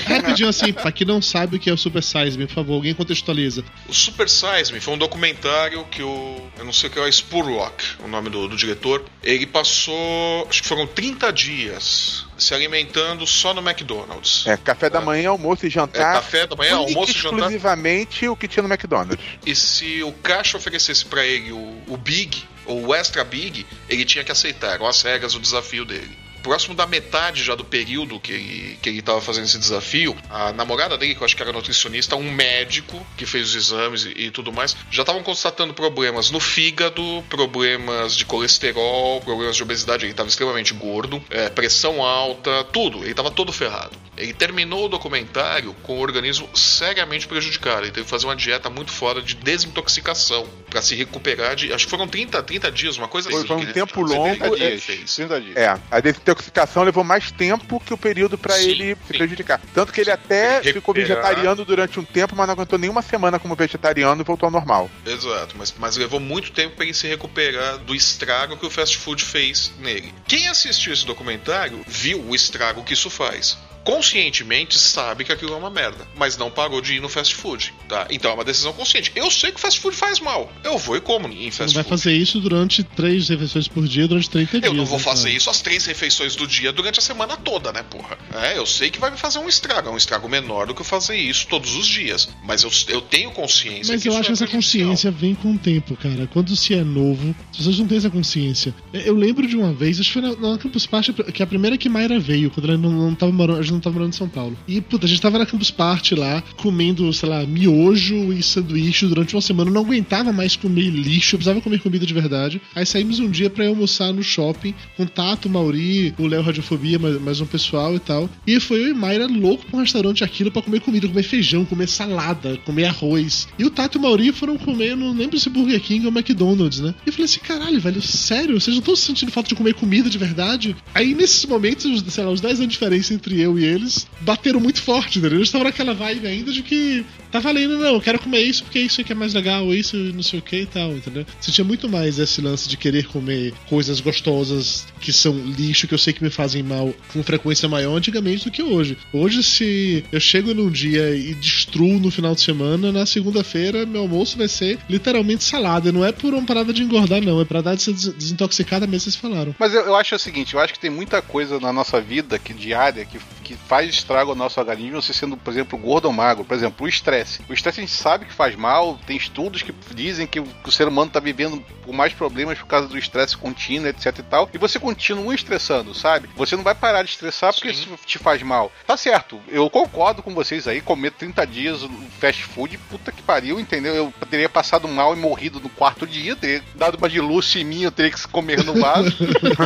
Rapidinho 0.07 0.49
assim, 0.49 0.73
pra 0.73 0.91
quem 0.91 1.05
não 1.05 1.21
sabe 1.21 1.57
o 1.57 1.59
que 1.59 1.69
é 1.69 1.73
o 1.73 1.77
Super 1.77 2.01
Size 2.01 2.35
Me, 2.35 2.47
por 2.47 2.55
favor, 2.55 2.73
alguém 2.73 2.95
contextualiza. 2.95 3.63
O 3.87 3.93
Super 3.93 4.27
Size 4.27 4.73
Me 4.73 4.79
foi 4.79 4.95
um 4.95 4.97
documentário 4.97 5.85
que 5.85 6.01
o. 6.01 6.41
Eu 6.57 6.65
não 6.65 6.73
sei 6.73 6.89
o 6.89 6.91
que 6.91 6.99
é, 6.99 7.11
Spurlock, 7.11 7.83
o 8.03 8.07
nome 8.07 8.31
do, 8.31 8.47
do 8.47 8.55
diretor. 8.57 9.05
Ele 9.21 9.45
passou. 9.45 10.47
Acho 10.49 10.63
que 10.63 10.67
foram 10.67 10.87
30 10.87 11.31
dias 11.31 12.25
se 12.37 12.53
alimentando 12.53 13.25
só 13.25 13.53
no 13.53 13.67
McDonald's. 13.67 14.45
É, 14.45 14.55
café 14.55 14.89
da 14.89 15.01
manhã, 15.01 15.29
almoço 15.29 15.65
e 15.65 15.69
jantar. 15.69 16.15
É, 16.15 16.15
café 16.17 16.47
da 16.47 16.55
manhã, 16.55 16.75
almoço 16.75 17.11
e 17.11 17.15
jantar. 17.15 17.37
exclusivamente 17.39 18.27
o 18.27 18.35
que 18.35 18.47
tinha 18.47 18.63
no 18.63 18.69
McDonald's. 18.69 19.23
E 19.45 19.55
se 19.55 20.03
o 20.03 20.11
caixa 20.11 20.57
oferecesse 20.57 21.05
pra 21.05 21.25
ele 21.25 21.51
o, 21.51 21.57
o 21.87 21.97
Big, 21.97 22.43
ou 22.65 22.87
o 22.87 22.95
Extra 22.95 23.23
Big, 23.23 23.65
ele 23.89 24.05
tinha 24.05 24.23
que 24.23 24.31
aceitar. 24.31 24.75
Eram 24.75 24.87
as 24.87 25.01
regras, 25.01 25.35
o 25.35 25.39
desafio 25.39 25.85
dele. 25.85 26.17
Próximo 26.43 26.75
da 26.75 26.85
metade 26.85 27.43
já 27.43 27.55
do 27.55 27.65
período 27.65 28.19
que 28.19 28.31
ele, 28.31 28.79
que 28.81 28.89
ele 28.89 29.01
tava 29.01 29.19
fazendo 29.19 29.45
esse 29.45 29.57
desafio, 29.57 30.15
a 30.29 30.53
namorada 30.53 30.97
dele, 30.97 31.13
que 31.13 31.21
eu 31.21 31.25
acho 31.25 31.35
que 31.35 31.41
era 31.41 31.51
nutricionista, 31.51 32.15
um 32.15 32.31
médico 32.31 33.05
que 33.17 33.25
fez 33.25 33.49
os 33.49 33.55
exames 33.55 34.05
e, 34.05 34.27
e 34.27 34.31
tudo 34.31 34.53
mais, 34.53 34.75
já 34.89 35.01
estavam 35.01 35.23
constatando 35.23 35.73
problemas 35.73 36.29
no 36.29 36.39
fígado, 36.39 37.23
problemas 37.29 38.15
de 38.15 38.23
colesterol, 38.23 39.19
problemas 39.21 39.55
de 39.55 39.63
obesidade. 39.63 40.05
Ele 40.05 40.11
estava 40.11 40.29
extremamente 40.29 40.73
gordo, 40.73 41.21
é, 41.29 41.49
pressão 41.49 42.03
alta, 42.03 42.63
tudo. 42.65 42.99
Ele 42.99 43.11
estava 43.11 43.31
todo 43.31 43.51
ferrado. 43.51 44.06
Ele 44.17 44.33
terminou 44.33 44.85
o 44.85 44.89
documentário 44.89 45.73
com 45.83 45.97
o 45.97 45.99
organismo 46.01 46.49
seriamente 46.55 47.27
prejudicado. 47.27 47.81
Ele 47.83 47.91
teve 47.91 48.05
que 48.05 48.09
fazer 48.09 48.25
uma 48.25 48.35
dieta 48.35 48.69
muito 48.69 48.91
fora 48.91 49.21
de 49.21 49.35
desintoxicação 49.35 50.47
para 50.69 50.81
se 50.81 50.95
recuperar 50.95 51.55
de. 51.55 51.71
Acho 51.71 51.85
que 51.85 51.91
foram 51.91 52.07
30, 52.07 52.41
30 52.41 52.71
dias, 52.71 52.97
uma 52.97 53.07
coisa 53.07 53.29
Foi, 53.29 53.39
assim. 53.39 53.47
foi 53.47 53.57
um 53.57 53.65
que- 53.65 53.73
tempo 53.73 53.93
30 54.05 54.13
longo. 54.47 54.55
dias 54.55 54.73
é- 54.73 54.77
fez. 54.77 55.15
30 55.15 55.39
dias. 55.41 55.55
É, 55.55 55.77
a 55.91 55.99
desintoxicação 55.99 56.83
levou 56.83 57.03
mais 57.03 57.31
tempo 57.31 57.79
que 57.79 57.93
o 57.93 57.97
período 57.97 58.37
pra 58.37 58.55
Sim, 58.55 58.69
ele 58.71 58.95
se 59.07 59.13
prejudicar. 59.17 59.61
Tanto 59.73 59.93
que 59.93 60.01
ele 60.01 60.11
até 60.11 60.61
ficou 60.63 60.93
vegetariano 60.93 61.63
durante 61.63 61.99
um 61.99 62.03
tempo, 62.03 62.35
mas 62.35 62.47
não 62.47 62.53
aguentou 62.53 62.79
nenhuma 62.79 63.01
semana 63.01 63.37
como 63.39 63.55
vegetariano 63.55 64.21
e 64.21 64.25
voltou 64.25 64.47
ao 64.47 64.51
normal. 64.51 64.89
Exato, 65.05 65.55
mas, 65.57 65.73
mas 65.77 65.95
levou 65.95 66.19
muito 66.19 66.51
tempo 66.51 66.75
para 66.75 66.85
ele 66.85 66.93
se 66.93 67.07
recuperar 67.07 67.77
do 67.79 67.93
estrago 67.93 68.57
que 68.57 68.65
o 68.65 68.69
fast 68.69 68.97
food 68.97 69.23
fez 69.23 69.71
nele. 69.79 70.13
Quem 70.27 70.47
assistiu 70.47 70.91
esse 70.93 71.05
documentário 71.05 71.81
viu 71.87 72.21
o 72.27 72.35
estrago 72.35 72.83
que 72.83 72.93
isso 72.93 73.09
faz. 73.09 73.57
Conscientemente 73.87 74.77
sabe 74.77 75.23
que 75.23 75.31
aquilo 75.31 75.53
é 75.53 75.55
uma 75.55 75.69
merda, 75.69 76.05
mas 76.17 76.35
não 76.35 76.51
parou 76.51 76.81
de 76.81 76.95
ir 76.95 77.01
no 77.01 77.07
fast 77.07 77.33
food, 77.33 77.73
tá? 77.87 78.05
Então 78.09 78.31
é 78.31 78.33
uma 78.33 78.43
decisão 78.43 78.73
consciente. 78.73 79.13
Eu 79.15 79.31
sei 79.31 79.49
que 79.49 79.55
o 79.55 79.61
fast 79.61 79.79
food 79.79 79.95
faz 79.95 80.19
mal. 80.19 80.51
Eu 80.61 80.77
vou 80.77 80.97
e 80.97 80.99
como 80.99 81.25
em 81.29 81.31
Você 81.31 81.43
não 81.43 81.51
fast 81.51 81.73
vai 81.73 81.83
food. 81.85 81.89
fazer 81.89 82.11
isso 82.11 82.41
durante 82.41 82.83
três 82.83 83.29
refeições 83.29 83.65
por 83.69 83.87
dia 83.87 84.05
durante 84.05 84.29
30 84.29 84.59
dias. 84.59 84.63
Eu 84.65 84.73
não 84.73 84.85
vou 84.85 84.97
né, 84.97 85.03
fazer 85.05 85.29
cara? 85.29 85.37
isso 85.37 85.49
às 85.49 85.61
três 85.61 85.85
refeições 85.85 86.35
do 86.35 86.45
dia 86.45 86.73
durante 86.73 86.99
a 86.99 87.01
semana 87.01 87.37
toda, 87.37 87.71
né, 87.71 87.81
porra? 87.81 88.17
É, 88.33 88.57
eu 88.57 88.65
sei 88.65 88.89
que 88.89 88.99
vai 88.99 89.09
me 89.09 89.15
fazer 89.15 89.39
um 89.39 89.47
estrago, 89.47 89.87
é 89.87 89.91
um 89.93 89.95
estrago 89.95 90.27
menor 90.27 90.67
do 90.67 90.75
que 90.75 90.81
eu 90.81 90.85
fazer 90.85 91.15
isso 91.15 91.47
todos 91.47 91.73
os 91.73 91.87
dias. 91.87 92.27
Mas 92.43 92.63
eu, 92.63 92.71
eu 92.89 92.99
tenho 92.99 93.31
consciência 93.31 93.93
Mas 93.93 94.03
que 94.03 94.09
eu 94.09 94.17
acho 94.17 94.23
que 94.23 94.31
é 94.31 94.33
essa 94.33 94.47
consciência 94.47 95.09
vem 95.11 95.33
com 95.33 95.53
o 95.53 95.57
tempo, 95.57 95.95
cara. 95.95 96.27
Quando 96.27 96.53
se 96.57 96.73
é 96.73 96.83
novo, 96.83 97.33
as 97.51 97.57
pessoas 97.57 97.79
não 97.79 97.87
têm 97.87 97.99
essa 97.99 98.09
consciência. 98.09 98.75
Eu 98.91 99.15
lembro 99.15 99.47
de 99.47 99.55
uma 99.55 99.71
vez, 99.71 99.97
acho 99.97 100.11
que 100.11 100.19
foi 100.19 100.21
na, 100.21 100.35
na 100.35 100.57
Campus 100.57 100.85
Party, 100.85 101.13
que 101.13 101.41
a 101.41 101.47
primeira 101.47 101.77
que 101.77 101.87
Mayra 101.87 102.19
veio, 102.19 102.51
quando 102.51 102.67
ela 102.67 102.77
não, 102.77 102.91
não 102.91 103.15
tava 103.15 103.31
morando, 103.31 103.76
não 103.77 103.81
tava 103.81 103.95
morando 103.95 104.13
em 104.13 104.17
São 104.17 104.29
Paulo. 104.29 104.57
E, 104.67 104.81
puta, 104.81 105.05
a 105.05 105.09
gente 105.09 105.21
tava 105.21 105.37
na 105.37 105.45
Campus 105.45 105.71
Party 105.71 106.15
lá, 106.15 106.43
comendo, 106.57 107.11
sei 107.13 107.29
lá, 107.29 107.45
miojo 107.45 108.33
e 108.33 108.43
sanduíche 108.43 109.05
durante 109.05 109.35
uma 109.35 109.41
semana. 109.41 109.69
Eu 109.69 109.73
não 109.73 109.81
aguentava 109.81 110.31
mais 110.31 110.55
comer 110.55 110.89
lixo, 110.89 111.35
eu 111.35 111.39
precisava 111.39 111.61
comer 111.61 111.79
comida 111.79 112.05
de 112.05 112.13
verdade. 112.13 112.61
Aí 112.75 112.85
saímos 112.85 113.19
um 113.19 113.29
dia 113.29 113.51
ir 113.57 113.67
almoçar 113.67 114.13
no 114.13 114.23
shopping 114.23 114.73
com 114.95 115.05
Tato, 115.05 115.49
Mauri, 115.49 116.13
o 116.17 116.27
Léo 116.27 116.41
Radiofobia, 116.41 116.99
mais, 116.99 117.21
mais 117.21 117.41
um 117.41 117.45
pessoal 117.45 117.95
e 117.95 117.99
tal. 117.99 118.29
E 118.45 118.59
foi 118.59 118.81
eu 118.83 118.89
e 118.89 118.93
Mayra 118.93 119.27
louco 119.27 119.65
pra 119.65 119.77
um 119.77 119.81
restaurante 119.81 120.23
aquilo 120.23 120.51
pra 120.51 120.61
comer 120.61 120.79
comida, 120.81 121.07
comer 121.07 121.23
feijão, 121.23 121.65
comer 121.65 121.87
salada, 121.87 122.57
comer 122.65 122.85
arroz. 122.85 123.47
E 123.57 123.65
o 123.65 123.69
Tato 123.69 123.97
e 123.97 123.99
o 123.99 124.01
Mauri 124.01 124.31
foram 124.31 124.57
comer, 124.57 124.95
não 124.95 125.13
lembro 125.13 125.39
se 125.39 125.49
Burger 125.49 125.79
King 125.81 126.05
ou 126.05 126.11
McDonald's, 126.11 126.79
né? 126.79 126.93
E 127.05 127.09
eu 127.09 127.13
falei 127.13 127.25
assim, 127.25 127.39
caralho, 127.39 127.79
velho, 127.79 128.01
sério? 128.01 128.59
Vocês 128.59 128.75
não 128.75 128.79
estão 128.79 128.95
sentindo 128.95 129.31
falta 129.31 129.49
de 129.49 129.55
comer 129.55 129.73
comida 129.73 130.09
de 130.09 130.17
verdade? 130.17 130.75
Aí 130.93 131.13
nesses 131.13 131.45
momentos, 131.45 132.03
sei 132.09 132.23
lá, 132.23 132.31
os 132.31 132.41
10 132.41 132.59
anos 132.59 132.67
de 132.67 132.73
diferença 132.73 133.13
entre 133.13 133.39
eu 133.39 133.57
e 133.57 133.65
eles 133.67 134.07
bateram 134.21 134.59
muito 134.59 134.81
forte, 134.81 135.19
entendeu? 135.19 135.37
Eles 135.37 135.47
estavam 135.49 135.65
naquela 135.65 135.93
vibe 135.93 136.27
ainda 136.27 136.51
de 136.51 136.61
que 136.63 137.05
tá 137.31 137.39
valendo, 137.39 137.77
não, 137.77 137.95
eu 137.95 138.01
quero 138.01 138.19
comer 138.19 138.39
isso 138.41 138.63
porque 138.63 138.79
isso 138.79 139.01
aqui 139.01 139.11
é 139.11 139.15
mais 139.15 139.33
legal, 139.33 139.73
isso 139.73 139.97
não 139.97 140.23
sei 140.23 140.39
o 140.39 140.41
que 140.41 140.61
e 140.61 140.65
tal, 140.65 140.91
entendeu? 140.93 141.25
Sentia 141.41 141.63
muito 141.63 141.89
mais 141.89 142.17
esse 142.19 142.39
lance 142.41 142.67
de 142.69 142.77
querer 142.77 143.05
comer 143.07 143.53
coisas 143.67 143.99
gostosas 143.99 144.85
que 145.01 145.11
são 145.11 145.33
lixo, 145.37 145.87
que 145.87 145.93
eu 145.93 145.97
sei 145.97 146.13
que 146.13 146.23
me 146.23 146.29
fazem 146.29 146.63
mal 146.63 146.93
com 147.11 147.21
frequência 147.23 147.67
maior 147.67 147.95
antigamente 147.95 148.45
do 148.45 148.51
que 148.51 148.63
hoje. 148.63 148.97
Hoje, 149.11 149.43
se 149.43 150.03
eu 150.11 150.19
chego 150.19 150.53
num 150.53 150.69
dia 150.69 151.15
e 151.15 151.33
destruo 151.35 151.99
no 151.99 152.09
final 152.11 152.33
de 152.33 152.41
semana, 152.41 152.91
na 152.91 153.05
segunda-feira 153.05 153.85
meu 153.85 154.01
almoço 154.01 154.37
vai 154.37 154.47
ser 154.47 154.79
literalmente 154.89 155.43
salada. 155.43 155.91
Não 155.91 156.05
é 156.05 156.11
por 156.11 156.33
uma 156.33 156.45
parada 156.45 156.71
de 156.73 156.81
engordar, 156.83 157.21
não, 157.21 157.41
é 157.41 157.45
pra 157.45 157.61
dar 157.61 157.75
des- 157.75 157.87
desintoxicada 158.13 158.85
mesmo, 158.87 159.01
vocês 159.11 159.15
falaram. 159.15 159.55
Mas 159.59 159.73
eu, 159.73 159.81
eu 159.81 159.95
acho 159.95 160.15
o 160.15 160.19
seguinte, 160.19 160.53
eu 160.53 160.59
acho 160.59 160.73
que 160.73 160.79
tem 160.79 160.89
muita 160.89 161.21
coisa 161.21 161.59
na 161.59 161.73
nossa 161.73 161.99
vida 161.99 162.39
que 162.39 162.53
diária 162.53 163.05
que, 163.05 163.17
que 163.43 163.56
faz 163.67 163.89
estrago 163.89 164.31
ao 164.31 164.35
nosso 164.35 164.59
organismo, 164.59 165.01
você 165.01 165.13
sendo, 165.13 165.37
por 165.37 165.51
exemplo, 165.51 165.77
gordo 165.77 166.05
ou 166.05 166.13
magro. 166.13 166.45
Por 166.45 166.55
exemplo, 166.55 166.85
o 166.85 166.89
estresse. 166.89 167.41
O 167.49 167.53
estresse 167.53 167.79
a 167.79 167.83
gente 167.83 167.95
sabe 167.95 168.25
que 168.25 168.33
faz 168.33 168.55
mal, 168.55 168.99
tem 169.05 169.17
estudos 169.17 169.61
que 169.61 169.73
dizem 169.93 170.27
que 170.27 170.39
o, 170.39 170.45
que 170.45 170.69
o 170.69 170.71
ser 170.71 170.87
humano 170.87 171.07
está 171.07 171.19
vivendo 171.19 171.63
com 171.83 171.93
mais 171.93 172.13
problemas 172.13 172.57
por 172.57 172.67
causa 172.67 172.87
do 172.87 172.97
estresse 172.97 173.37
contínuo, 173.37 173.87
etc 173.87 174.19
e 174.19 174.23
tal. 174.23 174.49
E 174.53 174.57
você 174.57 174.79
continua 174.79 175.33
estressando, 175.33 175.93
sabe? 175.93 176.29
Você 176.35 176.55
não 176.55 176.63
vai 176.63 176.75
parar 176.75 177.03
de 177.03 177.09
estressar 177.09 177.53
porque 177.53 177.69
isso 177.69 177.89
te 178.05 178.17
faz 178.17 178.43
mal. 178.43 178.71
Tá 178.85 178.97
certo, 178.97 179.39
eu 179.47 179.69
concordo 179.69 180.21
com 180.21 180.33
vocês 180.33 180.67
aí, 180.67 180.81
comer 180.81 181.11
30 181.11 181.47
dias 181.47 181.87
fast 182.19 182.43
food, 182.43 182.77
puta 182.89 183.11
que 183.11 183.21
pariu, 183.21 183.59
entendeu? 183.59 183.95
Eu 183.95 184.13
teria 184.29 184.49
passado 184.49 184.87
mal 184.87 185.13
e 185.13 185.17
morrido 185.17 185.59
no 185.59 185.69
quarto 185.69 186.05
dia, 186.05 186.35
teria 186.35 186.63
dado 186.75 186.97
uma 186.97 187.09
de 187.09 187.21
luxo 187.21 187.57
em 187.57 187.63
mim, 187.63 187.83
eu 187.83 187.91
teria 187.91 188.11
que 188.11 188.19
se 188.19 188.27
comer 188.27 188.63
no 188.63 188.73
vaso. 188.73 189.15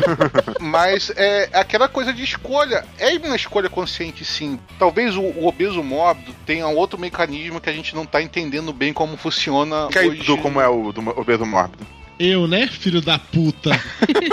Mas 0.60 1.12
é 1.15 1.49
aquela 1.54 1.88
coisa 1.88 2.13
de 2.13 2.23
escolha. 2.23 2.86
É 2.97 3.12
uma 3.17 3.36
escolha 3.36 3.69
consciente, 3.71 4.23
sim. 4.23 4.60
Talvez 4.77 5.15
o, 5.15 5.21
o 5.21 5.47
obeso 5.47 5.81
mórbido 5.81 6.36
tenha 6.45 6.67
outro 6.67 6.99
mecanismo 6.99 7.60
que 7.60 7.69
a 7.69 7.73
gente 7.73 7.95
não 7.95 8.05
tá 8.05 8.21
entendendo 8.21 8.71
bem 8.71 8.93
como 8.93 9.17
funciona. 9.17 9.88
Que 9.91 9.97
aí, 9.99 10.10
hoje. 10.10 10.19
Dudu, 10.19 10.38
como 10.38 10.62
é 10.62 10.67
o 10.67 10.91
do 10.91 11.01
obeso 11.19 11.45
mórbido? 11.45 11.86
Eu, 12.19 12.47
né, 12.47 12.67
filho 12.67 13.01
da 13.01 13.17
puta? 13.17 13.71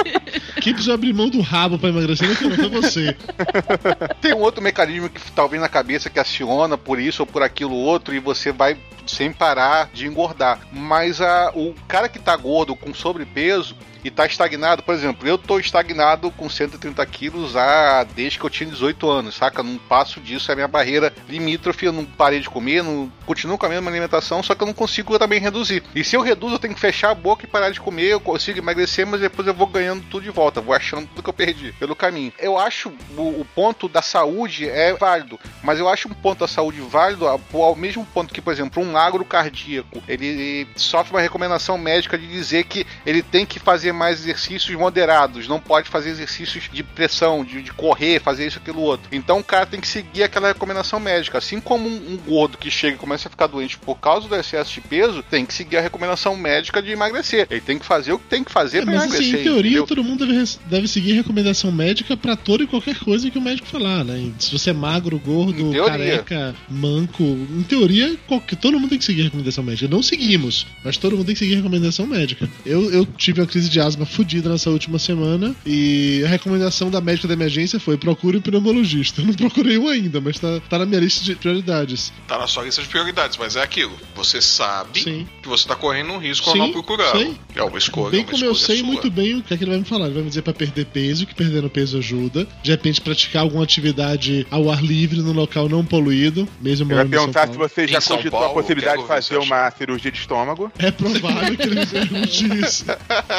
Quem 0.61 0.73
precisou 0.75 0.93
abrir 0.95 1.15
mão 1.15 1.31
do 1.31 1.41
rabo 1.41 1.79
pra 1.79 1.89
emagrecer 1.89 2.29
não 2.29 2.35
foi- 2.37 2.49
não 2.49 2.57
foi 2.57 2.69
você. 2.69 3.17
Tem 4.21 4.35
um 4.35 4.41
outro 4.41 4.63
mecanismo 4.63 5.09
que 5.09 5.21
talvez 5.33 5.63
na 5.63 5.69
cabeça 5.69 6.11
que 6.11 6.19
aciona 6.19 6.77
por 6.77 7.01
isso 7.01 7.23
ou 7.23 7.27
por 7.27 7.43
aquilo 7.43 7.75
outro 7.75 8.15
e 8.15 8.19
você 8.19 8.53
vai 8.53 8.77
sem 9.07 9.33
parar 9.33 9.89
de 9.95 10.07
engordar. 10.07 10.61
Mas 10.71 11.21
a, 11.23 11.51
o 11.55 11.75
cara 11.87 12.09
que 12.11 12.19
tá 12.19 12.37
gordo 12.37 12.77
com 12.77 12.93
sobrepeso 12.93 13.75
e 14.05 14.11
tá 14.11 14.27
estagnado, 14.27 14.83
por 14.83 14.95
exemplo, 14.95 15.29
eu 15.29 15.39
tô 15.39 15.59
estagnado 15.59 16.31
com 16.31 16.49
130 16.49 17.05
quilos 17.07 17.57
há, 17.57 18.05
desde 18.05 18.39
que 18.39 18.45
eu 18.45 18.51
tinha 18.51 18.71
18 18.71 19.09
anos, 19.11 19.35
saca? 19.35 19.63
Não 19.63 19.79
passo 19.79 20.21
disso, 20.21 20.51
é 20.51 20.53
a 20.53 20.57
minha 20.57 20.69
barreira 20.69 21.13
limítrofe, 21.29 21.87
eu 21.87 21.93
não 21.93 22.05
parei 22.05 22.41
de 22.41 22.49
comer, 22.49 22.83
não, 22.83 23.11
continuo 23.27 23.59
com 23.59 23.67
a 23.67 23.69
mesma 23.69 23.91
alimentação, 23.91 24.43
só 24.43 24.55
que 24.55 24.63
eu 24.63 24.67
não 24.67 24.75
consigo 24.75 25.19
também 25.19 25.41
reduzir. 25.41 25.83
E 25.95 26.05
se 26.05 26.17
eu 26.17 26.23
reduzo, 26.23 26.55
eu 26.55 26.59
tenho 26.59 26.75
que 26.75 26.81
fechar 26.81 27.11
a 27.11 27.15
boca 27.15 27.45
e 27.45 27.49
parar 27.49 27.71
de 27.71 27.81
comer, 27.81 28.07
eu 28.07 28.21
consigo 28.21 28.59
emagrecer, 28.59 29.07
mas 29.07 29.21
depois 29.21 29.47
eu 29.47 29.55
vou 29.55 29.67
ganhando 29.67 30.05
tudo 30.11 30.23
de 30.23 30.31
volta, 30.31 30.61
vou 30.61 30.75
achando 30.75 31.07
tudo 31.09 31.23
que 31.23 31.29
eu 31.29 31.35
perdi 31.35 31.73
pelo 31.73 31.97
caminho. 31.97 32.33
Eu 32.39 32.59
acho 32.59 32.93
o, 33.17 33.41
o 33.41 33.47
ponto 33.55 33.89
da 33.89 34.03
saúde 34.03 34.69
é 34.69 34.93
válido, 34.95 35.39
mas 35.63 35.79
eu 35.79 35.89
acho 35.89 36.09
um 36.09 36.15
ponto 36.15 36.41
da 36.41 36.49
saúde 36.49 36.81
válido 36.81 37.27
ao, 37.27 37.77
mesmo 37.77 38.05
ponto 38.07 38.33
que, 38.33 38.41
por 38.41 38.53
exemplo, 38.53 38.83
um 38.83 38.93
magro 38.93 39.25
cardíaco, 39.25 40.03
ele 40.09 40.67
sofre 40.77 41.13
uma 41.13 41.21
recomendação 41.21 41.77
médica 41.77 42.19
de 42.19 42.27
dizer 42.27 42.65
que 42.65 42.87
ele 43.05 43.23
tem 43.23 43.45
que 43.45 43.59
fazer 43.59 43.88
mais 43.93 44.21
exercícios 44.21 44.77
moderados, 44.77 45.49
não 45.49 45.61
pode 45.61 45.89
fazer 45.89 46.11
exercícios 46.11 46.69
de 46.73 46.83
pressão, 46.83 47.45
de, 47.45 47.63
de 47.63 47.73
correr, 47.73 48.21
fazer 48.21 48.47
isso, 48.47 48.59
aquilo, 48.59 48.81
outro. 48.81 49.09
Então 49.13 49.39
o 49.39 49.45
cara 49.45 49.67
tem 49.67 49.81
que 49.81 49.89
seguir 49.89 50.23
aquela 50.23 50.49
recomendação 50.49 50.99
médica. 51.01 51.39
Assim 51.39 51.61
como 51.61 51.89
um, 51.89 51.93
um 52.13 52.17
gordo 52.17 52.59
que 52.59 52.71
chega 52.71 52.97
e 52.97 52.99
começa 52.99 53.29
a 53.29 53.31
ficar 53.31 53.47
doente 53.47 53.79
por 53.79 53.97
causa 53.97 54.29
do 54.29 54.35
excesso 54.35 54.73
de 54.75 54.81
peso, 54.81 55.23
tem 55.23 55.45
que 55.47 55.55
seguir 55.55 55.77
a 55.77 55.81
recomendação 55.81 56.37
médica 56.37 56.83
de 56.83 56.91
emagrecer. 56.91 57.47
Ele 57.51 57.61
tem 57.61 57.79
que 57.79 57.87
fazer 57.87 58.13
o 58.13 58.19
que 58.19 58.27
tem 58.27 58.45
que 58.45 58.53
fazer 58.53 58.79
É, 58.79 58.83
assim, 58.83 58.91
emagrecer. 58.93 59.41
em 59.41 59.43
teoria, 59.43 59.71
entendeu? 59.71 59.87
todo 59.87 60.05
mundo 60.05 60.27
deve, 60.27 60.45
deve 60.67 60.89
seguir 60.89 61.13
recomendação 61.13 61.71
médica 61.73 62.17
pra 62.17 62.37
toda 62.37 62.65
e 62.65 62.67
qualquer 62.67 62.99
coisa 62.99 63.31
que 63.31 63.39
o 63.39 63.43
médico 63.43 63.67
falar, 63.69 64.05
né? 64.05 64.33
Se 64.39 64.53
você 64.53 64.71
é 64.71 64.73
magro, 64.73 65.19
gordo, 65.19 65.73
careca, 65.87 66.55
manco, 66.69 67.23
em 67.23 67.63
teoria, 67.63 68.17
qualquer, 68.27 68.57
todo 68.57 68.79
mundo 68.79 68.91
tem 68.91 68.99
que 68.99 69.05
seguir 69.05 69.23
recomendação 69.23 69.65
médica. 69.65 69.89
Não 69.89 70.03
seguimos, 70.03 70.67
mas 70.85 70.97
todo 70.97 71.17
mundo 71.17 71.27
tem 71.27 71.35
que 71.35 71.39
seguir 71.39 71.55
recomendação 71.57 72.07
médica. 72.07 72.49
Eu, 72.65 72.91
eu 72.93 73.07
tive 73.17 73.41
uma 73.41 73.47
crise 73.47 73.69
de 73.69 73.78
asma 73.81 74.05
fodida 74.07 74.49
nessa 74.49 74.71
última 74.71 74.99
semana 74.99 75.55
e 75.67 76.23
a 76.25 76.29
recomendação 76.29 76.91
da 76.91 77.01
médica 77.01 77.29
da 77.29 77.35
emergência 77.35 77.79
foi 77.81 77.97
procure 77.97 78.39
um 78.39 78.41
pneumologista. 78.41 79.21
Eu 79.21 79.27
não 79.29 79.35
procurei 79.35 79.79
um 79.79 79.89
ainda, 79.89 80.21
mas 80.21 80.39
tá, 80.39 80.61
tá 80.69 80.79
na 80.79 80.87
minha 80.87 81.01
lista 81.01 81.25
de 81.25 81.35
prioridades. 81.35 82.13
Tá 82.27 82.39
na 82.39 82.47
sua 82.47 82.65
lista 82.65 82.83
de 82.83 82.89
prioridades, 82.89 83.37
mas 83.37 83.57
é 83.57 83.63
aquilo. 83.63 83.93
Você 84.15 84.41
sabe 84.41 85.01
que 85.43 85.49
você 85.49 85.67
tá 85.67 85.75
correndo 85.77 86.13
um 86.13 86.19
risco 86.19 86.49
ao 86.49 86.55
Sim, 86.55 86.59
não 86.63 86.73
procurar. 86.73 87.13
sei. 87.13 87.37
É 87.55 87.63
uma 87.63 87.79
escolha, 87.79 88.11
Bem 88.11 88.21
é 88.21 88.23
uma 88.25 88.31
como 88.31 88.45
eu 88.45 88.53
escolha 88.53 88.67
sei 88.67 88.79
sua. 88.79 88.87
muito 88.87 89.11
bem 89.11 89.37
o 89.37 89.43
que 89.43 89.55
é 89.55 89.57
que 89.57 89.65
ele 89.65 89.71
vai 89.71 89.81
me 89.81 89.85
falar. 89.87 90.07
Ele 90.07 90.15
vai 90.15 90.23
me 90.23 90.29
dizer 90.29 90.43
pra 90.43 90.53
perder 90.53 90.87
peso, 90.87 91.27
que 91.27 91.35
perdendo 91.35 91.69
peso 91.71 91.99
ajuda. 91.99 92.47
De 92.63 92.71
repente, 92.71 93.01
praticar 93.01 93.43
alguma 93.43 93.65
atividade 93.65 94.47
ao 94.51 94.71
ar 94.71 94.83
livre, 94.83 95.21
num 95.21 95.33
local 95.33 95.69
não 95.69 95.85
poluído, 95.85 96.49
mesmo 96.61 96.87
Ele 96.91 96.95
vai 96.95 97.07
perguntar 97.07 97.49
se 97.49 97.57
você 97.57 97.87
já 97.87 98.01
cogitou 98.01 98.45
a 98.45 98.51
possibilidade 98.51 99.03
de 99.03 99.09
fazer 99.09 99.37
uma 99.39 99.71
cirurgia 99.71 100.11
de 100.11 100.19
estômago. 100.19 100.71
É 100.79 100.91
provável 100.91 101.57
que 101.57 101.63
ele 101.63 101.77
me 101.81 101.87
pergunte 101.87 102.59
isso. 102.65 102.85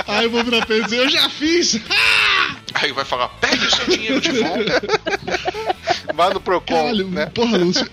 Aí 0.08 0.28
eu 0.30 0.32
vou 0.32 0.44
virar 0.44 0.66
pra 0.66 0.78
e 0.78 0.84
dizer, 0.84 1.00
eu 1.00 1.10
já 1.10 1.28
fiz! 1.30 1.80
Aí 2.76 2.92
vai 2.92 3.04
falar, 3.04 3.28
pegue 3.42 3.66
o 3.66 3.76
seu 3.76 3.86
dinheiro 3.88 4.22
de 4.22 4.32
volta. 4.32 4.82
Vai 6.14 6.34
no 6.34 6.40
Procon, 6.40 6.76
Caralho, 6.76 7.08
né? 7.08 7.26
porra, 7.28 7.58
Lúcio. 7.58 7.88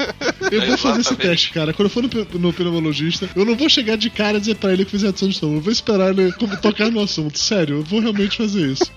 Eu 0.51 0.66
vou 0.66 0.77
fazer 0.79 1.01
esse 1.01 1.16
teste, 1.16 1.53
cara. 1.53 1.72
Quando 1.72 1.87
eu 1.87 1.90
for 1.90 2.03
no, 2.03 2.40
no 2.40 2.53
pneumologista, 2.53 3.29
eu 3.35 3.44
não 3.44 3.55
vou 3.55 3.68
chegar 3.68 3.96
de 3.96 4.11
cara 4.11 4.37
e 4.37 4.40
dizer 4.40 4.57
pra 4.57 4.72
ele 4.72 4.85
que 4.85 4.90
fiz 4.90 5.03
redução 5.03 5.29
de 5.29 5.35
estômago. 5.35 5.59
Eu 5.59 5.62
vou 5.62 5.72
esperar 5.72 6.11
ele 6.11 6.33
tocar 6.61 6.90
no 6.90 7.01
assunto. 7.01 7.38
Sério, 7.38 7.77
eu 7.77 7.83
vou 7.83 8.01
realmente 8.01 8.37
fazer 8.37 8.66
isso. 8.66 8.90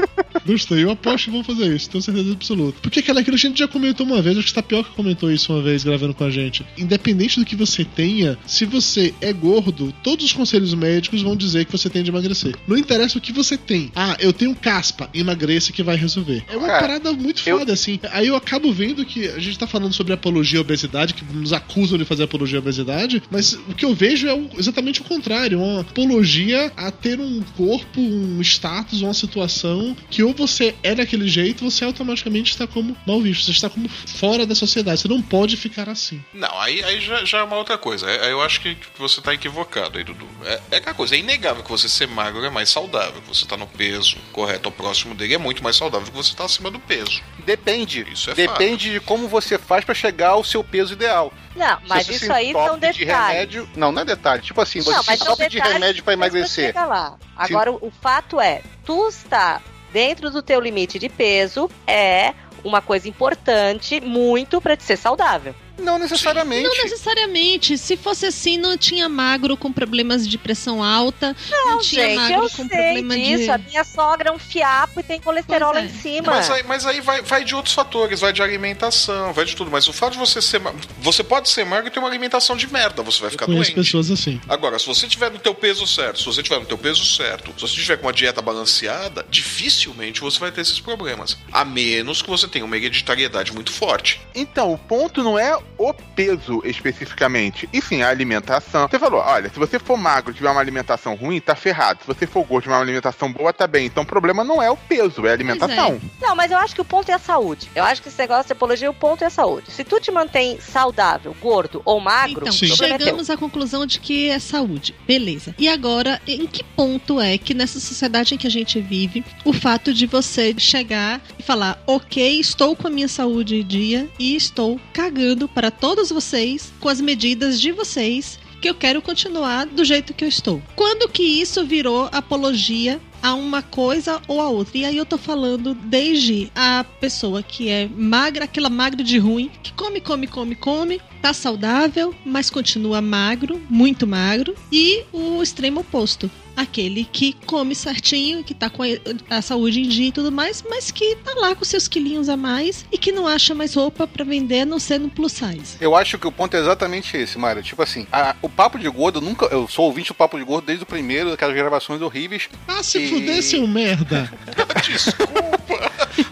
Gostei, 0.50 0.84
eu 0.84 0.90
aposto 0.90 1.26
que 1.26 1.32
vão 1.32 1.44
fazer 1.44 1.76
isso, 1.76 1.90
tenho 1.92 2.02
certeza 2.02 2.32
absoluta. 2.32 2.80
Porque 2.82 3.00
aquela 3.00 3.20
aquilo 3.20 3.36
a 3.36 3.40
gente 3.40 3.60
já 3.60 3.68
comentou 3.68 4.04
uma 4.04 4.20
vez, 4.20 4.36
acho 4.36 4.48
que 4.48 4.52
o 4.52 4.56
Tapioca 4.56 4.90
comentou 4.96 5.32
isso 5.32 5.54
uma 5.54 5.62
vez 5.62 5.84
gravando 5.84 6.14
com 6.16 6.24
a 6.24 6.32
gente. 6.32 6.66
Independente 6.76 7.40
do 7.40 7.46
que 7.46 7.56
você 7.56 7.86
tenha, 7.86 8.36
se 8.48 8.66
você 8.66 9.14
é 9.22 9.32
gordo, 9.32 9.94
todos 10.04 10.26
os 10.26 10.34
conselhos 10.34 10.74
médicos 10.74 11.22
vão 11.22 11.36
dizer 11.36 11.66
que 11.66 11.72
você 11.72 11.88
tem 11.88 12.02
de 12.02 12.10
emagrecer. 12.10 12.56
Não 12.68 12.76
interessa 12.76 13.20
o 13.20 13.22
que 13.22 13.32
você 13.32 13.58
tem. 13.58 13.92
Ah, 13.96 14.18
eu 14.20 14.34
tenho 14.34 14.56
caspa, 14.56 15.08
emagreça 15.14 15.72
que 15.72 15.84
vai 15.84 15.96
resolver. 15.96 16.44
É 16.48 16.58
uma 16.58 16.68
Cara, 16.68 16.80
parada 16.80 17.14
muito 17.14 17.44
foda, 17.44 17.74
assim. 17.74 18.00
Aí 18.12 18.28
eu 18.28 18.36
acabo 18.36 18.72
vendo 18.74 19.06
que 19.06 19.28
a 19.28 19.40
gente 19.40 19.60
tá 19.60 19.68
falando 19.68 19.94
sobre 19.94 20.14
apologia 20.14 20.60
à 20.60 20.62
obesidade, 20.62 21.14
que 21.14 21.24
nos 21.32 21.54
acusam 21.54 21.98
de 21.98 22.06
fazer 22.06 22.24
apologia 22.24 22.58
à 22.58 22.62
obesidade, 22.62 23.22
mas 23.30 23.54
o 23.54 23.76
que 23.76 23.86
eu 23.86 23.94
vejo 23.94 24.28
é 24.28 24.40
exatamente 24.58 25.02
o 25.02 25.04
contrário. 25.04 25.62
Uma 25.62 25.82
apologia 25.82 26.72
a 26.76 26.90
ter 26.90 27.20
um 27.20 27.42
corpo, 27.56 28.02
um 28.02 28.42
status, 28.42 29.02
uma 29.02 29.14
situação 29.14 29.96
que 30.10 30.24
ou 30.24 30.34
você 30.40 30.76
é 30.82 30.96
daquele 30.96 31.28
jeito, 31.28 31.64
você 31.70 31.86
automaticamente 31.86 32.52
está 32.52 32.66
como 32.66 32.96
mal 33.06 33.22
visto. 33.22 33.46
Você 33.46 33.52
está 33.52 33.70
como 33.70 33.88
fora 33.90 34.46
da 34.46 34.56
sociedade. 34.56 35.02
Você 35.02 35.08
não 35.08 35.22
pode 35.22 35.56
ficar 35.58 35.88
assim. 35.90 36.24
Não, 36.34 36.60
aí, 36.60 36.84
aí 36.84 37.00
já, 37.00 37.24
já 37.26 37.38
é 37.40 37.44
uma 37.44 37.56
outra 37.58 37.78
coisa. 37.78 38.10
É- 38.10 38.26
Aí 38.26 38.32
eu 38.32 38.42
acho 38.42 38.62
que 38.62 38.76
você 38.98 39.22
tá 39.22 39.34
equivocado 39.34 39.98
aí, 39.98 40.04
Dudu. 40.04 40.28
É, 40.46 40.62
é 40.72 40.78
aquela 40.78 40.96
coisa, 40.96 41.16
é 41.16 41.20
inegável 41.20 41.64
que 41.64 41.70
você 41.70 41.88
ser 41.88 42.08
magro 42.08 42.44
é 42.44 42.50
mais 42.50 42.70
saudável, 42.70 43.22
que 43.22 43.28
você 43.28 43.46
tá 43.46 43.56
no 43.58 43.68
peso 43.68 44.18
correto 44.32 44.68
ou 44.70 44.72
próximo 44.72 45.14
dele 45.16 45.34
é 45.36 45.38
muito 45.38 45.64
mais 45.64 45.76
saudável 45.76 46.08
que 46.08 46.16
você 46.16 46.36
tá 46.36 46.46
acima 46.46 46.72
do 46.72 46.80
peso. 46.80 47.22
Depende. 47.46 48.06
Isso 48.12 48.30
é 48.32 48.34
Depende 48.34 48.92
de 48.92 49.00
como 49.00 49.28
você 49.28 49.58
faz 49.58 49.84
pra 49.86 49.94
chegar 49.94 50.30
ao 50.30 50.44
seu 50.44 50.64
peso 50.64 50.94
ideal. 50.94 51.34
Não, 51.56 51.78
mas 51.88 52.06
você 52.06 52.14
isso 52.16 52.32
aí 52.32 52.52
são 52.52 52.66
entope 52.78 52.94
de 52.94 53.06
detalhes. 53.06 53.28
remédio. 53.34 53.70
Não, 53.76 53.92
não 53.92 54.02
é 54.02 54.06
detalhe. 54.06 54.42
Tipo 54.42 54.62
assim, 54.62 54.82
você 54.82 54.92
Não, 54.92 55.04
se 55.04 55.14
entope 55.14 55.44
de 55.44 55.50
detalhes 55.56 55.74
remédio 55.74 55.96
depois 55.96 56.14
emagrecer. 56.14 56.74
lá. 56.76 57.18
Agora, 57.36 57.72
o 57.72 57.92
fato 58.02 58.40
é, 58.40 58.62
tu 58.86 59.08
está 59.10 59.62
dentro 59.92 60.30
do 60.30 60.42
teu 60.42 60.60
limite 60.60 61.00
de 61.00 61.10
peso 61.10 61.70
é 61.88 62.34
uma 62.64 62.82
coisa 62.82 63.08
importante 63.08 64.02
muito 64.02 64.60
pra 64.60 64.76
te 64.76 64.84
ser 64.84 64.98
saudável. 64.98 65.56
Não 65.80 65.98
necessariamente. 66.00 66.64
Não 66.68 66.84
necessariamente. 66.84 67.78
Se 67.78 67.96
fosse 67.98 68.26
assim, 68.26 68.58
não 68.58 68.78
tinha 68.78 69.08
magro 69.10 69.56
com 69.58 69.72
problemas 69.72 70.28
de 70.28 70.38
pressão 70.38 70.84
alta. 70.84 71.36
Não, 71.50 71.72
Não, 71.72 71.78
tinha 71.80 72.06
gente, 72.06 72.16
magro 72.18 72.36
eu 72.36 72.42
com 72.42 72.50
sei 72.50 72.66
problema 72.68 73.16
disso. 73.16 73.44
de. 73.44 73.50
A 73.52 73.58
minha 73.58 73.84
sogra 73.84 74.30
é 74.30 74.32
um 74.32 74.40
fiapo 74.40 75.00
e 75.00 75.04
tem 75.04 75.20
colesterol 75.20 75.74
lá 75.74 75.82
em 75.82 75.90
cima. 75.90 76.28
Mas 76.32 76.50
aí, 76.50 76.64
mas 76.64 76.86
aí 76.86 77.02
vai, 77.02 77.22
vai 77.22 77.44
de 77.44 77.56
outros 77.56 77.74
fatores, 77.74 78.20
vai 78.20 78.32
de 78.34 78.42
alimentação, 78.42 79.34
vai 79.34 79.46
de 79.46 79.56
tudo. 79.56 79.72
Mas 79.72 79.88
o 79.88 79.94
fato 79.94 80.14
de 80.14 80.20
você 80.20 80.42
ser. 80.42 80.62
Você 81.02 81.24
pode 81.24 81.50
ser 81.50 81.66
magro 81.66 81.88
e 81.88 81.92
ter 81.92 82.00
uma 82.00 82.08
alimentação 82.08 82.56
de 82.56 82.72
merda, 82.72 83.02
você 83.02 83.22
vai 83.22 83.30
ficar 83.32 83.46
Conheço 83.46 83.72
doente. 83.74 83.86
pessoas 83.86 84.12
assim. 84.12 84.40
Agora, 84.48 84.78
se 84.78 84.86
você 84.86 85.08
tiver 85.08 85.32
no 85.32 85.40
teu 85.40 85.54
peso 85.56 85.86
certo, 85.88 86.20
se 86.20 86.26
você 86.26 86.44
tiver 86.44 86.60
no 86.60 86.66
teu 86.66 86.78
peso 86.78 87.04
certo, 87.06 87.54
se 87.56 87.62
você 87.62 87.76
tiver 87.76 87.98
com 87.98 88.08
uma 88.08 88.14
dieta 88.14 88.42
balanceada, 88.42 89.26
dificilmente 89.30 90.22
você 90.22 90.40
vai 90.40 90.52
ter 90.52 90.62
esses 90.62 90.80
problemas. 90.80 91.38
A 91.52 91.64
menos 91.66 92.22
que 92.22 92.30
você 92.30 92.48
tenha 92.48 92.66
uma 92.66 92.76
hereditariedade 92.78 93.52
muito 93.54 93.72
forte. 93.72 94.20
Então, 94.36 94.74
o 94.74 94.78
ponto 94.78 95.24
não 95.24 95.38
é 95.38 95.58
o 95.78 95.94
peso 95.94 96.62
especificamente, 96.66 97.70
e 97.72 97.82
sim 97.82 98.02
a 98.02 98.10
alimentação. 98.10 98.88
Você 98.88 99.00
falou, 99.00 99.22
olha, 99.22 99.50
se 99.50 99.60
você 99.60 99.80
for 99.80 99.98
magro 99.98 100.32
e 100.32 100.36
tiver 100.36 100.50
uma 100.50 100.62
alimentação 100.62 101.16
ruim, 101.16 101.40
tá 101.40 101.56
ferrado. 101.56 102.00
Se 102.02 102.08
você 102.08 102.28
for 102.28 102.46
gordo 102.46 102.64
e 102.64 102.64
tiver 102.64 102.76
uma 102.76 102.82
alimentação 102.82 103.32
boa, 103.32 103.54
tá 103.54 103.68
bem. 103.68 103.86
Então 103.86 104.04
o 104.04 104.06
problema 104.06 104.44
não 104.44 104.62
é 104.62 104.70
o 104.70 104.78
peso, 104.78 105.26
é 105.26 105.30
a 105.30 105.34
alimentação. 105.34 106.00
Não, 106.22 106.36
mas 106.36 106.52
eu 106.52 106.58
acho 106.58 106.76
que 106.76 106.82
o 106.82 106.86
ponto 106.86 107.10
é 107.10 107.14
a 107.14 107.20
saúde. 107.20 107.70
Eu 107.76 107.84
acho 107.84 108.02
que 108.02 108.10
esse 108.10 108.18
negócio 108.18 108.48
de 108.48 108.54
apologia, 108.54 108.90
o 108.90 108.94
ponto 108.94 109.24
é 109.24 109.28
a 109.28 109.30
saúde. 109.30 109.72
Se 109.72 109.84
tu 109.84 110.00
te 110.00 110.12
mantém 110.12 110.60
saudável, 110.60 111.36
gordo 111.42 111.82
ou 111.86 112.00
magro, 112.00 112.48
Então, 112.48 112.50
é 112.50 112.52
chegamos 112.52 113.30
à 113.30 113.38
conclusão 113.38 113.86
de 113.86 114.00
que 114.00 114.30
é 114.30 114.40
saúde. 114.40 114.96
Beleza. 115.08 115.56
E 115.58 115.68
agora, 115.68 116.22
em 116.28 116.48
que 116.48 116.64
ponto 116.64 117.20
é 117.20 117.38
que 117.38 117.54
nessa 117.54 117.80
sociedade 117.80 118.36
em 118.36 118.38
que 118.38 118.48
a 118.48 118.52
gente 118.52 118.80
vive, 118.80 119.24
o 119.46 119.54
fato 119.54 119.94
de 119.94 120.06
você 120.06 120.54
chegar 120.58 121.22
e 121.38 121.44
falar, 121.44 121.82
ok, 121.86 122.40
estou 122.40 122.76
com 122.76 122.88
a 122.88 122.90
minha 122.90 123.08
saúde 123.08 123.58
em 123.58 123.66
dia 123.66 124.10
e 124.18 124.36
estou 124.36 124.80
cagando 124.94 125.48
para 125.48 125.59
todos 125.70 126.10
vocês 126.10 126.72
com 126.80 126.88
as 126.88 127.02
medidas 127.02 127.60
de 127.60 127.72
vocês 127.72 128.40
que 128.62 128.70
eu 128.70 128.76
quero 128.76 129.02
continuar 129.02 129.66
do 129.66 129.84
jeito 129.84 130.14
que 130.14 130.24
eu 130.24 130.30
estou. 130.30 130.62
Quando 130.76 131.10
que 131.10 131.24
isso 131.24 131.66
virou 131.66 132.10
apologia 132.12 133.00
a 133.22 133.34
uma 133.34 133.62
coisa 133.62 134.22
ou 134.28 134.42
a 134.42 134.50
outra? 134.50 134.78
E 134.78 134.86
aí 134.86 134.98
eu 134.98 135.06
tô 135.06 135.18
falando 135.18 135.74
desde 135.74 136.52
a 136.56 136.84
pessoa 137.00 137.42
que 137.44 137.70
é 137.70 137.90
magra, 137.96 138.46
aquela 138.46 138.70
magra 138.70 139.04
de 139.04 139.18
ruim, 139.18 139.50
que 139.64 139.74
come, 139.74 140.02
come, 140.02 140.28
come, 140.28 140.56
come, 140.56 141.02
tá 141.22 141.34
saudável, 141.34 142.14
mas 142.26 142.50
continua 142.50 143.02
magro, 143.02 143.62
muito 143.70 144.08
magro, 144.08 144.56
e 144.72 145.04
o 145.12 145.42
extremo 145.42 145.82
oposto. 145.82 146.30
Aquele 146.60 147.06
que 147.06 147.32
come 147.46 147.74
certinho, 147.74 148.44
que 148.44 148.54
tá 148.54 148.70
com 148.70 148.84
a, 149.30 149.42
saúde 149.42 149.80
em 149.80 149.88
dia 149.88 150.10
e 150.10 150.12
tudo 150.12 150.30
mais, 150.30 150.62
mas 150.70 150.92
que 150.92 151.16
tá 151.24 151.34
lá 151.36 151.56
com 151.56 151.64
seus 151.64 151.88
quilinhos 151.88 152.28
a 152.28 152.36
mais 152.36 152.86
e 152.92 152.98
que 152.98 153.14
não 153.14 153.26
acha 153.28 153.56
mais 153.56 153.74
roupa 153.74 154.06
pra 154.06 154.26
vender 154.26 154.62
a 154.62 154.66
não 154.66 154.78
ser 154.78 155.00
no 155.00 155.10
plus 155.10 155.32
size. 155.32 155.78
Eu 155.80 155.96
acho 155.96 156.18
que 156.18 156.28
o 156.28 156.32
ponto 156.34 156.58
é 156.58 156.60
exatamente 156.60 157.16
esse, 157.16 157.38
Mayra. 157.38 157.62
Tipo 157.64 157.82
assim, 157.82 158.06
a- 158.12 158.36
o 158.42 158.50
Papo 158.50 158.78
de 158.78 158.90
Gordo, 158.90 159.20
eu 159.20 159.22
nunca. 159.22 159.46
Eu 159.46 159.68
sou 159.70 159.86
ouvinte 159.86 160.10
do 160.10 160.16
Papo 160.16 160.38
de 160.38 160.44
Gordo 160.44 160.66
desde 160.66 160.84
o 160.84 160.86
primeiro, 160.88 161.30
daquelas 161.30 161.56
gravações 161.56 162.02
horríveis. 162.02 162.50
Ah, 162.68 162.84
se 162.84 162.98
E- 163.00 163.10
fuder, 163.10 163.42
seu 163.42 163.66
merda. 163.66 164.30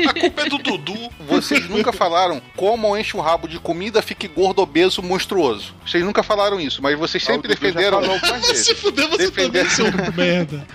A 0.07 0.13
culpa 0.13 0.41
é 0.41 0.49
do 0.49 0.57
Dudu. 0.57 1.09
Vocês 1.27 1.67
nunca 1.69 1.91
falaram 1.91 2.41
como 2.55 2.95
enche 2.97 3.15
o 3.17 3.21
rabo 3.21 3.47
de 3.47 3.59
comida, 3.59 4.01
fique 4.01 4.27
gordo, 4.27 4.61
obeso, 4.61 5.01
monstruoso. 5.01 5.73
Vocês 5.85 6.03
nunca 6.03 6.23
falaram 6.23 6.59
isso, 6.59 6.81
mas 6.81 6.97
vocês 6.97 7.23
sempre 7.23 7.51
Ah, 7.51 7.55
o 7.55 7.55
Dudu 7.55 7.81
já 7.81 7.81
defenderam. 7.81 8.55
Se 8.55 8.75
fuder, 8.75 9.07
você 9.09 9.29
Defender- 9.29 9.65
também, 9.67 9.69
seu 9.69 9.85
merda. 10.15 10.67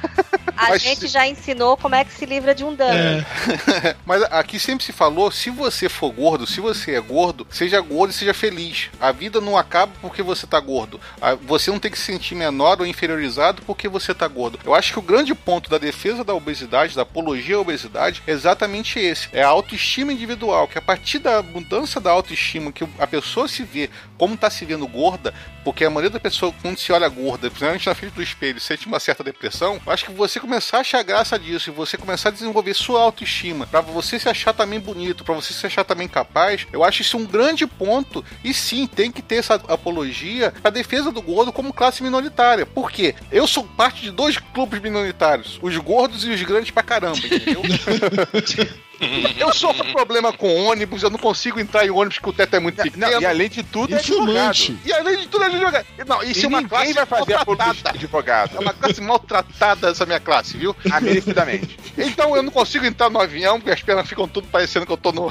A 0.56 0.68
Mas 0.70 0.82
gente 0.82 1.00
se- 1.00 1.08
já 1.08 1.26
ensinou 1.26 1.76
como 1.76 1.94
é 1.94 2.04
que 2.04 2.12
se 2.12 2.24
livra 2.26 2.54
de 2.54 2.62
um 2.62 2.74
dano. 2.74 2.94
É. 2.98 3.96
Mas 4.06 4.22
aqui 4.24 4.58
sempre 4.60 4.84
se 4.84 4.92
falou, 4.92 5.30
se 5.30 5.50
você 5.50 5.88
for 5.88 6.12
gordo, 6.12 6.46
se 6.46 6.60
você 6.60 6.92
é 6.94 7.00
gordo, 7.00 7.46
seja 7.50 7.80
gordo 7.80 8.10
e 8.10 8.14
seja 8.14 8.34
feliz. 8.34 8.90
A 9.00 9.10
vida 9.10 9.40
não 9.40 9.56
acaba 9.56 9.92
porque 10.00 10.22
você 10.22 10.46
tá 10.46 10.60
gordo. 10.60 11.00
Você 11.46 11.70
não 11.70 11.78
tem 11.78 11.90
que 11.90 11.98
se 11.98 12.04
sentir 12.04 12.34
menor 12.34 12.78
ou 12.80 12.86
inferiorizado 12.86 13.62
porque 13.66 13.88
você 13.88 14.14
tá 14.14 14.28
gordo. 14.28 14.58
Eu 14.64 14.74
acho 14.74 14.92
que 14.92 14.98
o 14.98 15.02
grande 15.02 15.34
ponto 15.34 15.68
da 15.70 15.78
defesa 15.78 16.22
da 16.22 16.34
obesidade, 16.34 16.94
da 16.94 17.02
apologia 17.02 17.56
à 17.56 17.60
obesidade, 17.60 18.22
é 18.26 18.32
exatamente 18.32 18.98
esse. 19.03 19.28
É 19.32 19.42
a 19.42 19.48
autoestima 19.48 20.12
individual, 20.12 20.68
que 20.68 20.78
a 20.78 20.82
partir 20.82 21.18
da 21.18 21.42
mudança 21.42 22.00
da 22.00 22.11
autoestima, 22.11 22.72
que 22.72 22.86
a 22.98 23.07
pessoa 23.07 23.48
se 23.48 23.62
vê 23.62 23.90
como 24.16 24.36
tá 24.36 24.48
se 24.48 24.64
vendo 24.64 24.86
gorda, 24.86 25.34
porque 25.64 25.84
a 25.84 25.90
maioria 25.90 26.11
da 26.11 26.20
pessoa, 26.20 26.55
quando 26.62 26.78
se 26.78 26.92
olha 26.92 27.09
gorda, 27.09 27.48
principalmente 27.48 27.86
na 27.86 27.94
frente 27.94 28.12
do 28.14 28.22
espelho, 28.22 28.61
sente 28.61 28.86
uma 28.86 29.00
certa 29.00 29.24
depressão, 29.24 29.80
acho 29.86 30.05
que 30.05 30.12
você 30.12 30.40
começar 30.40 30.78
a 30.78 30.80
achar 30.80 31.03
graça 31.03 31.38
disso 31.38 31.70
e 31.70 31.72
você 31.72 31.96
começar 31.96 32.28
a 32.28 32.32
desenvolver 32.32 32.74
sua 32.74 33.03
autoestima, 33.03 33.66
pra 33.66 33.80
você 33.80 34.18
se 34.18 34.28
achar 34.28 34.53
também 34.53 34.80
bonito, 34.80 35.24
pra 35.24 35.34
você 35.34 35.53
se 35.53 35.66
achar 35.66 35.84
também 35.84 36.09
capaz, 36.09 36.66
eu 36.72 36.84
acho 36.84 37.03
isso 37.03 37.16
um 37.16 37.24
grande 37.24 37.66
ponto. 37.66 38.24
E 38.44 38.53
sim, 38.53 38.86
tem 38.86 39.11
que 39.11 39.22
ter 39.22 39.36
essa 39.36 39.55
apologia 39.55 40.53
pra 40.62 40.70
defesa 40.70 41.11
do 41.11 41.22
gordo 41.22 41.53
como 41.53 41.72
classe 41.72 42.03
minoritária. 42.03 42.66
Por 42.66 42.90
quê? 42.90 43.14
Eu 43.30 43.46
sou 43.46 43.64
parte 43.64 44.03
de 44.03 44.11
dois 44.11 44.38
clubes 44.38 44.80
minoritários, 44.80 45.59
os 45.62 45.76
gordos 45.76 46.24
e 46.24 46.30
os 46.30 46.42
grandes 46.42 46.70
pra 46.70 46.82
caramba, 46.82 47.18
entendeu? 47.18 47.62
Eu 49.36 49.53
sofro 49.53 49.84
problema 49.92 50.32
com 50.32 50.64
ônibus, 50.66 51.03
eu 51.03 51.11
não 51.11 51.18
consigo 51.18 51.59
entrar 51.61 51.84
em 51.86 51.90
ônibus 51.90 52.18
porque 52.18 52.30
o 52.30 52.32
teto 52.32 52.55
é 52.57 52.61
muito 52.61 52.82
pequeno. 52.82 53.11
Não, 53.11 53.20
e 53.20 53.26
além 53.26 53.48
de 53.48 53.62
tudo, 53.62 53.94
é 53.94 54.00
E 54.00 54.03
fumante. 54.03 54.72
advogado. 54.72 54.80
E 54.86 54.92
além 54.92 55.16
de 55.18 55.28
tudo, 55.28 55.44
é 55.44 55.46
advogado. 55.46 55.86
Não, 56.07 56.22
isso 56.22 56.40
E 56.40 56.44
é 56.44 56.48
uma 56.48 56.59
ninguém 56.62 56.68
classe 56.68 56.92
vai 56.92 57.07
fazer 57.07 57.34
a 57.34 57.36
maltratada. 57.44 57.90
advogado. 57.90 58.57
É 58.57 58.61
uma 58.61 58.72
classe 58.72 59.00
maltratada 59.00 59.88
essa 59.90 60.07
minha 60.07 60.20
classe, 60.20 60.57
viu? 60.57 60.74
Merecidamente. 61.03 61.78
Então 61.98 62.36
eu 62.36 62.42
não 62.42 62.50
consigo 62.53 62.84
entrar 62.86 63.11
no 63.11 63.20
avião, 63.20 63.59
porque 63.61 63.72
as 63.72 63.82
pernas 63.82 64.09
ficam 64.09 64.26
tudo 64.28 64.46
parecendo 64.48 64.86
que 64.86 64.92
eu 64.92 64.96
tô 64.96 65.12
no, 65.12 65.28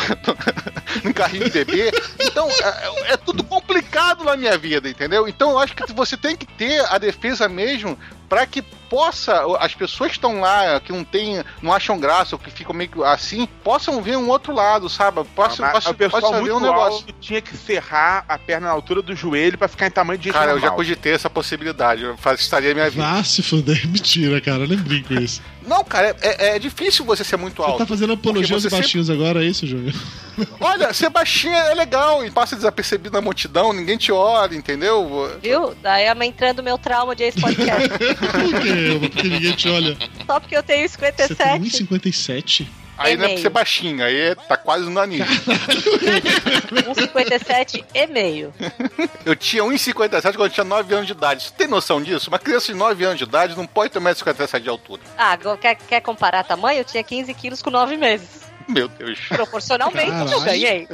num 1.03 1.13
carrinho 1.13 1.45
de 1.45 1.51
bebê. 1.51 1.91
Então 2.19 2.47
é, 2.49 3.13
é 3.13 3.17
tudo 3.17 3.43
complicado 3.43 4.24
na 4.24 4.36
minha 4.36 4.57
vida, 4.57 4.89
entendeu? 4.89 5.28
Então 5.28 5.51
eu 5.51 5.59
acho 5.59 5.76
que 5.76 5.91
você 5.93 6.15
tem 6.17 6.36
que 6.36 6.45
ter 6.45 6.84
a 6.89 6.97
defesa 6.97 7.47
mesmo 7.49 7.97
para 8.32 8.45
que 8.45 8.61
possa 8.61 9.43
as 9.59 9.73
pessoas 9.75 10.11
que 10.11 10.17
estão 10.17 10.39
lá 10.39 10.79
que 10.79 10.91
não 10.91 11.03
tem 11.03 11.43
não 11.61 11.71
acham 11.73 11.99
graça 11.99 12.36
ou 12.36 12.39
que 12.39 12.49
ficam 12.49 12.73
meio 12.73 12.89
que 12.89 13.03
assim 13.03 13.45
possam 13.61 14.01
ver 14.01 14.17
um 14.17 14.27
outro 14.29 14.53
lado 14.53 14.89
sabe 14.89 15.21
possa, 15.36 15.61
Mas 15.61 15.71
possa, 15.73 15.89
o 15.91 15.93
pessoal 15.93 16.21
possa 16.21 16.34
muito 16.36 16.45
ver 16.45 16.51
um 16.53 16.59
negócio 16.59 16.99
alto 16.99 17.13
tinha 17.19 17.41
que 17.41 17.55
serrar 17.57 18.23
a 18.27 18.38
perna 18.38 18.67
na 18.67 18.73
altura 18.73 19.01
do 19.01 19.13
joelho 19.15 19.57
pra 19.57 19.67
ficar 19.67 19.88
em 19.88 19.91
tamanho 19.91 20.17
de 20.19 20.32
cara 20.32 20.51
eu 20.51 20.55
já 20.55 20.61
normal. 20.61 20.75
cogitei 20.75 21.13
essa 21.13 21.29
possibilidade 21.29 22.03
eu 22.03 22.15
estaria 22.36 22.73
minha 22.73 22.89
vida 22.89 23.01
Vá 23.03 23.21
se 23.23 23.41
fuder. 23.41 23.82
Mentira, 23.88 24.39
cara. 24.41 24.65
Nem 24.67 24.77
brinco 24.77 25.13
isso. 25.13 25.41
não 25.65 25.84
cara 25.84 26.15
é, 26.21 26.55
é 26.55 26.59
difícil 26.59 27.03
você 27.05 27.23
ser 27.23 27.38
muito 27.38 27.61
Você 27.61 27.69
alto 27.69 27.79
tá 27.79 27.86
fazendo 27.86 28.13
apologia 28.13 28.55
aos 28.55 28.63
você 28.63 28.69
sempre- 28.69 28.82
baixinhos 28.84 29.09
agora, 29.09 29.43
é 29.43 29.47
isso, 29.47 29.67
Júnior? 29.67 29.93
Olha, 30.59 30.93
ser 30.93 31.09
baixinho 31.09 31.53
é 31.53 31.73
legal 31.75 32.25
e 32.25 32.32
passa 32.32 32.55
desapercebido 32.55 33.13
na 33.13 33.21
multidão, 33.21 33.73
ninguém 33.73 33.97
te 33.97 34.11
olha, 34.11 34.55
entendeu? 34.55 35.38
Viu? 35.41 35.75
Daí 35.82 36.05
é 36.05 36.25
entrando 36.25 36.63
meu 36.63 36.77
trauma 36.77 37.15
de 37.15 37.23
ex-podcast. 37.23 37.89
Por 38.22 38.61
quê? 38.61 38.97
Porque 38.99 39.24
ninguém 39.28 39.55
te 39.55 39.67
olha. 39.69 39.97
Só 40.26 40.39
porque 40.39 40.55
eu 40.55 40.63
tenho 40.63 40.88
Você 40.88 40.97
tem 40.97 41.15
57. 41.69 42.63
1,57? 42.63 42.67
Aí 42.97 43.17
não 43.17 43.26
é 43.26 43.30
pra 43.30 43.38
ser 43.39 43.49
baixinho, 43.49 44.03
aí 44.05 44.15
é- 44.15 44.36
tá 44.36 44.55
quase 44.55 44.88
no 44.88 44.99
anil. 44.99 45.26
1,57 45.26 47.84
e 47.93 48.07
meio. 48.07 48.53
Eu 49.26 49.36
tinha 49.36 49.63
1,57 49.63 50.22
quando 50.36 50.45
eu 50.45 50.49
tinha 50.49 50.63
9 50.63 50.93
anos 50.93 51.07
de 51.07 51.13
idade. 51.13 51.43
Você 51.45 51.53
tem 51.57 51.67
noção 51.67 52.01
disso? 52.01 52.30
Uma 52.30 52.39
criança 52.39 52.72
de 52.72 52.78
9 52.78 53.03
anos 53.03 53.17
de 53.17 53.24
idade 53.24 53.55
não 53.57 53.65
pode 53.65 53.91
ter 53.91 53.99
1,57m 53.99 54.59
de 54.59 54.69
altura. 54.69 55.01
Ah, 55.17 55.32
agora 55.32 55.57
quer, 55.57 55.76
quer 55.76 56.01
comparar 56.01 56.43
tamanho? 56.43 56.80
Eu 56.80 56.86
tinha 56.86 57.03
15 57.03 57.34
quilos 57.34 57.61
com 57.61 57.69
9 57.72 57.97
meses. 57.97 58.51
Meu 58.72 58.88
Deus. 58.88 59.19
Proporcionalmente, 59.28 60.09
eu 60.09 60.26
Caralho. 60.26 60.41
ganhei. 60.41 60.88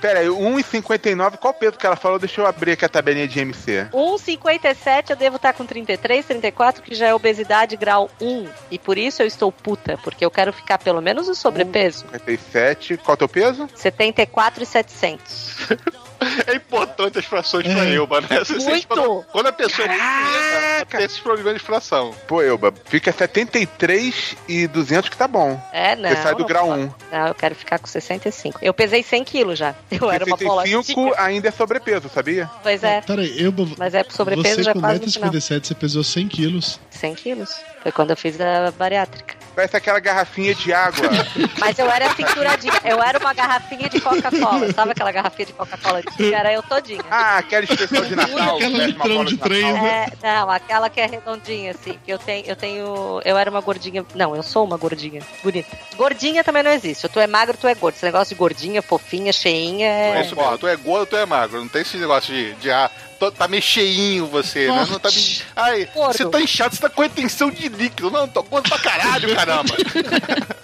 Pera 0.00 0.20
aí, 0.20 0.26
1,59, 0.26 1.38
qual 1.38 1.52
o 1.52 1.56
peso 1.56 1.78
que 1.78 1.86
ela 1.86 1.96
falou? 1.96 2.18
Deixa 2.18 2.40
eu 2.40 2.46
abrir 2.46 2.72
aqui 2.72 2.84
a 2.84 2.88
tabelinha 2.88 3.26
de 3.26 3.40
MC. 3.40 3.88
1,57 3.92 5.10
eu 5.10 5.16
devo 5.16 5.36
estar 5.36 5.52
com 5.54 5.64
33, 5.64 6.24
34, 6.24 6.82
que 6.82 6.94
já 6.94 7.06
é 7.06 7.14
obesidade 7.14 7.76
grau 7.76 8.10
1. 8.20 8.48
E 8.70 8.78
por 8.78 8.98
isso 8.98 9.22
eu 9.22 9.26
estou 9.26 9.50
puta, 9.50 9.98
porque 10.04 10.24
eu 10.24 10.30
quero 10.30 10.52
ficar 10.52 10.78
pelo 10.78 11.00
menos 11.00 11.26
no 11.26 11.34
sobrepeso. 11.34 12.00
57, 12.12 12.98
qual 12.98 13.14
é 13.14 13.14
o 13.14 13.16
teu 13.16 13.28
peso? 13.28 13.68
74 13.74 14.62
e 14.62 14.66
700. 14.66 15.56
É 16.46 16.54
importante 16.56 17.18
as 17.18 17.24
frações 17.24 17.66
pra 17.66 17.84
Elba, 17.84 18.20
né? 18.20 18.38
Você 18.38 18.54
Muito. 18.58 18.86
Quando, 18.86 19.24
quando 19.32 19.46
a 19.46 19.52
pessoa 19.52 19.88
tem 19.88 21.04
esses 21.04 21.18
problemas 21.18 21.54
de 21.54 21.60
fração. 21.60 22.14
Pô, 22.26 22.42
Elba, 22.42 22.72
fica 22.84 23.12
73 23.12 24.36
e 24.48 24.66
200 24.66 25.08
que 25.08 25.16
tá 25.16 25.28
bom. 25.28 25.60
É, 25.72 25.96
não. 25.96 26.08
Você 26.08 26.16
sai 26.22 26.34
do 26.34 26.44
grau 26.44 26.70
1. 26.70 26.92
Não, 27.12 27.28
eu 27.28 27.34
quero 27.34 27.54
ficar 27.54 27.78
com 27.78 27.86
65. 27.86 28.58
Eu 28.62 28.74
pesei 28.74 29.02
100 29.02 29.24
quilos 29.24 29.58
já. 29.58 29.74
Eu 29.90 30.10
era 30.10 30.24
uma 30.24 30.36
bola 30.36 30.62
65 30.62 31.14
ainda 31.16 31.48
é 31.48 31.50
sobrepeso, 31.50 32.08
sabia? 32.08 32.50
Pois 32.62 32.82
é. 32.82 33.00
Peraí, 33.00 33.42
eu. 33.42 33.54
Mas 33.78 33.94
é 33.94 34.02
pro 34.02 34.14
sobrepeso 34.14 34.56
Você 34.56 34.62
já 34.62 34.72
com 34.72 34.80
quase 34.80 35.00
no 35.00 35.12
final. 35.12 35.30
1,57m, 35.30 35.64
você 35.64 35.74
pesou 35.74 36.04
100 36.04 36.28
quilos. 36.28 36.80
100 36.90 37.14
quilos. 37.14 37.54
Foi 37.82 37.92
quando 37.92 38.10
eu 38.10 38.16
fiz 38.16 38.40
a 38.40 38.70
bariátrica. 38.72 39.34
Parece 39.54 39.76
aquela 39.76 40.00
garrafinha 40.00 40.54
de 40.54 40.72
água. 40.72 41.08
Mas 41.58 41.78
eu 41.78 41.88
era 41.88 42.12
cinturadinha. 42.14 42.72
Eu 42.84 43.00
era 43.02 43.18
uma 43.18 43.32
garrafinha 43.32 43.88
de 43.88 44.00
Coca-Cola. 44.00 44.72
Sabe 44.72 44.90
aquela 44.90 45.12
garrafinha 45.12 45.46
de 45.46 45.52
Coca-Cola? 45.52 46.02
Era 46.32 46.52
eu 46.52 46.62
todinha. 46.62 46.98
gordinha. 47.02 47.02
Ah, 47.10 47.38
aquela 47.38 47.64
expressão 47.64 48.04
de 48.04 48.14
Natal. 48.16 48.56
Aquela 48.56 48.84
uma 48.88 49.04
bola 49.08 49.24
de 49.24 49.36
trem, 49.36 49.72
né? 49.72 50.06
É, 50.22 50.26
não, 50.40 50.50
aquela 50.50 50.88
que 50.88 51.00
é 51.00 51.06
redondinha, 51.06 51.72
assim. 51.72 51.98
Que 52.04 52.12
eu 52.12 52.18
tenho, 52.18 52.46
eu 52.46 52.56
tenho. 52.56 53.20
Eu 53.24 53.36
era 53.36 53.50
uma 53.50 53.60
gordinha. 53.60 54.04
Não, 54.14 54.34
eu 54.36 54.42
sou 54.42 54.64
uma 54.64 54.76
gordinha. 54.76 55.22
Bonita. 55.42 55.76
Gordinha 55.96 56.44
também 56.44 56.62
não 56.62 56.70
existe. 56.70 57.08
Tu 57.08 57.20
é 57.20 57.26
magro, 57.26 57.56
tu 57.56 57.66
é 57.66 57.74
gordo. 57.74 57.94
Esse 57.96 58.04
negócio 58.04 58.34
de 58.34 58.38
gordinha, 58.38 58.80
fofinha, 58.82 59.32
cheinha. 59.32 59.86
É 59.86 60.18
É... 60.18 60.22
isso 60.22 60.36
mesmo. 60.36 60.58
Tu 60.58 60.66
é 60.68 60.76
gordo, 60.76 61.06
tu 61.06 61.16
é 61.16 61.26
magro. 61.26 61.60
Não 61.60 61.68
tem 61.68 61.82
esse 61.82 61.96
negócio 61.96 62.32
de, 62.34 62.54
de 62.54 62.70
ah, 62.70 62.90
tô- 63.18 63.30
tá 63.32 63.48
meio 63.48 63.62
cheinho 63.62 64.26
você, 64.26 64.68
né? 64.68 64.86
Não 64.90 64.98
tá 64.98 65.10
meio... 65.10 65.22
Ai, 65.56 65.88
Gordo. 65.94 66.16
você 66.16 66.24
tá 66.28 66.40
inchado, 66.40 66.74
você 66.74 66.80
tá 66.82 66.88
com 66.88 67.02
retenção 67.02 67.50
de 67.50 67.68
líquido. 67.68 68.10
Não, 68.10 68.26
tô 68.28 68.42
gordo 68.42 68.68
pra 68.68 68.78
caralho, 68.78 69.34
caramba. 69.34 69.74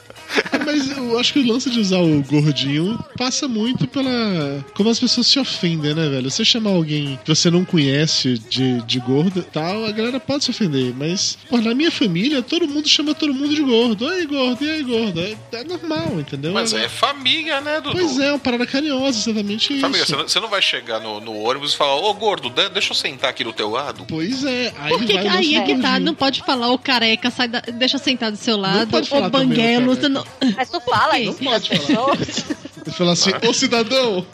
Mas 0.64 0.90
eu 0.96 1.18
acho 1.18 1.32
que 1.32 1.38
o 1.40 1.46
lance 1.46 1.70
de 1.70 1.78
usar 1.80 1.98
o 1.98 2.22
gordinho 2.22 2.98
passa 3.16 3.46
muito 3.48 3.86
pela. 3.86 4.64
como 4.74 4.88
as 4.90 4.98
pessoas 4.98 5.26
se 5.26 5.38
ofendem, 5.38 5.94
né, 5.94 6.08
velho? 6.08 6.30
Você 6.30 6.44
chamar 6.44 6.70
alguém 6.70 7.18
que 7.24 7.34
você 7.34 7.50
não 7.50 7.64
conhece 7.64 8.38
de, 8.48 8.80
de 8.82 8.98
gordo 9.00 9.40
e 9.40 9.42
tal, 9.42 9.84
a 9.84 9.90
galera 9.92 10.20
pode 10.20 10.44
se 10.44 10.50
ofender. 10.50 10.94
Mas, 10.96 11.36
pô, 11.48 11.58
na 11.58 11.74
minha 11.74 11.90
família, 11.90 12.42
todo 12.42 12.66
mundo 12.66 12.88
chama 12.88 13.14
todo 13.14 13.32
mundo 13.34 13.54
de 13.54 13.62
gordo. 13.62 14.06
Oi, 14.06 14.26
gordo, 14.26 14.64
e 14.64 14.70
aí, 14.70 14.82
gordo? 14.82 15.20
É, 15.20 15.36
é 15.52 15.64
normal, 15.64 16.20
entendeu? 16.20 16.52
Mas 16.52 16.72
é 16.72 16.88
família, 16.88 17.60
né, 17.60 17.80
Dudu? 17.80 17.92
Pois 17.98 18.18
é, 18.18 18.30
uma 18.32 18.38
parada 18.38 18.66
carinhosa, 18.66 19.18
exatamente 19.18 19.72
isso. 19.72 19.80
Família, 19.80 20.06
você 20.06 20.40
não, 20.40 20.48
vai 20.48 20.62
chegar 20.62 21.00
no, 21.00 21.20
no 21.20 21.34
ônibus 21.36 21.74
e 21.74 21.76
falar, 21.76 21.96
ô 21.96 22.12
gordo, 22.14 22.50
de- 22.50 22.68
deixa 22.70 22.92
eu 22.92 22.96
sentar 22.96 23.30
aqui 23.30 23.44
do 23.44 23.52
teu 23.52 23.70
lado. 23.70 24.04
Pois 24.08 24.44
é, 24.44 24.72
aí 24.78 24.90
Por 24.92 25.04
que 25.04 25.12
vai 25.14 25.28
aí 25.28 25.54
é 25.56 25.62
que 25.62 25.76
tá? 25.76 26.00
Não 26.00 26.14
pode 26.14 26.40
falar 26.42 26.70
o 26.72 26.78
careca, 26.78 27.30
sai 27.30 27.48
da- 27.48 27.60
deixa 27.60 27.98
sentar 27.98 28.30
do 28.30 28.36
seu 28.36 28.56
lado, 28.56 28.90
o 28.96 29.30
banguelo. 29.30 29.94
você 29.94 30.08
não- 30.08 30.24
Mas 30.56 30.70
tu 30.70 30.80
fala 30.80 31.18
isso 31.18 31.42
Não 31.42 31.52
pode 31.52 31.78
falar. 31.86 32.16
Você 32.16 32.90
fala 32.92 33.12
assim, 33.12 33.30
ô 33.46 33.52
cidadão, 33.52 34.26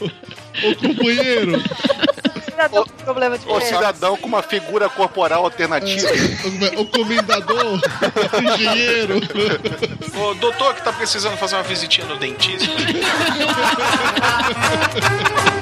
ô 0.65 0.75
companheiro, 0.77 1.61
Cidadão 2.45 2.85
com 2.87 3.05
problema 3.05 3.37
de 3.37 3.47
Ô 3.47 3.59
peso. 3.59 3.75
cidadão 3.75 4.17
com 4.17 4.27
uma 4.29 4.43
figura 4.43 4.89
corporal 4.89 5.45
alternativa. 5.45 6.09
ô 6.79 6.87
comendador, 6.87 7.81
engenheiro. 8.55 9.21
Ô 10.19 10.33
doutor 10.35 10.75
que 10.75 10.83
tá 10.83 10.93
precisando 10.93 11.37
fazer 11.37 11.57
uma 11.57 11.65
visitinha 11.65 12.07
no 12.07 12.17
dentista. 12.17 12.67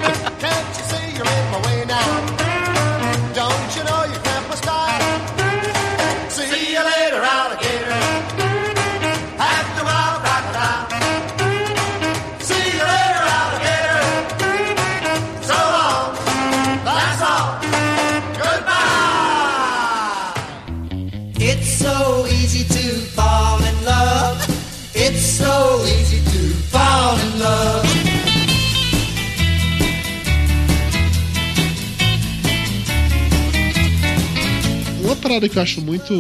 parada 35.34 35.48
que 35.48 35.58
eu 35.58 35.62
acho 35.62 35.80
muito. 35.80 36.14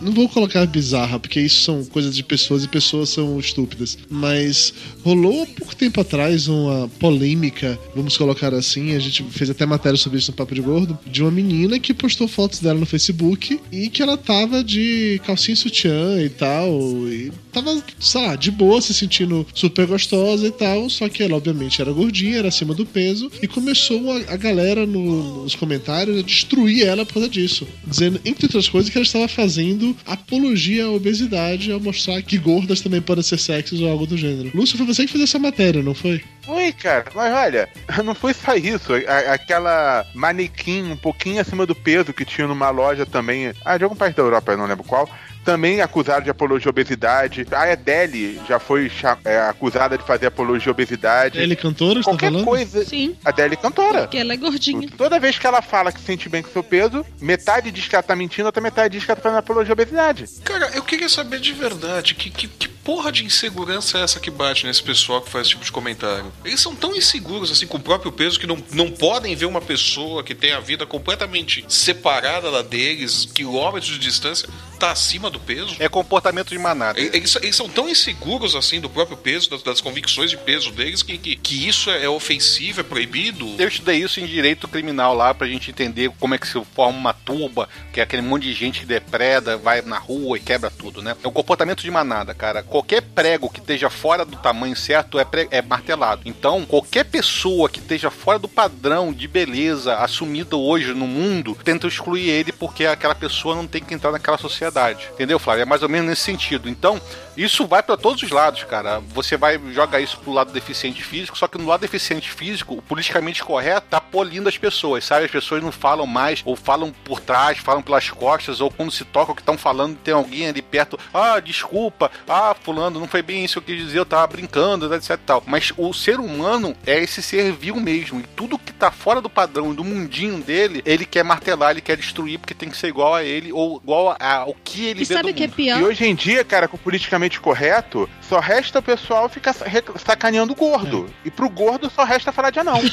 Não 0.00 0.12
vou 0.12 0.28
colocar 0.28 0.64
bizarra, 0.66 1.18
porque 1.20 1.40
isso 1.40 1.62
são 1.62 1.84
coisas 1.84 2.16
de 2.16 2.22
pessoas 2.22 2.64
e 2.64 2.68
pessoas 2.68 3.10
são 3.10 3.38
estúpidas. 3.38 3.98
Mas 4.08 4.72
rolou 5.04 5.42
há 5.42 5.46
pouco 5.46 5.76
tempo 5.76 6.00
atrás 6.00 6.48
uma 6.48 6.88
polêmica, 6.98 7.78
vamos 7.94 8.16
colocar 8.16 8.54
assim. 8.54 8.94
A 8.94 8.98
gente 8.98 9.22
fez 9.24 9.50
até 9.50 9.66
matéria 9.66 9.98
sobre 9.98 10.18
isso 10.18 10.30
no 10.30 10.36
Papo 10.36 10.54
de 10.54 10.60
Gordo. 10.60 10.98
De 11.06 11.22
uma 11.22 11.30
menina 11.30 11.78
que 11.78 11.92
postou 11.92 12.26
fotos 12.26 12.60
dela 12.60 12.78
no 12.78 12.86
Facebook 12.86 13.60
e 13.70 13.88
que 13.88 14.02
ela 14.02 14.16
tava 14.16 14.64
de 14.64 15.20
calcinha 15.26 15.56
sutiã 15.56 16.20
e 16.22 16.28
tal. 16.28 16.70
E 17.08 17.32
tava, 17.54 17.82
sei 18.00 18.20
lá, 18.26 18.36
de 18.36 18.50
boa, 18.50 18.80
se 18.80 18.92
sentindo 18.92 19.46
super 19.54 19.86
gostosa 19.86 20.46
e 20.46 20.50
tal. 20.50 20.90
Só 20.90 21.08
que 21.08 21.22
ela, 21.22 21.36
obviamente, 21.36 21.80
era 21.80 21.92
gordinha, 21.92 22.38
era 22.38 22.48
acima 22.48 22.74
do 22.74 22.84
peso. 22.84 23.30
E 23.42 23.46
começou 23.48 24.12
a, 24.12 24.34
a 24.34 24.36
galera 24.36 24.84
no- 24.84 25.42
nos 25.44 25.54
comentários 25.54 26.18
a 26.18 26.22
destruir 26.22 26.86
ela 26.86 27.06
por 27.06 27.14
causa 27.14 27.28
disso. 27.28 27.66
Dizendo, 27.86 28.20
entre 28.24 28.46
outras 28.46 28.68
coisas, 28.68 28.90
que 28.90 28.98
ela 28.98 29.04
estava 29.06 29.28
fazendo 29.28 29.96
apologia 30.04 30.84
à 30.86 30.90
obesidade 30.90 31.70
ao 31.72 31.80
mostrar 31.80 32.20
que 32.22 32.36
gordas 32.38 32.80
também 32.80 33.00
podem 33.00 33.22
ser 33.22 33.38
sexys 33.38 33.80
ou 33.80 33.88
algo 33.90 34.06
do 34.06 34.16
gênero. 34.16 34.50
Lúcio, 34.54 34.76
foi 34.76 34.86
você 34.86 35.06
que 35.06 35.12
fez 35.12 35.24
essa 35.24 35.38
matéria, 35.38 35.82
não 35.82 35.94
foi? 35.94 36.20
Foi, 36.42 36.72
cara. 36.72 37.06
Mas 37.14 37.32
olha, 37.34 37.68
não 38.04 38.14
foi 38.14 38.34
só 38.34 38.54
isso. 38.56 38.92
A- 39.06 39.32
aquela 39.34 40.04
manequim 40.14 40.82
um 40.90 40.96
pouquinho 40.96 41.40
acima 41.40 41.64
do 41.66 41.74
peso 41.74 42.12
que 42.12 42.24
tinha 42.24 42.46
numa 42.46 42.70
loja 42.70 43.06
também. 43.06 43.52
Ah, 43.64 43.76
de 43.78 43.84
algum 43.84 43.96
país 43.96 44.14
da 44.14 44.22
Europa, 44.22 44.52
eu 44.52 44.58
não 44.58 44.66
lembro 44.66 44.84
qual. 44.84 45.08
Também 45.44 45.80
acusada 45.80 46.22
de 46.22 46.30
apologia 46.30 46.68
à 46.68 46.70
obesidade. 46.70 47.46
A 47.52 47.72
Adele 47.72 48.40
já 48.48 48.58
foi 48.58 48.90
é, 49.24 49.38
acusada 49.40 49.98
de 49.98 50.04
fazer 50.04 50.26
apologia 50.26 50.70
à 50.70 50.72
obesidade. 50.72 51.38
Ele 51.38 51.54
cantora, 51.54 52.00
tá 52.00 52.04
Qualquer 52.04 52.30
falando? 52.30 52.44
coisa. 52.44 52.84
Sim. 52.84 53.16
Adele 53.24 53.56
cantora. 53.56 54.02
Porque 54.02 54.18
ela 54.18 54.32
é 54.32 54.36
gordinha. 54.36 54.88
Toda 54.96 55.20
vez 55.20 55.38
que 55.38 55.46
ela 55.46 55.60
fala 55.60 55.92
que 55.92 56.00
se 56.00 56.06
sente 56.06 56.28
bem 56.28 56.42
com 56.42 56.50
seu 56.50 56.62
peso, 56.62 57.04
metade 57.20 57.70
diz 57.70 57.86
que 57.86 57.94
ela 57.94 58.02
tá 58.02 58.16
mentindo, 58.16 58.46
outra 58.46 58.62
metade 58.62 58.96
diz 58.96 59.04
que 59.04 59.10
ela 59.10 59.16
tá 59.16 59.22
fazendo 59.22 59.38
apologia 59.38 59.72
à 59.72 59.74
obesidade. 59.74 60.24
Cara, 60.44 60.70
eu 60.74 60.82
queria 60.82 61.08
saber 61.08 61.40
de 61.40 61.52
verdade 61.52 62.14
que, 62.14 62.30
que, 62.30 62.48
que 62.48 62.73
porra 62.84 63.10
de 63.10 63.24
insegurança 63.24 63.98
é 63.98 64.02
essa 64.02 64.20
que 64.20 64.30
bate 64.30 64.66
nesse 64.66 64.82
pessoal 64.82 65.22
que 65.22 65.30
faz 65.30 65.46
esse 65.46 65.50
tipo 65.50 65.64
de 65.64 65.72
comentário? 65.72 66.30
Eles 66.44 66.60
são 66.60 66.76
tão 66.76 66.94
inseguros 66.94 67.50
assim 67.50 67.66
com 67.66 67.78
o 67.78 67.80
próprio 67.80 68.12
peso 68.12 68.38
que 68.38 68.46
não, 68.46 68.62
não 68.72 68.90
podem 68.90 69.34
ver 69.34 69.46
uma 69.46 69.60
pessoa 69.60 70.22
que 70.22 70.34
tem 70.34 70.52
a 70.52 70.60
vida 70.60 70.84
completamente 70.84 71.64
separada 71.68 72.50
da 72.50 72.62
deles, 72.62 73.26
quilômetros 73.34 73.90
de 73.90 73.98
distância, 73.98 74.48
tá 74.78 74.90
acima 74.90 75.30
do 75.30 75.40
peso. 75.40 75.76
É 75.78 75.88
comportamento 75.88 76.50
de 76.50 76.58
manada. 76.58 77.00
Eles, 77.00 77.36
eles 77.36 77.56
são 77.56 77.68
tão 77.68 77.88
inseguros 77.88 78.54
assim 78.54 78.80
do 78.80 78.90
próprio 78.90 79.16
peso, 79.16 79.48
das, 79.50 79.62
das 79.62 79.80
convicções 79.80 80.30
de 80.30 80.36
peso 80.36 80.70
deles, 80.70 81.02
que, 81.02 81.16
que, 81.16 81.36
que 81.36 81.66
isso 81.66 81.90
é 81.90 82.08
ofensivo, 82.08 82.80
é 82.80 82.84
proibido. 82.84 83.54
Eu 83.58 83.68
estudei 83.68 84.02
isso 84.02 84.20
em 84.20 84.26
direito 84.26 84.68
criminal 84.68 85.14
lá 85.14 85.32
pra 85.32 85.46
gente 85.46 85.70
entender 85.70 86.10
como 86.20 86.34
é 86.34 86.38
que 86.38 86.46
se 86.46 86.62
forma 86.74 86.98
uma 86.98 87.14
turba, 87.14 87.68
que 87.92 88.00
é 88.00 88.02
aquele 88.02 88.22
monte 88.22 88.42
de 88.42 88.52
gente 88.52 88.80
que 88.80 88.86
depreda, 88.86 89.56
vai 89.56 89.80
na 89.80 89.98
rua 89.98 90.36
e 90.36 90.40
quebra 90.40 90.70
tudo, 90.70 91.00
né? 91.00 91.16
É 91.22 91.28
um 91.28 91.32
comportamento 91.32 91.82
de 91.82 91.90
manada, 91.90 92.34
cara. 92.34 92.62
Qualquer 92.74 93.02
prego 93.02 93.48
que 93.48 93.60
esteja 93.60 93.88
fora 93.88 94.24
do 94.24 94.36
tamanho 94.36 94.74
certo 94.74 95.16
é, 95.16 95.24
é 95.52 95.62
martelado. 95.62 96.22
Então, 96.24 96.66
qualquer 96.66 97.04
pessoa 97.04 97.68
que 97.68 97.78
esteja 97.78 98.10
fora 98.10 98.36
do 98.36 98.48
padrão 98.48 99.12
de 99.12 99.28
beleza 99.28 99.94
assumido 99.94 100.60
hoje 100.60 100.92
no 100.92 101.06
mundo, 101.06 101.56
tenta 101.62 101.86
excluir 101.86 102.28
ele 102.28 102.50
porque 102.50 102.84
aquela 102.84 103.14
pessoa 103.14 103.54
não 103.54 103.64
tem 103.64 103.80
que 103.80 103.94
entrar 103.94 104.10
naquela 104.10 104.36
sociedade. 104.36 105.08
Entendeu, 105.12 105.38
Flávio? 105.38 105.62
É 105.62 105.64
mais 105.64 105.84
ou 105.84 105.88
menos 105.88 106.08
nesse 106.08 106.22
sentido. 106.22 106.68
Então, 106.68 107.00
isso 107.36 107.66
vai 107.66 107.82
pra 107.82 107.96
todos 107.96 108.22
os 108.22 108.30
lados, 108.30 108.64
cara. 108.64 109.00
Você 109.08 109.36
vai 109.36 109.60
jogar 109.72 110.00
isso 110.00 110.18
pro 110.18 110.32
lado 110.32 110.52
deficiente 110.52 111.02
físico, 111.02 111.36
só 111.36 111.46
que 111.48 111.58
no 111.58 111.66
lado 111.66 111.80
deficiente 111.80 112.30
físico, 112.30 112.74
o 112.74 112.82
politicamente 112.82 113.42
correto 113.42 113.86
tá 113.90 114.00
polindo 114.00 114.48
as 114.48 114.56
pessoas, 114.58 115.04
sabe? 115.04 115.24
As 115.26 115.30
pessoas 115.30 115.62
não 115.62 115.72
falam 115.72 116.06
mais, 116.06 116.42
ou 116.44 116.54
falam 116.56 116.92
por 117.04 117.20
trás, 117.20 117.58
falam 117.58 117.82
pelas 117.82 118.10
costas, 118.10 118.60
ou 118.60 118.70
quando 118.70 118.90
se 118.92 119.04
tocam 119.04 119.32
o 119.32 119.36
que 119.36 119.42
estão 119.42 119.58
falando, 119.58 119.96
tem 119.96 120.14
alguém 120.14 120.48
ali 120.48 120.62
perto, 120.62 120.98
ah, 121.12 121.40
desculpa, 121.40 122.10
ah, 122.28 122.54
fulano, 122.62 123.00
não 123.00 123.08
foi 123.08 123.22
bem 123.22 123.44
isso 123.44 123.60
que 123.60 123.72
eu 123.72 123.76
quis 123.76 123.86
dizer, 123.86 123.98
eu 123.98 124.06
tava 124.06 124.26
brincando, 124.26 124.92
etc 124.94 125.10
e 125.10 125.16
tal. 125.18 125.42
Mas 125.46 125.72
o 125.76 125.92
ser 125.92 126.20
humano 126.20 126.74
é 126.86 127.02
esse 127.02 127.22
ser 127.22 127.52
vil 127.52 127.76
mesmo, 127.76 128.20
e 128.20 128.24
tudo 128.36 128.58
que 128.58 128.72
tá 128.72 128.90
fora 128.90 129.20
do 129.20 129.28
padrão, 129.30 129.74
do 129.74 129.84
mundinho 129.84 130.38
dele, 130.42 130.82
ele 130.84 131.04
quer 131.04 131.24
martelar, 131.24 131.72
ele 131.72 131.80
quer 131.80 131.96
destruir, 131.96 132.38
porque 132.38 132.54
tem 132.54 132.68
que 132.70 132.76
ser 132.76 132.88
igual 132.88 133.14
a 133.14 133.22
ele, 133.24 133.52
ou 133.52 133.80
igual 133.82 134.16
a- 134.18 134.34
ao 134.36 134.54
que 134.62 134.86
ele 134.86 135.02
E 135.02 135.04
vê 135.04 135.14
sabe 135.14 135.28
do 135.28 135.30
o 135.32 135.34
que 135.34 135.44
é 135.44 135.46
mundo. 135.46 135.56
pior? 135.56 135.80
E 135.80 135.84
hoje 135.84 136.04
em 136.06 136.14
dia, 136.14 136.44
cara, 136.44 136.68
com 136.68 136.76
o 136.76 136.80
politicamente 137.24 137.40
correto, 137.40 138.08
só 138.20 138.38
resta 138.38 138.78
o 138.78 138.82
pessoal 138.82 139.28
ficar 139.28 139.54
sacaneando 139.96 140.52
o 140.52 140.56
gordo. 140.56 141.08
E 141.24 141.30
pro 141.30 141.48
gordo 141.48 141.90
só 141.90 142.04
resta 142.04 142.32
falar 142.32 142.50
de 142.50 142.60
anão. 142.60 142.80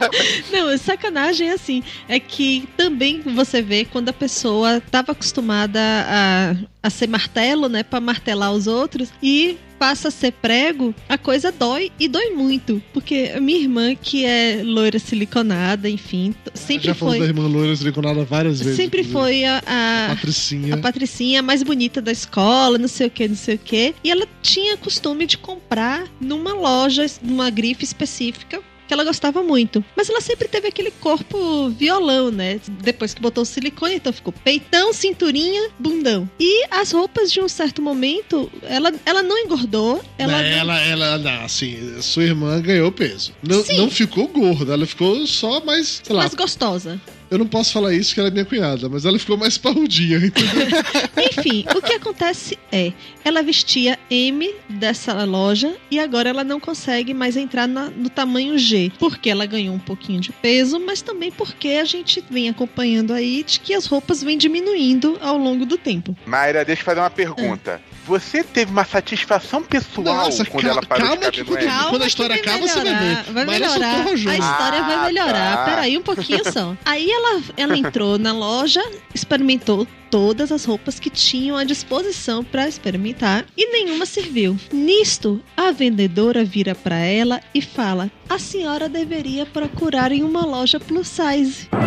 Não, 0.52 0.76
sacanagem 0.78 1.48
é 1.48 1.52
assim. 1.52 1.82
É 2.08 2.18
que 2.18 2.68
também 2.76 3.20
você 3.20 3.62
vê 3.62 3.84
quando 3.84 4.08
a 4.08 4.12
pessoa 4.12 4.78
estava 4.78 5.12
acostumada 5.12 5.80
a, 5.80 6.56
a 6.82 6.90
ser 6.90 7.08
martelo, 7.08 7.68
né? 7.68 7.82
Pra 7.82 8.00
martelar 8.00 8.52
os 8.52 8.66
outros. 8.66 9.10
E 9.22 9.58
passa 9.78 10.08
a 10.08 10.10
ser 10.10 10.32
prego, 10.32 10.94
a 11.08 11.16
coisa 11.16 11.52
dói 11.52 11.92
e 11.98 12.08
dói 12.08 12.30
muito. 12.30 12.82
Porque 12.92 13.32
a 13.34 13.40
minha 13.40 13.60
irmã, 13.60 13.94
que 13.94 14.24
é 14.24 14.62
loira 14.64 14.98
siliconada, 14.98 15.88
enfim, 15.88 16.34
sempre 16.52 16.88
Já 16.88 16.94
foi. 16.94 17.18
da 17.20 17.26
irmã 17.26 17.46
loira 17.46 17.74
siliconada 17.74 18.24
várias 18.24 18.58
vezes. 18.58 18.76
Sempre 18.76 19.04
foi 19.04 19.44
a, 19.44 19.62
a, 19.64 20.08
Patricinha. 20.08 20.74
a 20.74 20.78
Patricinha 20.78 21.42
mais 21.42 21.62
bonita 21.62 22.02
da 22.02 22.10
escola, 22.10 22.76
não 22.76 22.88
sei 22.88 23.06
o 23.06 23.10
que, 23.10 23.28
não 23.28 23.36
sei 23.36 23.54
o 23.54 23.58
que. 23.58 23.94
E 24.02 24.10
ela 24.10 24.26
tinha 24.42 24.76
costume 24.76 25.26
de 25.26 25.38
comprar 25.38 26.08
numa 26.20 26.52
loja, 26.52 27.06
numa 27.22 27.48
grife 27.50 27.84
específica, 27.84 28.60
que 28.88 28.94
ela 28.94 29.04
gostava 29.04 29.42
muito. 29.42 29.84
Mas 29.94 30.08
ela 30.08 30.20
sempre 30.20 30.48
teve 30.48 30.66
aquele 30.66 30.90
corpo 30.90 31.68
violão, 31.68 32.30
né? 32.30 32.58
Depois 32.82 33.12
que 33.14 33.20
botou 33.20 33.42
o 33.42 33.46
silicone, 33.46 33.96
então 33.96 34.12
ficou 34.12 34.32
peitão, 34.32 34.92
cinturinha, 34.92 35.68
bundão. 35.78 36.28
E 36.40 36.64
as 36.70 36.90
roupas, 36.90 37.30
de 37.30 37.40
um 37.40 37.48
certo 37.48 37.82
momento, 37.82 38.50
ela, 38.62 38.92
ela 39.04 39.22
não 39.22 39.38
engordou. 39.38 40.02
Ela, 40.16 40.42
Ela, 40.42 40.80
ela, 40.80 40.80
ela, 40.80 41.18
não, 41.18 41.44
assim, 41.44 42.00
sua 42.00 42.24
irmã 42.24 42.60
ganhou 42.60 42.90
peso. 42.90 43.32
Não, 43.42 43.62
Sim. 43.62 43.76
não 43.76 43.90
ficou 43.90 44.26
gorda, 44.28 44.72
ela 44.72 44.86
ficou 44.86 45.26
só 45.26 45.60
mais, 45.60 46.00
sei 46.02 46.14
lá. 46.16 46.22
mais 46.22 46.34
gostosa. 46.34 47.00
Eu 47.30 47.36
não 47.38 47.46
posso 47.46 47.72
falar 47.72 47.92
isso 47.92 48.14
que 48.14 48.20
ela 48.20 48.28
é 48.30 48.32
minha 48.32 48.44
cunhada, 48.44 48.88
mas 48.88 49.04
ela 49.04 49.18
ficou 49.18 49.36
mais 49.36 49.56
parrudinha, 49.58 50.16
entendeu? 50.18 50.66
Enfim, 51.38 51.64
o 51.76 51.82
que 51.82 51.92
acontece 51.92 52.58
é, 52.72 52.92
ela 53.24 53.42
vestia 53.42 53.98
M 54.10 54.50
dessa 54.68 55.12
loja 55.24 55.76
e 55.90 55.98
agora 56.00 56.30
ela 56.30 56.42
não 56.42 56.58
consegue 56.58 57.12
mais 57.12 57.36
entrar 57.36 57.68
na- 57.68 57.90
no 57.90 58.08
tamanho 58.08 58.58
G, 58.58 58.90
porque 58.98 59.28
ela 59.28 59.44
ganhou 59.44 59.74
um 59.74 59.78
pouquinho 59.78 60.20
de 60.20 60.32
peso, 60.32 60.80
mas 60.80 61.02
também 61.02 61.30
porque 61.30 61.68
a 61.68 61.84
gente 61.84 62.24
vem 62.30 62.48
acompanhando 62.48 63.12
aí 63.12 63.42
de 63.44 63.60
que 63.60 63.74
as 63.74 63.84
roupas 63.86 64.22
vêm 64.22 64.38
diminuindo 64.38 65.18
ao 65.20 65.36
longo 65.36 65.66
do 65.66 65.76
tempo. 65.76 66.16
Mayra, 66.26 66.64
deixa 66.64 66.80
eu 66.82 66.86
fazer 66.86 67.00
uma 67.00 67.10
pergunta. 67.10 67.80
Você 68.08 68.42
teve 68.42 68.72
uma 68.72 68.84
satisfação 68.86 69.62
pessoal 69.62 70.24
Nossa, 70.24 70.42
quando 70.46 70.62
cal- 70.64 70.70
ela 70.72 70.82
parou 70.82 71.06
calma 71.08 71.30
de 71.30 71.30
que 71.30 71.44
caber 71.44 71.68
quando- 71.68 71.80
M? 71.82 71.90
quando 71.90 72.02
a 72.02 72.06
história 72.06 72.38
que 72.38 72.48
acaba, 72.48 72.66
você 72.66 72.74
vai 72.80 72.84
melhorar, 72.84 73.22
ver. 73.24 73.32
Vai 73.32 73.44
melhorar. 73.46 74.06
A 74.06 74.12
história 74.14 74.82
vai 74.82 74.94
Ah, 74.94 75.02
melhorar. 75.04 75.56
tá. 75.58 75.64
Peraí, 75.66 75.98
um 75.98 76.02
pouquinho 76.02 76.42
só. 76.50 76.74
Aí 76.86 77.10
ela, 77.10 77.42
ela 77.56 77.76
entrou 77.76 78.18
na 78.18 78.32
loja, 78.32 78.82
experimentou 79.14 79.86
todas 80.10 80.50
as 80.50 80.64
roupas 80.64 80.98
que 80.98 81.10
tinham 81.10 81.54
à 81.54 81.64
disposição 81.64 82.42
para 82.42 82.66
experimentar 82.66 83.44
e 83.54 83.70
nenhuma 83.72 84.06
serviu. 84.06 84.58
Nisto, 84.72 85.42
a 85.54 85.70
vendedora 85.70 86.42
vira 86.46 86.74
para 86.74 86.96
ela 86.96 87.42
e 87.54 87.60
fala: 87.60 88.10
"A 88.26 88.38
senhora 88.38 88.88
deveria 88.88 89.44
procurar 89.44 90.12
em 90.12 90.22
uma 90.22 90.46
loja 90.46 90.80
plus 90.80 91.08
size." 91.08 91.68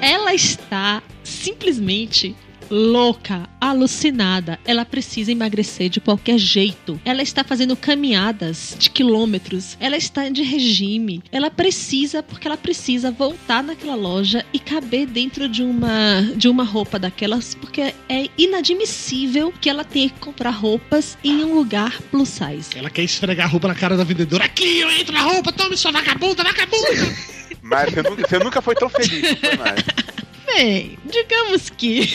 ela 0.00 0.32
está 0.32 1.02
simplesmente 1.24 2.36
louca, 2.70 3.48
alucinada. 3.60 4.58
Ela 4.64 4.84
precisa 4.84 5.32
emagrecer 5.32 5.88
de 5.88 6.00
qualquer 6.00 6.38
jeito. 6.38 7.00
Ela 7.04 7.22
está 7.22 7.44
fazendo 7.44 7.76
caminhadas 7.76 8.76
de 8.78 8.90
quilômetros. 8.90 9.76
Ela 9.80 9.96
está 9.96 10.28
de 10.28 10.42
regime. 10.42 11.22
Ela 11.32 11.50
precisa, 11.50 12.22
porque 12.22 12.46
ela 12.46 12.56
precisa 12.56 13.10
voltar 13.10 13.62
naquela 13.62 13.94
loja 13.94 14.44
e 14.52 14.58
caber 14.58 15.06
dentro 15.06 15.48
de 15.48 15.62
uma 15.62 16.22
de 16.36 16.48
uma 16.48 16.64
roupa 16.64 16.98
daquelas, 16.98 17.54
porque 17.54 17.94
é 18.08 18.28
inadmissível 18.36 19.52
que 19.60 19.68
ela 19.68 19.84
tenha 19.84 20.08
que 20.08 20.20
comprar 20.20 20.50
roupas 20.50 21.16
em 21.22 21.44
um 21.44 21.54
lugar 21.54 22.00
plus 22.10 22.28
size. 22.28 22.70
Ela 22.76 22.90
quer 22.90 23.02
esfregar 23.02 23.46
a 23.46 23.50
roupa 23.50 23.68
na 23.68 23.74
cara 23.74 23.96
da 23.96 24.04
vendedora. 24.04 24.44
Aqui, 24.44 24.80
eu 24.80 24.90
entro 24.90 25.12
na 25.12 25.22
roupa, 25.22 25.52
tome 25.52 25.76
sua 25.76 25.92
vagabunda, 25.92 26.42
vagabunda! 26.42 26.88
Mas 27.62 27.90
você 27.90 28.02
nunca, 28.02 28.28
você 28.28 28.38
nunca 28.38 28.62
foi 28.62 28.74
tão 28.74 28.88
feliz, 28.88 29.38
foi 29.38 29.56
mais. 29.56 29.84
Bem, 30.58 30.98
digamos 31.04 31.70
que 31.70 32.00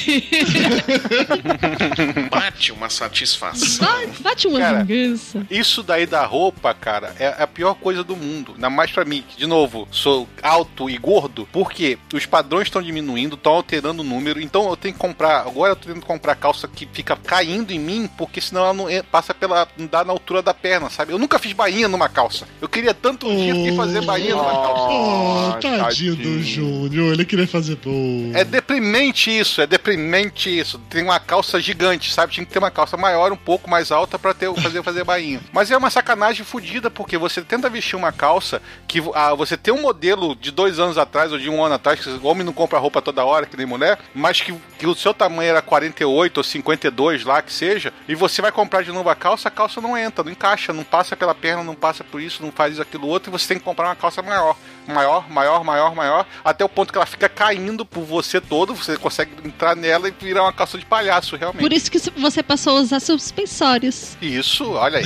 Bate 2.30 2.74
uma 2.74 2.89
satisfação. 2.89 3.88
bate 4.20 4.48
uma 4.48 4.60
Cara, 4.60 4.84
vingança. 4.84 5.46
Isso 5.50 5.82
daí 5.82 6.06
da 6.06 6.26
roupa, 6.26 6.74
cara, 6.74 7.16
é 7.20 7.28
a 7.41 7.48
pior 7.48 7.74
coisa 7.76 8.04
do 8.04 8.18
mundo. 8.18 8.52
Ainda 8.56 8.70
mais 8.70 8.91
pra 8.91 9.06
mim, 9.06 9.24
que, 9.28 9.38
de 9.38 9.48
novo, 9.48 9.88
sou 9.91 10.28
alto 10.41 10.89
e 10.89 10.98
gordo, 10.98 11.48
porque 11.54 11.98
os 12.14 12.26
padrões 12.26 12.68
estão 12.68 12.82
diminuindo, 12.82 13.36
estão 13.36 13.54
alterando 13.54 14.02
o 14.02 14.06
número. 14.06 14.41
Então 14.41 14.68
eu 14.70 14.76
tenho 14.76 14.94
que 14.94 15.00
comprar. 15.00 15.39
Agora 15.48 15.72
eu 15.72 15.76
tô 15.78 15.88
tentando 15.88 16.06
comprar 16.06 16.36
calça 16.36 16.68
que 16.68 16.86
fica 16.91 17.16
caindo 17.16 17.72
em 17.72 17.80
mim, 17.80 18.10
porque 18.18 18.41
senão 18.41 18.64
ela 18.66 18.74
não 18.74 18.89
en- 18.89 19.04
passa 19.04 19.34
pela. 19.34 19.66
não 19.78 19.88
dá 19.88 20.04
na 20.04 20.12
altura 20.12 20.41
da 20.41 20.54
perna, 20.54 20.89
sabe? 20.89 21.14
Eu 21.14 21.18
nunca 21.20 21.39
fiz 21.39 21.54
bainha 21.54 21.88
numa 21.88 22.10
calça. 22.10 22.46
Eu 22.62 22.68
queria 22.68 22.94
tanto 22.94 23.26
um 23.28 23.36
dia 23.38 23.54
que 23.54 23.74
fazer 23.76 24.02
bainha 24.02 24.36
numa 24.36 24.52
calça. 24.52 24.84
Oh, 24.94 25.54
tadinho 25.78 26.16
do 26.18 26.44
Júnior, 26.44 27.14
ele 27.14 27.24
queria 27.26 27.48
fazer 27.48 27.78
bom. 27.78 28.33
É 28.34 28.44
deprimente 28.44 29.30
isso, 29.30 29.62
é 29.62 29.68
deprimente 29.68 30.50
isso. 30.50 30.80
Tem 30.90 31.04
uma 31.04 31.20
calça 31.20 31.60
gigante, 31.60 32.12
sabe? 32.12 32.34
Tinha 32.34 32.46
que 32.46 32.52
ter 32.52 32.60
uma 32.60 32.72
calça 32.72 32.98
maior, 32.98 33.32
um 33.32 33.38
pouco 33.38 33.70
mais 33.70 33.92
alta 33.92 34.18
pra 34.18 34.34
ter, 34.34 34.54
fazer, 34.56 34.84
fazer 34.84 35.04
bainha. 35.04 35.42
Mas 35.52 35.72
é 35.72 35.78
uma 35.78 35.90
sacanagem 35.90 36.46
fodida, 36.46 36.90
porque 36.90 37.18
você 37.18 37.42
tenta 37.42 37.70
vestir 37.70 37.96
uma 37.96 38.12
calça 38.12 38.62
que 38.88 39.02
ah, 39.14 39.34
você 39.34 39.56
tem 39.58 39.74
um 39.74 39.82
modelo 39.82 40.36
de 40.36 40.52
dois 40.52 40.80
anos 40.80 40.98
atrás 40.98 41.32
ou 41.32 41.38
de 41.38 41.50
um 41.50 41.64
ano 41.64 41.76
atrás, 41.76 42.00
que 42.00 42.10
o 42.10 42.26
homem 42.26 42.44
não 42.44 42.54
compra 42.54 42.80
roupa 42.80 43.02
toda 43.02 43.24
hora, 43.24 43.46
que 43.46 43.58
nem 43.58 43.66
mulher, 43.66 44.00
mas 44.14 44.42
que, 44.42 44.54
que 44.78 44.88
o 44.88 44.96
seu 44.96 45.14
tamanho 45.14 45.50
era 45.50 45.62
48 45.62 46.38
ou 46.38 46.44
52 46.44 47.24
lá, 47.24 47.42
que 47.42 47.54
seja, 47.54 47.94
e 48.08 48.16
você 48.16 48.42
vai 48.42 48.52
comprar 48.52 48.84
de 48.84 48.92
novo 48.92 49.10
a 49.10 49.16
calça, 49.16 49.48
a 49.48 49.52
calça 49.52 49.80
não 49.82 49.98
entra, 49.98 50.24
não 50.24 50.32
encaixa, 50.32 50.74
não 50.74 50.84
passa 50.84 51.16
pela 51.16 51.36
perna, 51.36 51.64
não 51.64 51.76
passa 51.76 52.04
por 52.04 52.22
isso, 52.22 52.44
não 52.44 52.52
faz 52.52 52.80
aquilo 52.80 53.08
outro, 53.08 53.30
e 53.30 53.32
você 53.32 53.48
tem 53.48 53.58
que 53.58 53.64
comprar 53.64 53.88
uma 53.88 53.96
calça 53.96 54.22
maior. 54.22 54.56
Maior, 54.88 55.30
maior, 55.30 55.64
maior, 55.64 55.96
maior, 55.96 56.26
até 56.44 56.64
o 56.64 56.70
ponto 56.70 56.92
que 56.92 56.98
ela 56.98 57.06
fica 57.06 57.30
caindo 57.30 57.86
por 57.86 58.04
você 58.04 58.42
todo, 58.42 58.74
você 58.74 58.98
consegue 58.98 59.32
entrar 59.46 59.76
nela 59.76 60.08
e 60.08 60.12
virar 60.12 60.44
uma 60.44 60.54
calça 60.54 60.78
de 60.78 60.86
palhaço, 60.86 61.36
realmente. 61.36 61.62
Por 61.62 61.72
isso 61.72 61.90
que 61.90 62.00
você 62.20 62.44
passou 62.44 62.78
a 62.78 62.82
usar 62.82 63.00
suspensórios. 63.00 64.18
Isso, 64.22 64.72
olha 64.72 65.00
aí. 65.00 65.06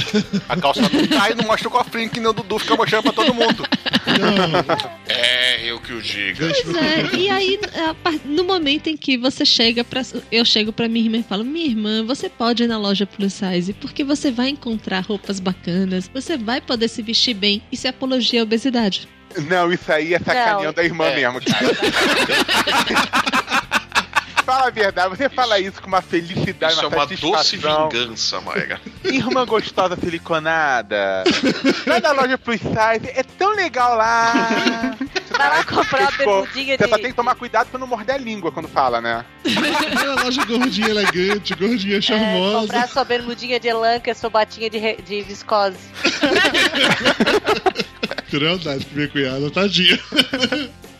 A 0.49 0.57
calça 0.57 0.81
não 0.81 1.07
cai, 1.07 1.33
não 1.33 1.45
mostra 1.45 1.67
o 1.67 1.71
cofrinho 1.71 2.09
que 2.09 2.19
nem 2.19 2.29
o 2.29 2.33
Dudu 2.33 2.59
fica 2.59 2.75
mostrando 2.75 3.03
pra 3.03 3.13
todo 3.13 3.33
mundo. 3.33 3.67
É, 5.07 5.63
eu 5.69 5.79
que 5.79 5.93
o 5.93 6.01
diga. 6.01 6.47
Pois 6.47 6.75
é, 6.75 7.15
e 7.15 7.29
aí, 7.29 7.59
no 8.25 8.43
momento 8.43 8.87
em 8.87 8.97
que 8.97 9.17
você 9.17 9.45
chega 9.45 9.83
pra. 9.83 10.01
Eu 10.31 10.43
chego 10.43 10.73
pra 10.73 10.87
minha 10.87 11.05
irmã 11.05 11.17
e 11.17 11.23
falo: 11.23 11.43
Minha 11.43 11.65
irmã, 11.65 12.03
você 12.03 12.29
pode 12.29 12.63
ir 12.63 12.67
na 12.67 12.77
loja 12.77 13.05
plus 13.05 13.33
size, 13.33 13.73
porque 13.73 14.03
você 14.03 14.31
vai 14.31 14.49
encontrar 14.49 15.01
roupas 15.01 15.39
bacanas, 15.39 16.09
você 16.13 16.37
vai 16.37 16.59
poder 16.59 16.87
se 16.87 17.01
vestir 17.01 17.33
bem. 17.33 17.61
Isso 17.71 17.87
é 17.87 17.89
apologia 17.89 18.41
à 18.41 18.43
obesidade. 18.43 19.07
Não, 19.47 19.71
isso 19.71 19.91
aí 19.91 20.13
é 20.13 20.19
sacaneando 20.19 20.73
Não. 20.77 20.83
a 20.83 20.85
irmã 20.85 21.05
É. 21.05 21.15
mesmo, 21.15 21.39
cara. 21.41 21.67
fala 24.45 24.67
a 24.67 24.69
verdade, 24.69 25.09
você 25.09 25.27
fala 25.27 25.59
isso 25.59 25.81
com 25.81 25.87
uma 25.89 26.01
felicidade, 26.01 26.71
Isso 26.73 26.81
é 26.81 26.87
uma 26.87 26.95
uma 26.95 27.05
doce 27.05 27.57
vingança, 27.57 28.39
Mayra. 28.39 28.79
Irmã 29.03 29.45
gostosa 29.45 29.97
siliconada. 29.97 31.25
Vai 31.85 31.99
na 31.99 32.13
loja 32.13 32.37
plus 32.37 32.61
size, 32.61 33.09
é 33.13 33.23
tão 33.23 33.51
legal 33.53 33.95
lá. 33.95 34.95
Vai 35.37 35.49
lá 35.49 35.63
comprar 35.63 36.01
uma 36.01 36.11
Tipo, 36.11 36.25
bermudinha 36.25 36.77
Você 36.77 36.83
de... 36.83 36.89
só 36.89 36.95
tem 36.97 37.07
que 37.07 37.13
tomar 37.13 37.35
cuidado 37.35 37.67
pra 37.69 37.79
não 37.79 37.87
morder 37.87 38.15
a 38.15 38.17
língua 38.17 38.51
quando 38.51 38.67
fala, 38.67 38.99
né? 39.01 39.23
É 39.45 40.09
uma 40.09 40.23
loja 40.23 40.43
gordinha 40.45 40.87
elegante, 40.89 41.53
gordinha 41.55 42.01
charmosa. 42.01 42.59
Comprar 42.61 42.87
sua 42.89 43.03
bermudinha 43.03 43.59
de 43.59 43.67
elanca, 43.67 44.13
sua 44.15 44.29
batinha 44.29 44.69
de, 44.69 44.77
re- 44.77 44.97
de 45.05 45.21
viscose. 45.21 45.77
Crueldade 48.29 48.87
minha 48.91 49.07
cunhada, 49.07 49.49
tadinha. 49.51 49.97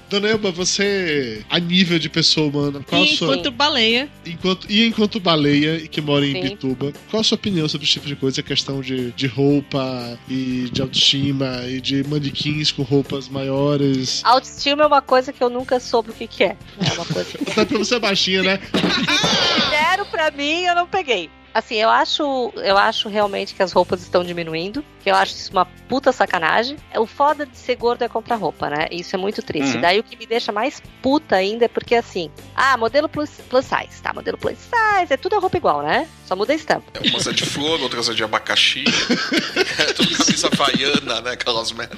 Dona 0.09 0.29
Elba, 0.29 0.51
você, 0.51 1.43
a 1.49 1.59
nível 1.59 1.99
de 1.99 2.09
pessoa 2.09 2.47
humana, 2.47 2.81
qual 2.87 3.01
a 3.01 3.05
E 3.05 3.15
sua... 3.17 3.27
enquanto 3.33 3.51
baleia. 3.51 4.09
Enquanto, 4.25 4.71
e 4.71 4.85
enquanto 4.85 5.19
baleia 5.19 5.75
e 5.77 5.87
que 5.87 5.99
mora 5.99 6.25
em 6.25 6.33
Sim. 6.33 6.41
Bituba, 6.41 6.93
qual 7.09 7.19
a 7.21 7.23
sua 7.23 7.35
opinião 7.35 7.67
sobre 7.67 7.85
esse 7.85 7.93
tipo 7.93 8.07
de 8.07 8.15
coisa? 8.15 8.39
A 8.39 8.43
questão 8.43 8.79
de, 8.79 9.11
de 9.11 9.27
roupa 9.27 10.17
e 10.29 10.69
de 10.71 10.81
autoestima 10.81 11.63
e 11.67 11.81
de 11.81 12.03
manequins 12.07 12.71
com 12.71 12.83
roupas 12.83 13.27
maiores. 13.27 14.21
Autoestima 14.23 14.83
é 14.83 14.87
uma 14.87 15.01
coisa 15.01 15.33
que 15.33 15.43
eu 15.43 15.49
nunca 15.49 15.79
soube 15.79 16.11
o 16.11 16.13
que, 16.13 16.25
que 16.27 16.43
é. 16.43 16.55
É 16.79 16.93
uma 16.93 17.05
coisa 17.05 17.29
Até 17.51 17.65
pra 17.65 17.77
você 17.77 17.95
é 17.95 17.99
baixinha, 17.99 18.43
né? 18.43 18.59
deram 19.69 20.05
pra 20.05 20.31
mim 20.31 20.63
eu 20.63 20.75
não 20.75 20.87
peguei. 20.87 21.29
Assim, 21.57 21.77
eu 21.77 21.89
acho, 21.89 22.53
eu 22.57 22.77
acho 22.77 23.09
realmente 23.09 23.55
que 23.55 23.63
as 23.63 23.71
roupas 23.71 24.03
estão 24.03 24.23
diminuindo, 24.23 24.85
que 25.01 25.09
eu 25.09 25.15
acho 25.15 25.33
isso 25.33 25.51
uma 25.51 25.65
puta 25.65 26.11
sacanagem. 26.11 26.77
O 26.95 27.07
foda 27.07 27.47
de 27.47 27.57
ser 27.57 27.75
gordo 27.77 28.03
é 28.03 28.07
comprar 28.07 28.35
roupa, 28.35 28.69
né? 28.69 28.87
Isso 28.91 29.15
é 29.15 29.17
muito 29.17 29.41
triste. 29.41 29.73
Uhum. 29.73 29.81
Daí 29.81 29.97
o 29.99 30.03
que 30.03 30.15
me 30.15 30.27
deixa 30.27 30.51
mais 30.51 30.79
puta 31.01 31.35
ainda 31.35 31.65
é 31.65 31.67
porque 31.67 31.95
assim, 31.95 32.29
ah, 32.55 32.77
modelo 32.77 33.09
plus, 33.09 33.31
plus 33.49 33.65
size, 33.65 33.99
tá? 34.03 34.13
Modelo 34.13 34.37
plus 34.37 34.55
size, 34.59 35.11
é 35.11 35.17
tudo 35.17 35.35
a 35.35 35.39
roupa 35.39 35.57
igual, 35.57 35.81
né? 35.81 36.07
Só 36.27 36.35
muda 36.35 36.53
a 36.53 36.55
estampa. 36.55 36.91
Umas 37.09 37.25
é 37.25 37.31
de 37.31 37.43
flor, 37.43 37.81
outras 37.81 38.07
é 38.07 38.13
de 38.13 38.23
abacaxi. 38.23 38.83
é 39.79 39.93
tudo 39.93 40.15
camisa 40.15 40.47
havaiana, 40.53 41.21
né? 41.21 41.31
Aquelas 41.31 41.71
merda. 41.71 41.97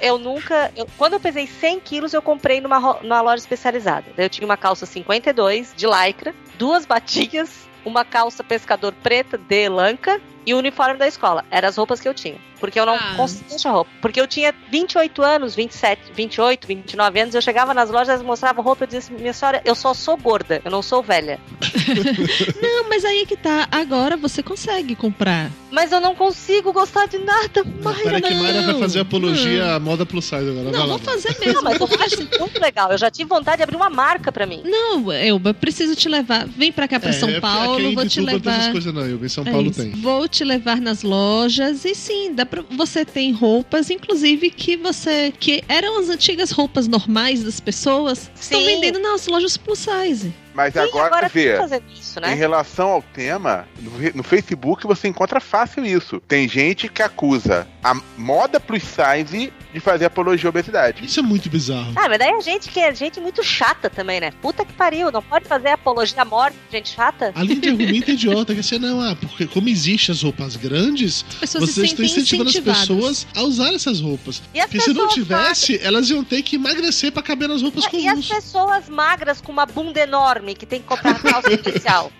Eu 0.00 0.16
nunca. 0.18 0.70
eu- 0.76 0.86
quando 0.96 1.14
eu 1.14 1.20
pesei 1.20 1.48
100 1.48 1.80
quilos, 1.80 2.12
eu 2.14 2.22
comprei 2.22 2.60
numa, 2.60 2.78
numa 3.02 3.20
loja 3.20 3.42
especializada. 3.42 4.04
Daí 4.16 4.26
eu 4.26 4.30
tinha 4.30 4.44
uma 4.44 4.56
calça 4.56 4.86
52 4.86 5.72
de 5.76 5.86
lycra, 5.86 6.34
duas 6.58 6.86
batinhas, 6.86 7.67
uma 7.88 8.04
calça 8.04 8.44
pescador 8.44 8.92
preta 9.02 9.38
de 9.38 9.64
elanca 9.64 10.20
e 10.48 10.54
o 10.54 10.58
uniforme 10.58 10.96
da 10.98 11.06
escola. 11.06 11.44
Eram 11.50 11.68
as 11.68 11.76
roupas 11.76 12.00
que 12.00 12.08
eu 12.08 12.14
tinha. 12.14 12.36
Porque 12.58 12.80
eu 12.80 12.84
não 12.86 12.94
Ah. 12.96 13.14
conseguia 13.16 13.54
achar 13.54 13.70
roupa. 13.70 13.90
Porque 14.02 14.20
eu 14.20 14.26
tinha 14.26 14.52
28 14.70 15.22
anos, 15.22 15.54
27, 15.54 16.10
28, 16.12 16.66
29 16.66 17.20
anos. 17.20 17.34
Eu 17.34 17.40
chegava 17.42 17.72
nas 17.72 17.88
lojas, 17.90 18.08
elas 18.08 18.22
mostravam 18.22 18.64
roupa 18.64 18.82
e 18.82 18.84
eu 18.84 18.86
dizia 18.88 18.98
assim: 19.00 19.14
Minha 19.14 19.32
senhora, 19.32 19.62
eu 19.64 19.74
só 19.76 19.94
sou 19.94 20.16
gorda, 20.16 20.60
eu 20.64 20.70
não 20.70 20.82
sou 20.82 21.00
velha. 21.02 21.38
Não, 22.60 22.88
mas 22.88 23.04
aí 23.04 23.24
que 23.26 23.36
tá. 23.36 23.68
Agora 23.70 24.16
você 24.16 24.42
consegue 24.42 24.94
comprar. 24.94 25.50
Mas 25.70 25.92
eu 25.92 26.00
não 26.00 26.14
consigo 26.14 26.72
gostar 26.72 27.06
de 27.06 27.18
nada. 27.18 27.62
Peraí 28.02 28.22
que 28.22 28.34
Mayra 28.34 28.62
vai 28.62 28.78
fazer 28.78 29.00
apologia 29.00 29.66
Não. 29.66 29.74
à 29.76 29.78
moda 29.80 30.06
plus 30.06 30.24
size 30.24 30.48
agora. 30.50 30.70
lá, 30.78 30.86
vou 30.86 30.98
fazer 30.98 31.38
mesmo. 31.38 31.62
mas 31.62 31.78
eu 31.78 31.88
acho 32.00 32.28
muito 32.40 32.60
legal. 32.60 32.90
Eu 32.90 32.98
já 32.98 33.10
tive 33.10 33.28
vontade 33.28 33.58
de 33.58 33.62
abrir 33.64 33.76
uma 33.76 33.90
marca 33.90 34.32
pra 34.32 34.46
mim. 34.46 34.62
Não, 34.64 35.12
Elba, 35.12 35.52
preciso 35.52 35.94
te 35.94 36.08
levar. 36.08 36.46
Vem 36.46 36.72
pra 36.72 36.88
cá 36.88 36.98
pra 36.98 37.10
É, 37.10 37.12
São 37.12 37.28
porque 37.28 37.40
Paulo, 37.40 37.74
aqui 37.74 37.82
em 37.86 37.94
vou 37.94 38.04
te 38.06 38.08
Bituba 38.20 38.32
não 38.32 38.40
tem 38.40 38.50
levar. 38.52 38.60
essas 38.62 38.72
coisas 38.72 38.94
não, 38.94 39.02
Elba. 39.06 39.26
Em 39.26 39.28
São 39.28 39.44
É 39.46 39.50
Paulo 39.50 39.70
isso. 39.70 39.82
tem. 39.82 39.90
Vou 39.92 40.26
te 40.28 40.37
levar 40.44 40.80
nas 40.80 41.02
lojas 41.02 41.84
e 41.84 41.94
sim, 41.94 42.34
dá 42.34 42.44
pra, 42.46 42.62
você 42.70 43.04
tem 43.04 43.32
roupas, 43.32 43.90
inclusive 43.90 44.50
que 44.50 44.76
você 44.76 45.32
que 45.38 45.62
eram 45.68 45.98
as 46.00 46.08
antigas 46.08 46.50
roupas 46.50 46.88
normais 46.88 47.42
das 47.42 47.60
pessoas, 47.60 48.30
estão 48.34 48.64
vendendo 48.64 48.98
nas 48.98 49.26
lojas 49.26 49.56
plus 49.56 49.78
size. 49.78 50.32
Mas 50.58 50.72
Sim, 50.72 50.80
agora, 50.80 51.06
agora 51.06 51.28
vê, 51.28 51.56
isso, 51.96 52.20
né? 52.20 52.32
em 52.32 52.36
relação 52.36 52.88
ao 52.88 53.00
tema, 53.00 53.68
no, 53.78 53.92
no 54.16 54.22
Facebook 54.24 54.88
você 54.88 55.06
encontra 55.06 55.38
fácil 55.38 55.86
isso. 55.86 56.20
Tem 56.26 56.48
gente 56.48 56.88
que 56.88 57.00
acusa 57.00 57.64
a 57.80 57.94
moda 58.16 58.58
plus 58.58 58.82
size 58.82 59.52
de 59.72 59.80
fazer 59.80 60.06
apologia 60.06 60.48
à 60.48 60.50
obesidade. 60.50 61.04
Isso 61.04 61.20
é 61.20 61.22
muito 61.22 61.48
bizarro. 61.50 61.92
Ah, 61.96 62.08
mas 62.08 62.18
daí 62.18 62.30
a 62.30 62.40
gente 62.40 62.68
que 62.68 62.80
é 62.80 62.94
gente 62.94 63.20
muito 63.20 63.42
chata 63.42 63.90
também, 63.90 64.20
né? 64.20 64.30
Puta 64.42 64.64
que 64.64 64.72
pariu, 64.72 65.10
não 65.12 65.22
pode 65.22 65.46
fazer 65.46 65.68
apologia 65.68 66.22
à 66.22 66.24
morte 66.24 66.56
de 66.70 66.76
gente 66.78 66.90
chata? 66.94 67.32
A 67.34 67.42
linha 67.42 67.60
de 67.60 67.68
argumento 67.70 68.10
idiota, 68.10 68.54
que 68.54 68.60
assim, 68.60 68.78
não, 68.78 69.00
ah, 69.00 69.14
porque 69.20 69.46
como 69.46 69.68
existem 69.68 70.12
as 70.12 70.22
roupas 70.22 70.56
grandes, 70.56 71.24
se 71.44 71.58
vocês 71.58 71.90
estão 71.90 72.04
incentivando 72.04 72.50
as 72.50 72.58
pessoas 72.58 73.26
a 73.36 73.42
usar 73.42 73.72
essas 73.74 74.00
roupas. 74.00 74.42
E 74.54 74.60
as 74.60 74.66
Porque 74.66 74.80
se 74.80 74.92
não 74.94 75.08
tivesse, 75.08 75.78
elas 75.82 76.08
iam 76.10 76.24
ter 76.24 76.42
que 76.42 76.56
emagrecer 76.56 77.12
pra 77.12 77.22
caber 77.22 77.48
nas 77.48 77.62
roupas 77.62 77.84
E 77.84 77.86
as 77.86 77.92
comuns. 77.92 78.28
pessoas 78.28 78.88
magras 78.88 79.40
com 79.40 79.52
uma 79.52 79.66
bunda 79.66 80.00
enorme 80.00 80.54
que 80.54 80.64
tem 80.66 80.80
que 80.80 80.86
comprar 80.86 81.20
calça 81.20 81.52
especial. 81.52 82.10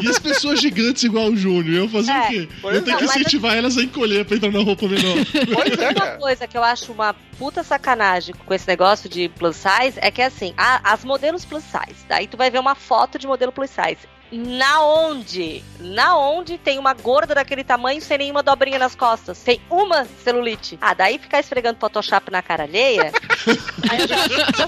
E 0.00 0.08
as 0.08 0.18
pessoas 0.18 0.60
gigantes 0.60 1.02
igual 1.04 1.28
o 1.30 1.36
Júnior, 1.36 1.74
eu 1.84 1.88
fazer 1.88 2.10
É. 2.12 2.20
o 2.20 2.28
quê? 2.28 2.48
Eu 2.64 2.82
tenho 2.82 2.96
é. 2.96 2.98
que 2.98 3.04
incentivar 3.04 3.56
elas 3.56 3.76
a 3.78 3.82
encolher 3.82 4.24
pra 4.24 4.36
entrar 4.36 4.50
na 4.50 4.60
roupa 4.60 4.86
menor. 4.88 5.16
Uma 5.96 6.16
coisa 6.18 6.46
que 6.46 6.56
eu 6.56 6.62
acho 6.64 6.92
uma 6.92 7.14
puta 7.38 7.62
sacanagem 7.62 8.34
com 8.46 8.54
esse 8.54 8.66
negócio 8.68 9.08
de 9.08 9.28
plus 9.28 9.56
size 9.56 9.98
é 10.00 10.10
que 10.10 10.22
assim, 10.22 10.54
a- 10.56 10.80
as 10.92 11.04
modelos 11.04 11.44
plus 11.44 11.64
size, 11.64 12.04
daí 12.08 12.26
tu 12.26 12.36
vai 12.36 12.50
ver 12.50 12.58
uma 12.60 12.74
foto 12.74 13.18
de 13.18 13.26
modelo 13.26 13.52
plus 13.52 13.70
size. 13.70 13.98
Na 14.36 14.82
onde? 14.82 15.62
Na 15.80 16.16
onde 16.16 16.58
tem 16.58 16.78
uma 16.78 16.92
gorda 16.92 17.34
daquele 17.34 17.62
tamanho 17.62 18.00
sem 18.00 18.18
nenhuma 18.18 18.42
dobrinha 18.42 18.78
nas 18.78 18.94
costas? 18.94 19.38
Tem 19.42 19.60
uma 19.70 20.06
celulite. 20.24 20.78
Ah, 20.80 20.94
daí 20.94 21.18
ficar 21.18 21.40
esfregando 21.40 21.78
Photoshop 21.78 22.30
na 22.30 22.42
cara 22.42 22.64
alheia? 22.64 23.12
aí 23.88 24.00
eu 24.00 24.08
já 24.08 24.18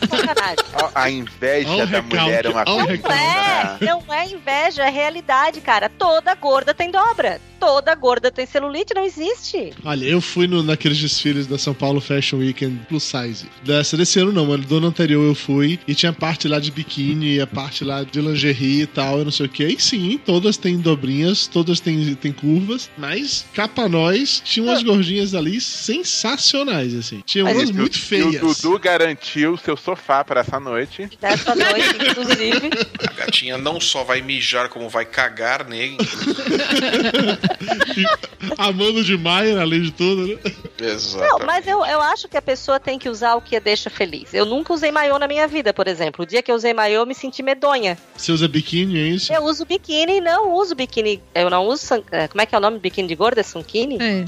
sacanagem. 0.09 0.57
A 0.95 1.11
inveja 1.11 1.69
Ó 1.69 1.75
o 1.75 1.79
da 1.79 1.85
recalque, 1.85 2.17
mulher 2.17 2.47
é 2.47 2.49
uma 2.49 2.65
coisa. 2.65 3.09
né? 3.09 3.79
É, 3.81 3.85
não 3.87 4.03
é 4.13 4.27
inveja, 4.27 4.85
é 4.85 4.91
realidade, 4.91 5.61
cara. 5.61 5.89
Toda 5.89 6.35
gorda 6.35 6.73
tem 6.73 6.91
dobra. 6.91 7.41
Toda 7.59 7.95
gorda 7.95 8.31
tem 8.31 8.45
celulite, 8.45 8.95
não 8.95 9.05
existe. 9.05 9.73
Olha, 9.83 10.05
eu 10.05 10.21
fui 10.21 10.47
no, 10.47 10.63
naqueles 10.63 10.99
desfiles 10.99 11.47
da 11.47 11.57
São 11.57 11.73
Paulo 11.73 12.01
Fashion 12.01 12.39
Weekend 12.39 12.81
plus 12.87 13.03
size. 13.03 13.47
Dessa 13.63 13.97
desse 13.97 14.21
ano 14.21 14.31
não, 14.31 14.45
mas 14.47 14.61
do 14.67 14.77
ano 14.77 14.89
anterior 14.89 15.25
eu 15.27 15.35
fui 15.35 15.81
e 15.89 15.95
tinha 15.95 16.13
parte 16.13 16.47
lá 16.47 16.61
de 16.61 16.71
biquíni, 16.71 17.41
a 17.41 17.47
parte 17.47 17.83
lá 17.83 18.05
de 18.05 18.21
lingerie 18.21 18.83
e 18.83 18.87
tal, 18.87 19.19
eu 19.19 19.25
não 19.25 19.33
sei 19.33 19.47
o 19.47 19.49
que. 19.49 19.56
Sim, 19.79 20.19
todas 20.25 20.57
têm 20.57 20.79
dobrinhas, 20.79 21.47
todas 21.47 21.81
têm, 21.81 22.15
têm 22.15 22.33
curvas, 22.33 22.91
mas 22.97 23.45
capa 23.55 23.89
nós, 23.89 24.41
tinha 24.45 24.65
umas 24.65 24.83
gordinhas 24.83 25.35
ali 25.35 25.61
sensacionais, 25.61 26.95
assim. 26.95 27.23
Tinha 27.25 27.45
Mas 27.45 27.57
umas 27.57 27.71
o- 27.71 27.75
muito 27.75 27.97
E 27.97 27.99
o 27.99 28.03
feias. 28.03 28.41
Dudu 28.41 28.79
garantiu 28.79 29.57
seu 29.57 29.77
sofá 29.77 30.25
para 30.25 30.41
essa 30.41 30.59
noite. 30.61 31.09
Dessa 31.21 31.55
noite, 31.55 31.97
inclusive. 32.11 32.71
A 33.09 33.13
gatinha 33.13 33.59
não 33.59 33.81
só 33.81 34.05
vai 34.05 34.21
mijar, 34.21 34.69
como 34.69 34.89
vai 34.89 35.05
cagar 35.05 35.67
nele. 35.69 35.97
Amando 38.59 39.03
demais, 39.05 39.57
além 39.57 39.83
de 39.83 39.91
tudo, 39.91 40.27
né? 40.27 40.39
Exato. 40.81 41.25
Não, 41.25 41.47
mas 41.47 41.67
eu, 41.67 41.85
eu 41.85 42.01
acho 42.01 42.29
que 42.29 42.37
a 42.37 42.43
pessoa 42.43 42.79
tem 42.79 42.99
que 42.99 43.09
usar 43.09 43.35
o 43.35 43.41
que 43.41 43.57
a 43.57 43.61
deixa 43.61 43.89
feliz. 43.91 44.33
Eu 44.35 44.45
nunca 44.45 44.73
usei 44.73 44.91
maiô 44.93 45.19
na 45.19 45.27
minha 45.27 45.47
vida, 45.49 45.73
por 45.73 45.87
exemplo. 45.89 46.23
O 46.25 46.27
dia 46.27 46.43
que 46.43 46.51
eu 46.51 46.55
usei 46.55 46.73
maiô, 46.75 47.03
eu 47.03 47.07
me 47.07 47.15
senti 47.15 47.43
medonha. 47.43 47.97
Você 48.17 48.33
usa 48.33 48.47
biquíni, 48.49 48.99
é 48.99 49.09
isso? 49.09 49.33
Eu 49.33 49.45
uso 49.47 49.65
biquíni 49.65 50.19
e 50.19 50.21
não 50.21 50.53
uso 50.53 50.75
biquíni. 50.75 51.23
Eu 51.35 51.49
não 51.51 51.67
uso. 51.67 51.87
é, 52.11 52.29
Como 52.29 52.41
é 52.41 52.47
que 52.47 52.55
é 52.55 52.59
o 52.59 52.61
nome? 52.61 52.79
Biquíni 52.79 53.09
de 53.09 53.15
gorda? 53.15 53.43
Sunkini? 53.43 53.99
É. 54.01 54.25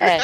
É. 0.00 0.20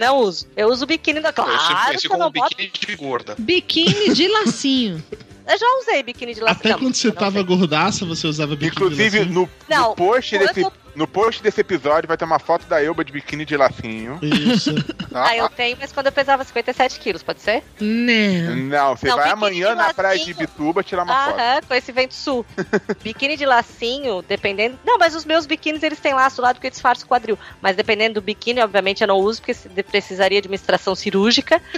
Não 0.00 0.18
uso. 0.18 0.46
Eu 0.56 0.68
uso 0.68 0.86
biquíni 0.86 1.20
da. 1.20 1.28
Eu 1.30 1.34
sempre 1.34 1.56
Claro 1.56 1.98
eu 2.02 2.10
como 2.10 2.20
não 2.22 2.28
um 2.28 2.32
boto. 2.32 2.56
biquíni 2.56 2.86
de 2.86 2.96
gorda. 2.96 3.34
Biquíni 3.38 4.12
de 4.14 4.28
lacinho. 4.28 5.02
Eu 5.44 5.58
já 5.58 5.66
usei 5.80 6.04
biquíni 6.04 6.34
de 6.34 6.40
laço. 6.40 6.60
Até 6.60 6.72
quando 6.74 6.94
você 6.94 7.10
tava 7.10 7.42
gordaça, 7.42 8.06
você 8.06 8.28
usava 8.28 8.54
biquíni. 8.54 8.70
Inclusive, 8.76 9.18
assim? 9.18 9.28
no, 9.30 9.50
Não, 9.68 9.88
no, 9.88 9.96
post 9.96 10.38
quando 10.38 10.46
desse, 10.46 10.60
eu- 10.60 10.72
no 10.94 11.06
post 11.06 11.42
desse 11.42 11.60
episódio 11.60 12.06
vai 12.08 12.16
ter 12.16 12.24
uma 12.24 12.38
foto 12.38 12.66
da 12.66 12.82
Elba 12.82 13.04
de 13.04 13.12
biquíni 13.12 13.44
de 13.44 13.56
lacinho. 13.56 14.18
Isso. 14.22 14.74
Ah, 15.14 15.36
eu 15.36 15.48
tenho, 15.48 15.76
mas 15.80 15.92
quando 15.92 16.06
eu 16.06 16.12
pesava 16.12 16.44
57 16.44 16.98
quilos, 17.00 17.22
pode 17.22 17.40
ser? 17.40 17.62
Não. 17.80 18.56
Não, 18.56 18.96
você 18.96 19.08
Não, 19.08 19.16
vai 19.16 19.30
amanhã 19.30 19.74
na 19.74 19.92
praia 19.94 20.18
de. 20.22 20.30
Ibituba 20.32 20.82
tirar 20.82 21.04
uma 21.04 21.14
foto. 21.26 21.38
Aham, 21.38 21.60
com 21.68 21.74
esse 21.74 21.92
vento 21.92 22.14
sul. 22.14 22.44
biquíni 23.02 23.36
de 23.36 23.44
lacinho, 23.44 24.22
dependendo. 24.22 24.78
Não, 24.84 24.98
mas 24.98 25.14
os 25.14 25.24
meus 25.24 25.44
biquínis 25.46 25.82
eles 25.82 26.00
têm 26.00 26.14
laço 26.14 26.40
lá 26.40 26.54
porque 26.54 26.66
eu 26.66 26.70
disfarço 26.70 27.04
o 27.04 27.08
quadril. 27.08 27.38
Mas 27.60 27.76
dependendo 27.76 28.14
do 28.14 28.22
biquíni, 28.22 28.60
obviamente 28.60 29.02
eu 29.02 29.08
não 29.08 29.18
uso 29.18 29.40
porque 29.40 29.54
se- 29.54 29.68
precisaria 29.82 30.40
de 30.40 30.48
uma 30.48 30.54
extração 30.54 30.94
cirúrgica. 30.94 31.60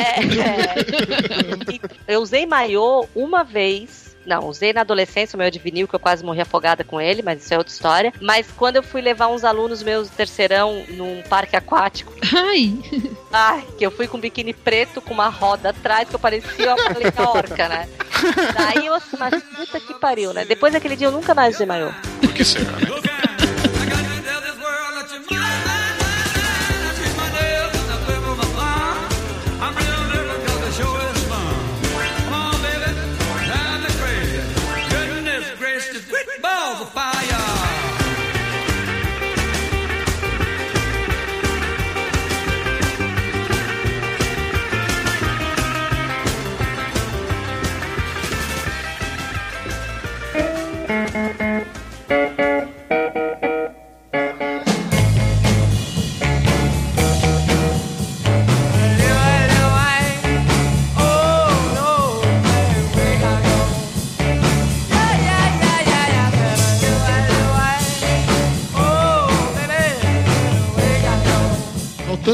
É, 0.00 0.20
é. 2.08 2.14
Eu 2.14 2.20
usei 2.20 2.46
maiô 2.46 3.06
uma 3.14 3.42
vez. 3.44 4.09
Não, 4.30 4.46
usei 4.46 4.72
na 4.72 4.82
adolescência 4.82 5.36
o 5.36 5.40
meu 5.40 5.50
de 5.50 5.58
vinil, 5.58 5.88
que 5.88 5.94
eu 5.96 5.98
quase 5.98 6.24
morri 6.24 6.40
afogada 6.40 6.84
com 6.84 7.00
ele, 7.00 7.20
mas 7.20 7.42
isso 7.42 7.52
é 7.52 7.58
outra 7.58 7.72
história. 7.72 8.12
Mas 8.20 8.46
quando 8.56 8.76
eu 8.76 8.82
fui 8.82 9.00
levar 9.00 9.26
uns 9.26 9.42
alunos 9.42 9.82
meus 9.82 10.08
do 10.08 10.14
terceirão 10.14 10.84
num 10.90 11.20
parque 11.28 11.56
aquático, 11.56 12.12
Ai. 12.32 12.78
Ai, 13.32 13.66
que 13.76 13.84
eu 13.84 13.90
fui 13.90 14.06
com 14.06 14.18
um 14.18 14.20
biquíni 14.20 14.52
preto 14.52 15.00
com 15.00 15.12
uma 15.12 15.28
roda 15.28 15.70
atrás 15.70 16.08
que 16.08 16.14
eu 16.14 16.18
parecia 16.20 16.76
uma 16.76 16.94
paleta 16.94 17.28
orca, 17.28 17.68
né? 17.68 17.88
Daí 18.54 18.86
eu 18.86 18.94
assim, 18.94 19.16
mas 19.18 19.42
puta 19.42 19.80
que 19.80 19.94
pariu, 19.94 20.32
né? 20.32 20.44
Depois 20.44 20.72
daquele 20.72 20.94
dia 20.94 21.08
eu 21.08 21.12
nunca 21.12 21.34
mais 21.34 21.56
usei 21.56 21.66
maiô. 21.66 21.90
Por 22.20 22.32
que 22.32 22.44
será, 22.44 22.70
né? 22.70 23.09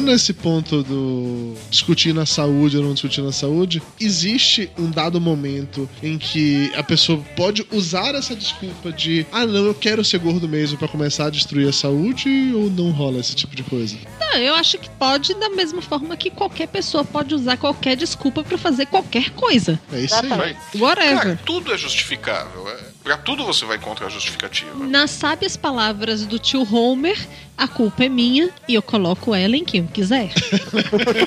Voltando 0.06 0.12
nesse 0.12 0.32
ponto 0.32 0.82
do 0.84 1.54
discutir 1.68 2.14
na 2.14 2.24
saúde 2.24 2.76
ou 2.76 2.84
não 2.84 2.94
discutir 2.94 3.22
na 3.22 3.32
saúde, 3.32 3.82
existe 4.00 4.70
um 4.78 4.88
dado 4.88 5.20
momento 5.20 5.88
em 6.00 6.16
que 6.16 6.72
a 6.76 6.82
pessoa 6.82 7.18
pode 7.34 7.66
usar 7.72 8.14
essa 8.14 8.34
desculpa 8.34 8.92
de 8.92 9.26
ah 9.32 9.44
não, 9.44 9.64
eu 9.64 9.74
quero 9.74 10.04
ser 10.04 10.18
gordo 10.18 10.48
mesmo 10.48 10.78
pra 10.78 10.86
começar 10.86 11.26
a 11.26 11.30
destruir 11.30 11.68
a 11.68 11.72
saúde 11.72 12.52
ou 12.54 12.70
não 12.70 12.90
rola 12.90 13.18
esse 13.18 13.34
tipo 13.34 13.56
de 13.56 13.64
coisa? 13.64 13.96
Não, 14.20 14.38
eu 14.38 14.54
acho 14.54 14.78
que 14.78 14.88
pode 14.90 15.34
da 15.34 15.50
mesma 15.50 15.82
forma 15.82 16.16
que 16.16 16.30
qualquer 16.30 16.68
pessoa 16.68 17.04
pode 17.04 17.34
usar 17.34 17.56
qualquer 17.56 17.96
desculpa 17.96 18.44
pra 18.44 18.56
fazer 18.56 18.86
qualquer 18.86 19.30
coisa. 19.30 19.80
É 19.92 20.00
isso 20.00 20.14
aí. 20.14 20.28
Vai. 20.28 20.56
Whatever. 20.76 21.18
Cara, 21.18 21.40
tudo 21.44 21.72
é 21.72 21.78
justificável. 21.78 22.68
É. 22.68 22.95
Pra 23.06 23.16
tudo 23.16 23.44
você 23.44 23.64
vai 23.64 23.76
encontrar 23.76 24.08
justificativa. 24.08 24.84
Nas 24.84 25.12
sábias 25.12 25.56
palavras 25.56 26.26
do 26.26 26.40
tio 26.40 26.66
Homer, 26.74 27.16
a 27.56 27.68
culpa 27.68 28.02
é 28.04 28.08
minha 28.08 28.50
e 28.66 28.74
eu 28.74 28.82
coloco 28.82 29.32
ela 29.32 29.56
em 29.56 29.64
quem 29.64 29.82
eu 29.82 29.86
quiser. 29.86 30.32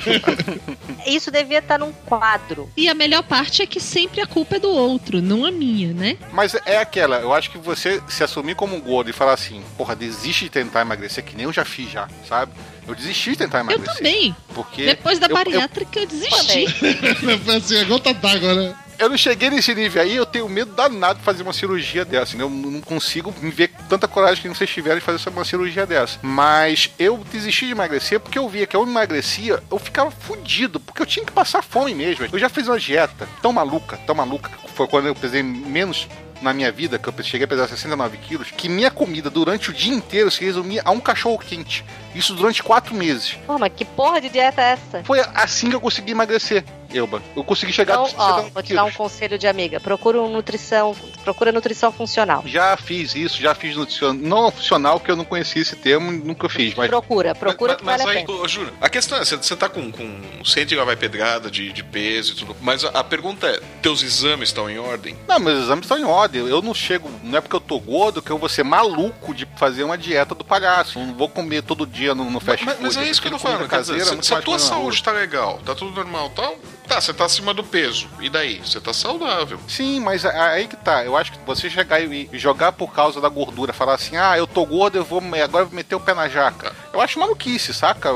Isso 1.07 1.31
devia 1.31 1.59
estar 1.59 1.79
num 1.79 1.93
quadro. 1.93 2.69
E 2.75 2.89
a 2.89 2.93
melhor 2.93 3.23
parte 3.23 3.61
é 3.61 3.65
que 3.65 3.79
sempre 3.79 4.19
a 4.19 4.27
culpa 4.27 4.57
é 4.57 4.59
do 4.59 4.69
outro, 4.69 5.21
não 5.21 5.45
a 5.45 5.51
minha, 5.51 5.93
né? 5.93 6.17
Mas 6.33 6.53
é 6.65 6.79
aquela, 6.79 7.19
eu 7.19 7.33
acho 7.33 7.49
que 7.49 7.57
você 7.57 8.03
se 8.09 8.25
assumir 8.25 8.55
como 8.55 8.75
um 8.75 8.81
gordo 8.81 9.09
e 9.09 9.13
falar 9.13 9.31
assim, 9.31 9.63
porra, 9.77 9.95
desiste 9.95 10.43
de 10.43 10.49
tentar 10.49 10.81
emagrecer, 10.81 11.23
que 11.23 11.33
nem 11.33 11.45
eu 11.45 11.53
já 11.53 11.63
fiz 11.63 11.89
já, 11.89 12.09
sabe? 12.27 12.51
Eu 12.85 12.93
desisti 12.93 13.31
de 13.31 13.37
tentar 13.37 13.59
Eu 13.59 13.63
emagrecer. 13.63 13.95
também. 13.95 14.35
Porque 14.53 14.85
Depois 14.85 15.17
da 15.17 15.27
eu- 15.27 15.29
eu- 15.29 15.35
bariátrica 15.35 15.97
eu, 15.97 16.05
desisti. 16.07 16.65
Foi 17.45 17.55
assim, 17.55 17.77
a 17.79 17.83
gota 17.85 18.13
d'água, 18.13 18.53
né? 18.53 18.75
Eu 18.99 19.07
não 19.07 19.17
cheguei 19.17 19.49
nesse 19.49 19.73
nível 19.73 20.01
aí, 20.01 20.13
eu 20.13 20.25
tenho 20.25 20.49
medo 20.49 20.73
danado 20.73 21.19
de 21.19 21.25
fazer 21.25 21.41
uma 21.41 21.53
cirurgia 21.53 22.03
dessa. 22.03 22.35
né? 22.35 22.43
Eu 22.43 22.49
não 22.49 22.81
consigo 22.81 23.33
me 23.41 23.49
ver 23.49 23.69
com 23.69 23.81
tanta 23.83 24.09
coragem 24.09 24.41
que 24.41 24.49
vocês 24.49 24.69
tiveram 24.69 24.99
de 24.99 25.05
fazer 25.05 25.29
uma 25.29 25.45
cirurgia 25.45 25.85
dessa. 25.85 26.19
Mas 26.21 26.91
eu 26.99 27.17
desisti 27.31 27.67
de 27.67 27.71
emagrecer 27.71 28.19
porque 28.19 28.37
eu 28.37 28.49
via 28.49 28.67
que 28.67 28.75
eu 28.75 28.83
emagrecia, 28.83 29.63
eu 29.71 29.79
ficava 29.79 30.11
fudido, 30.11 30.81
porque 30.81 31.01
eu 31.01 31.05
tinha 31.05 31.25
que 31.25 31.31
passar 31.31 31.63
fome 31.63 31.95
mesmo. 31.95 32.27
Eu 32.29 32.37
já 32.37 32.49
fiz 32.49 32.67
uma 32.67 32.77
dieta 32.77 33.25
tão 33.41 33.53
maluca, 33.53 33.95
tão 34.05 34.13
maluca, 34.13 34.49
que 34.49 34.71
foi 34.73 34.85
quando 34.85 35.07
eu 35.07 35.15
pesei 35.15 35.41
menos 35.41 36.05
na 36.41 36.53
minha 36.53 36.69
vida, 36.71 36.99
que 36.99 37.07
eu 37.07 37.13
cheguei 37.23 37.45
a 37.45 37.47
pesar 37.47 37.67
69 37.69 38.17
quilos, 38.17 38.51
que 38.51 38.67
minha 38.67 38.91
comida 38.91 39.29
durante 39.29 39.69
o 39.69 39.73
dia 39.73 39.93
inteiro 39.93 40.29
se 40.29 40.43
resumia 40.43 40.81
a 40.83 40.91
um 40.91 40.99
cachorro 40.99 41.37
quente. 41.37 41.85
Isso 42.13 42.33
durante 42.33 42.61
quatro 42.61 42.93
meses. 42.93 43.37
Pô, 43.45 43.57
mas 43.57 43.71
que 43.73 43.85
porra 43.85 44.19
de 44.19 44.29
dieta 44.29 44.61
é 44.61 44.71
essa? 44.71 45.03
Foi 45.05 45.21
assim 45.35 45.69
que 45.69 45.75
eu 45.75 45.81
consegui 45.81 46.11
emagrecer, 46.11 46.63
Elba. 46.93 47.21
Eu 47.35 47.43
consegui 47.43 47.71
chegar 47.73 47.93
Então, 47.93 48.03
a 48.03 48.07
ó, 48.07 48.09
69 48.09 48.49
vou 48.51 48.63
te 48.63 48.73
dar 48.73 48.83
um 48.85 48.91
conselho 48.91 49.37
de 49.37 49.47
amiga. 49.47 49.79
Procura 49.79 50.21
um 50.21 50.29
nutrição, 50.31 50.95
procura 51.23 51.51
nutrição 51.51 51.91
funcional. 51.91 52.43
Já 52.45 52.75
fiz 52.77 53.15
isso, 53.15 53.41
já 53.41 53.53
fiz 53.55 53.75
nutricional. 53.75 54.15
Não 54.15 54.51
funcional, 54.51 54.99
que 54.99 55.09
eu 55.11 55.15
não 55.15 55.25
conhecia 55.25 55.61
esse 55.61 55.75
termo, 55.75 56.11
nunca 56.11 56.49
fiz. 56.49 56.73
Mas 56.75 56.89
Procura, 56.89 57.35
procura 57.35 57.75
que 57.75 57.83
Mas 57.83 58.01
vale 58.01 58.17
a 58.17 58.19
aí, 58.19 58.25
pena. 58.25 58.39
ô, 58.39 58.47
Júnior, 58.47 58.73
a 58.81 58.89
questão 58.89 59.17
é, 59.17 59.25
você, 59.25 59.55
tá 59.55 59.69
com, 59.69 59.91
com 59.91 60.21
100 60.43 60.65
vai 60.85 60.95
pedrada 60.95 61.49
de, 61.49 61.71
de 61.71 61.83
peso 61.83 62.33
e 62.33 62.35
tudo, 62.35 62.55
mas 62.61 62.83
a, 62.83 62.89
a 62.89 63.03
pergunta 63.03 63.47
é, 63.47 63.59
teus 63.81 64.01
exames 64.03 64.49
estão 64.49 64.69
em 64.69 64.77
ordem? 64.77 65.15
Não, 65.27 65.39
meus 65.39 65.59
exames 65.63 65.85
estão 65.85 65.97
em 65.97 66.03
ordem. 66.03 66.47
Eu 66.47 66.61
não 66.61 66.73
chego. 66.73 67.09
Não 67.23 67.37
é 67.37 67.41
porque 67.41 67.55
eu 67.55 67.59
tô 67.59 67.79
gordo 67.79 68.21
que 68.21 68.31
eu 68.31 68.37
vou 68.37 68.49
ser 68.49 68.63
maluco 68.63 69.33
de 69.33 69.47
fazer 69.57 69.83
uma 69.83 69.97
dieta 69.97 70.33
do 70.35 70.43
palhaço. 70.43 70.99
Não 70.99 71.13
vou 71.13 71.29
comer 71.29 71.63
todo 71.63 71.85
dia 71.85 72.13
no, 72.15 72.29
no 72.29 72.39
fast 72.39 72.65
Mas, 72.65 72.75
food. 72.75 72.87
mas 72.95 72.97
é 72.97 73.09
isso 73.09 73.21
que 73.21 73.27
eu 73.27 73.31
tô 73.31 73.39
comida 73.39 73.67
quer 73.67 73.81
dizer, 73.81 73.97
caseira, 73.99 74.21
se, 74.21 74.27
se 74.27 74.33
a 74.33 74.41
tua 74.41 74.59
saúde 74.59 75.03
tá 75.03 75.11
legal, 75.11 75.59
tá 75.65 75.75
tudo 75.75 75.91
normal 75.91 76.29
tal, 76.35 76.55
tá, 76.55 76.57
você 76.95 77.13
tá 77.13 77.25
acima 77.25 77.53
do 77.53 77.63
peso, 77.63 78.07
e 78.19 78.29
daí? 78.29 78.59
Você 78.59 78.79
tá 78.79 78.93
saudável. 78.93 79.59
Sim, 79.67 79.99
mas 79.99 80.25
aí 80.25 80.67
que 80.67 80.75
tá. 80.75 81.03
Eu 81.03 81.17
acho 81.17 81.31
que 81.31 81.39
você 81.45 81.69
chegar 81.69 81.99
e 81.99 82.29
e 82.31 82.37
jogar 82.37 82.71
por 82.71 82.93
causa 82.93 83.21
da 83.21 83.29
gordura, 83.29 83.73
falar 83.73 83.95
assim, 83.95 84.17
ah, 84.17 84.37
eu 84.37 84.47
tô 84.47 84.65
gordo, 84.65 84.97
eu 84.97 85.03
vou 85.03 85.21
agora 85.41 85.63
eu 85.63 85.67
vou 85.67 85.75
meter 85.75 85.95
o 85.95 85.99
pé 85.99 86.13
na 86.13 86.27
jaca. 86.27 86.73
Eu 86.93 87.01
acho 87.01 87.19
maluquice, 87.19 87.73
saca? 87.73 88.09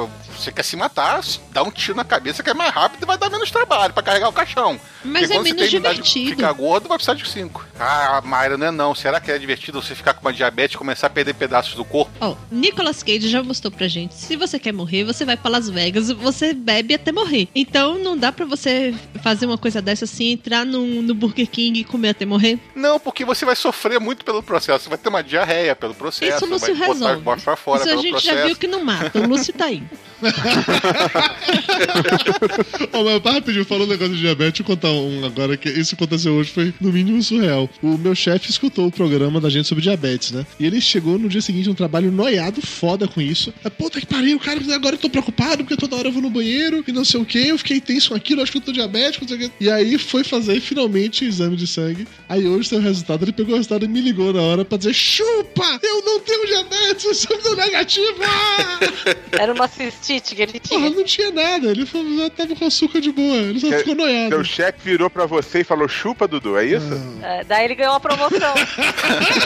Você 0.43 0.51
quer 0.51 0.63
se 0.63 0.75
matar, 0.75 1.21
dá 1.51 1.63
um 1.63 1.71
tiro 1.71 1.95
na 1.95 2.03
cabeça 2.03 2.43
que 2.43 2.49
é 2.49 2.53
mais 2.53 2.73
rápido 2.73 3.03
e 3.03 3.05
vai 3.05 3.17
dar 3.17 3.29
menos 3.29 3.49
trabalho 3.49 3.93
pra 3.93 4.03
carregar 4.03 4.27
o 4.27 4.33
caixão. 4.33 4.77
Mas 5.03 5.27
Porque 5.27 5.37
é 5.37 5.53
menos 5.53 5.69
divertido. 5.69 6.31
Ficar 6.31 6.51
gordo, 6.51 6.89
vai 6.89 6.97
precisar 6.97 7.13
de 7.13 7.29
cinco. 7.29 7.65
Ah, 7.79 8.21
Mayra, 8.25 8.57
não 8.57 8.67
é 8.67 8.71
não. 8.71 8.93
Será 8.93 9.21
que 9.21 9.31
é 9.31 9.37
divertido 9.37 9.81
você 9.81 9.95
ficar 9.95 10.13
com 10.13 10.21
uma 10.21 10.33
diabetes 10.33 10.75
e 10.75 10.77
começar 10.77 11.07
a 11.07 11.09
perder 11.09 11.33
pedaços 11.33 11.75
do 11.75 11.85
corpo? 11.85 12.11
Ó, 12.19 12.35
Nicolas 12.51 13.01
Cage 13.01 13.29
já 13.29 13.41
mostrou 13.41 13.71
pra 13.71 13.87
gente. 13.87 14.15
Se 14.15 14.35
você 14.35 14.59
quer 14.59 14.73
morrer, 14.73 15.05
você 15.05 15.23
vai 15.23 15.37
pra 15.37 15.49
Las 15.49 15.69
Vegas, 15.69 16.09
você 16.09 16.53
bebe 16.53 16.93
até 16.93 17.11
morrer. 17.13 17.47
Então 17.55 17.97
não 17.97 18.17
dá 18.17 18.31
pra 18.31 18.45
você 18.45 18.93
fazer 19.21 19.45
uma 19.45 19.57
coisa 19.57 19.81
dessa 19.81 20.03
assim, 20.03 20.31
entrar 20.31 20.65
no, 20.65 21.01
no 21.01 21.15
Burger 21.15 21.47
King 21.47 21.79
e 21.79 21.83
comer 21.85 22.09
até 22.09 22.25
morrer. 22.25 22.59
Não, 22.75 22.99
porque 22.99 23.23
você 23.23 23.45
vai 23.45 23.55
sofrer 23.55 23.97
muito 23.99 24.25
pelo 24.25 24.43
processo. 24.43 24.83
Você 24.83 24.89
vai 24.89 24.97
ter 24.97 25.07
uma 25.07 25.23
diarreia 25.23 25.73
pelo 25.73 25.93
processo. 25.95 26.35
Isso 26.35 26.45
o 26.45 26.49
Lúcio 26.49 26.75
vai 26.75 26.87
botar 26.87 26.99
resolve. 26.99 27.21
botar 27.21 27.41
pra 27.41 27.55
fora 27.55 27.81
Isso 27.81 27.89
a 27.89 27.95
gente 27.95 28.11
processo. 28.11 28.37
já 28.37 28.45
viu 28.45 28.55
que 28.57 28.67
não 28.67 28.83
mata. 28.83 29.19
O 29.19 29.27
Lúcio 29.27 29.53
tá 29.53 29.65
aí. 29.65 29.83
Ô, 32.91 33.03
mas 33.03 33.33
rapidinho, 33.33 33.65
falando 33.65 33.87
um 33.87 33.91
negócio 33.91 34.13
de 34.13 34.21
diabetes, 34.21 34.53
deixa 34.53 34.63
eu 34.63 34.65
contar 34.65 34.91
um 34.91 35.25
agora 35.25 35.57
que 35.57 35.69
isso 35.69 35.95
aconteceu 35.95 36.33
hoje 36.33 36.51
foi 36.51 36.73
no 36.79 36.91
mínimo 36.91 37.21
surreal. 37.21 37.69
O 37.81 37.97
meu 37.97 38.15
chefe 38.15 38.49
escutou 38.49 38.87
o 38.87 38.91
programa 38.91 39.39
da 39.39 39.49
gente 39.49 39.67
sobre 39.67 39.83
diabetes, 39.83 40.31
né? 40.31 40.45
E 40.59 40.65
ele 40.65 40.81
chegou 40.81 41.17
no 41.17 41.29
dia 41.29 41.41
seguinte 41.41 41.69
um 41.69 41.73
trabalho 41.73 42.11
noiado, 42.11 42.61
foda 42.61 43.07
com 43.07 43.21
isso. 43.21 43.53
É, 43.63 43.69
puta 43.69 43.99
que 43.99 44.05
pariu, 44.05 44.39
cara, 44.39 44.59
agora 44.73 44.95
eu 44.95 44.99
tô 44.99 45.09
preocupado 45.09 45.63
porque 45.63 45.77
toda 45.77 45.95
hora 45.95 46.07
eu 46.07 46.11
vou 46.11 46.21
no 46.21 46.29
banheiro 46.29 46.83
e 46.87 46.91
não 46.91 47.05
sei 47.05 47.19
o 47.19 47.25
que, 47.25 47.47
eu 47.47 47.57
fiquei 47.57 47.79
tenso 47.79 48.09
com 48.09 48.15
aquilo, 48.15 48.41
acho 48.41 48.51
que 48.51 48.57
eu 48.57 48.61
tô 48.61 48.71
diabético, 48.71 49.25
não 49.25 49.29
sei 49.29 49.37
o 49.37 49.49
que. 49.49 49.63
E 49.63 49.69
aí 49.69 49.97
foi 49.97 50.23
fazer 50.23 50.59
finalmente 50.59 51.23
o 51.23 51.27
exame 51.27 51.55
de 51.55 51.67
sangue. 51.67 52.07
Aí 52.27 52.47
hoje 52.47 52.69
tem 52.69 52.79
o 52.79 52.81
resultado, 52.81 53.23
ele 53.23 53.33
pegou 53.33 53.53
o 53.53 53.57
resultado 53.57 53.85
e 53.85 53.87
me 53.87 54.01
ligou 54.01 54.33
na 54.33 54.41
hora 54.41 54.65
pra 54.65 54.77
dizer: 54.77 54.93
chupa! 54.93 55.79
Eu 55.81 56.03
não 56.03 56.19
tenho 56.19 56.47
diabetes, 56.47 57.05
exame 57.05 57.43
deu 57.43 57.55
negativo! 57.55 58.23
Era 59.31 59.53
uma 59.53 59.67
cistite 59.67 60.22
que 60.23 60.41
ele 60.41 60.59
tinha. 60.59 60.79
Porra, 60.79 60.95
não 60.95 61.03
tinha 61.03 61.31
nada, 61.31 61.67
ele 61.67 61.85
falou, 61.85 62.29
tava 62.29 62.55
com 62.55 62.65
açúcar 62.65 63.01
de 63.01 63.11
boa, 63.11 63.35
ele 63.37 63.59
só 63.59 63.67
ficou 63.77 63.95
noiado. 63.95 64.29
Seu 64.29 64.43
chefe 64.43 64.79
virou 64.83 65.09
pra 65.09 65.25
você 65.25 65.61
e 65.61 65.63
falou 65.63 65.87
chupa, 65.87 66.27
Dudu, 66.27 66.57
é 66.57 66.65
isso? 66.65 66.87
É, 67.21 67.43
daí 67.43 67.65
ele 67.65 67.75
ganhou 67.75 67.93
uma 67.93 67.99
promoção. 67.99 68.53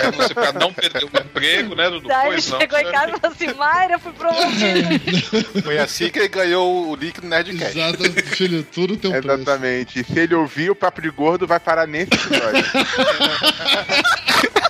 É 0.07 0.11
você 0.11 0.33
pra 0.33 0.53
não 0.53 0.71
perder 0.73 1.03
o 1.03 1.07
emprego, 1.07 1.75
né, 1.75 1.89
Dudu? 1.89 2.07
daí 2.07 2.27
ele 2.27 2.35
Pois 2.35 2.49
não. 2.49 2.59
chegou 2.59 2.79
em 2.79 2.91
casa 2.91 3.11
e 3.11 3.19
falou 3.19 3.35
assim: 3.35 3.53
Mayra, 3.57 3.93
eu 3.93 3.99
fui 3.99 4.11
promovido. 4.13 5.53
Foi 5.63 5.77
assim 5.79 6.09
que 6.09 6.19
ele 6.19 6.27
ganhou 6.27 6.89
o 6.89 6.95
líquido 6.95 7.27
Nerdcast. 7.27 7.77
Exato, 7.77 8.03
filho, 8.35 8.65
tudo 8.71 8.95
tem 8.97 9.09
um 9.09 9.13
preço. 9.21 9.41
Exatamente. 9.41 9.99
E 9.99 10.03
se 10.03 10.19
ele 10.19 10.35
ouvir, 10.35 10.69
o 10.69 10.75
papo 10.75 11.01
de 11.01 11.09
gordo 11.09 11.47
vai 11.47 11.59
parar 11.59 11.87
nesse 11.87 12.13
episódio. 12.13 12.63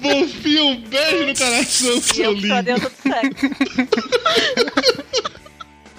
Bonfia, 0.00 0.64
um 0.64 0.80
beijo 0.82 1.26
no 1.26 1.36
coração, 1.36 2.00
seu 2.00 2.32
lindo. 2.32 2.48
Só 2.48 2.62
deu 2.62 2.80
tudo 2.80 2.94
certo. 3.02 3.36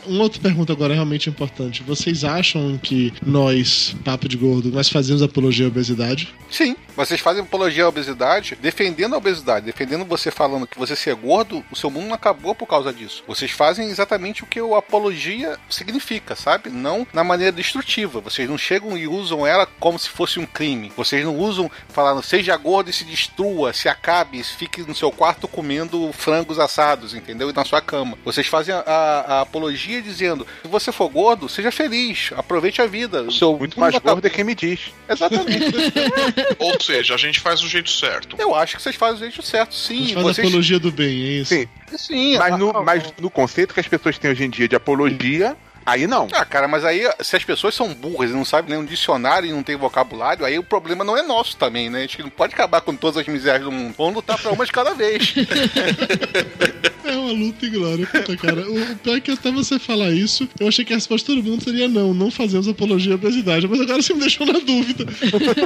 Uma 0.06 0.24
outra 0.24 0.42
pergunta 0.42 0.74
agora 0.74 0.94
realmente 0.94 1.30
importante. 1.30 1.84
Vocês 1.84 2.24
acham 2.24 2.78
que 2.78 3.14
nós, 3.26 3.96
Papo 4.04 4.28
de 4.28 4.38
Gordo, 4.38 4.72
nós 4.72 4.90
fazemos 4.90 5.22
apologia 5.22 5.66
à 5.66 5.70
obesidade? 5.70 6.34
Sim, 6.50 6.76
vocês 6.96 7.22
fazem 7.22 7.44
apologia 7.44 7.86
à 7.86 7.88
obesidade, 7.88 8.58
defendendo 8.62 9.14
a 9.14 9.18
obesidade, 9.18 9.66
defendendo 9.66 10.04
você 10.04 10.32
falando 10.32 10.68
que 10.68 10.78
você 10.78 10.96
ser 10.96 11.16
gordo, 11.16 11.64
o 11.72 11.76
seu 11.76 11.90
mundo 11.90 12.08
não 12.08 12.14
acabou 12.14 12.54
por 12.56 12.68
causa 12.68 12.92
disso. 12.92 13.24
Vocês 13.28 13.52
fazem 13.52 13.90
exatamente 13.90 14.44
o 14.44 14.48
que 14.48 14.60
o 14.60 14.76
apologia 14.76 15.58
significa, 15.70 16.36
sabe? 16.36 16.70
Não 16.70 17.08
na 17.14 17.24
maneira 17.24 17.52
destrutiva. 17.52 18.20
Vocês 18.20 18.50
não 18.50 18.58
chegam 18.58 18.98
e 18.98 19.08
usam 19.08 19.46
ela 19.46 19.66
como 19.80 19.98
se 19.98 20.10
fosse 20.10 20.40
um 20.40 20.46
crime. 20.46 20.92
Vocês 20.98 21.24
não 21.24 21.38
usam 21.38 21.72
falando 21.90 22.24
seja 22.24 22.58
gordo 22.58 22.90
e 22.90 22.94
se 22.94 23.06
destrua, 23.06 23.72
se 23.72 23.88
acabe, 23.88 24.44
fique 24.44 24.82
no 24.82 24.96
seu 24.96 25.12
quarto 25.12 25.48
comendo 25.48 26.12
frangos 26.12 26.60
assados, 26.60 27.14
entendeu? 27.14 27.50
E 27.50 27.54
na 27.54 27.64
sua 27.64 27.82
cama. 27.82 28.18
Vocês 28.26 28.48
fazem 28.48 28.74
a, 28.74 28.82
a 28.82 29.42
apologia 29.42 29.99
dizendo: 30.02 30.46
se 30.62 30.68
você 30.68 30.92
for 30.92 31.10
gordo, 31.10 31.48
seja 31.50 31.72
feliz, 31.72 32.32
aproveite 32.36 32.82
a 32.82 32.86
vida. 32.88 33.24
O 33.24 33.32
seu 33.32 33.58
Muito 33.58 33.80
mais 33.80 33.98
gordo 33.98 34.26
é 34.26 34.30
quem 34.30 34.44
me 34.44 34.56
diz. 34.56 34.92
Exatamente. 35.08 35.66
Ou 36.60 36.80
seja, 36.82 37.16
a 37.16 37.18
gente 37.18 37.40
faz 37.40 37.62
do 37.62 37.68
jeito 37.68 37.90
certo. 37.90 38.36
Eu 38.40 38.54
acho 38.56 38.76
que 38.78 38.82
vocês 38.82 38.96
fazem 38.96 39.16
do 39.20 39.22
jeito 39.34 39.42
certo, 39.42 39.72
A 39.72 39.76
sim. 39.76 40.14
faz 40.14 40.24
Vocês... 40.26 40.48
apologia 40.48 40.80
do 40.80 40.92
bem, 40.92 41.08
é 41.24 41.32
isso? 41.42 41.54
Sim. 41.56 41.68
Sim, 41.98 42.38
Mas 42.38 42.54
a- 42.54 42.58
no, 42.58 42.70
a- 42.78 42.84
mas 42.84 43.14
no 43.20 43.30
conceito 43.32 43.74
que 43.74 43.80
as 43.80 43.88
pessoas 43.88 44.18
têm 44.18 44.30
hoje 44.32 44.44
em 44.44 44.50
dia 44.50 44.68
de 44.68 44.76
apologia, 44.76 45.58
aí 45.86 46.08
não. 46.08 46.28
Ah, 46.34 46.46
cara, 46.46 46.68
mas 46.68 46.86
aí 46.86 47.04
se 47.22 47.36
as 47.36 47.44
pessoas 47.44 47.76
são 47.76 47.94
burras 47.94 48.32
e 48.32 48.34
não 48.34 48.46
sabem 48.46 48.72
ler 48.72 48.82
um 48.82 48.86
dicionário 48.86 49.50
e 49.50 49.54
não 49.54 49.64
tem 49.64 49.76
vocabulário, 49.76 50.46
aí 50.46 50.58
o 50.58 50.64
problema 50.64 51.04
não 51.04 51.18
é 51.18 51.22
nosso 51.22 51.58
também, 51.58 51.90
né? 51.90 52.00
A 52.00 52.02
gente 52.02 52.22
não 52.22 52.30
pode 52.30 52.54
acabar 52.54 52.82
com 52.82 52.96
todas 52.96 53.18
as 53.18 53.28
misérias 53.28 53.64
do 53.64 53.72
mundo. 53.72 53.94
Vamos 53.98 54.16
lutar 54.16 54.38
pra 54.38 54.52
uma 54.52 54.66
de 54.66 54.72
cada 54.72 54.94
vez. 54.94 55.34
É 57.10 57.18
uma 57.18 57.32
luta 57.32 57.66
e 57.66 57.70
glória, 57.70 58.06
puta 58.06 58.38
cara. 58.38 58.62
O 58.70 58.96
pior 58.98 59.18
é 59.18 59.20
que 59.20 59.32
até 59.32 59.52
você 59.52 59.80
falar 59.80 60.12
isso, 60.12 60.48
eu 60.60 60.68
achei 60.68 60.86
que 60.86 60.94
a 60.94 60.96
resposta 60.96 61.32
de 61.32 61.36
todo 61.36 61.50
mundo 61.50 61.64
seria 61.64 61.88
não, 61.88 62.14
não 62.14 62.30
fazemos 62.30 62.68
apologia 62.68 63.14
à 63.14 63.16
obesidade. 63.16 63.68
Mas 63.68 63.82
agora 63.82 64.00
você 64.00 64.14
me 64.14 64.20
deixou 64.20 64.46
na 64.46 64.60
dúvida. 64.60 65.06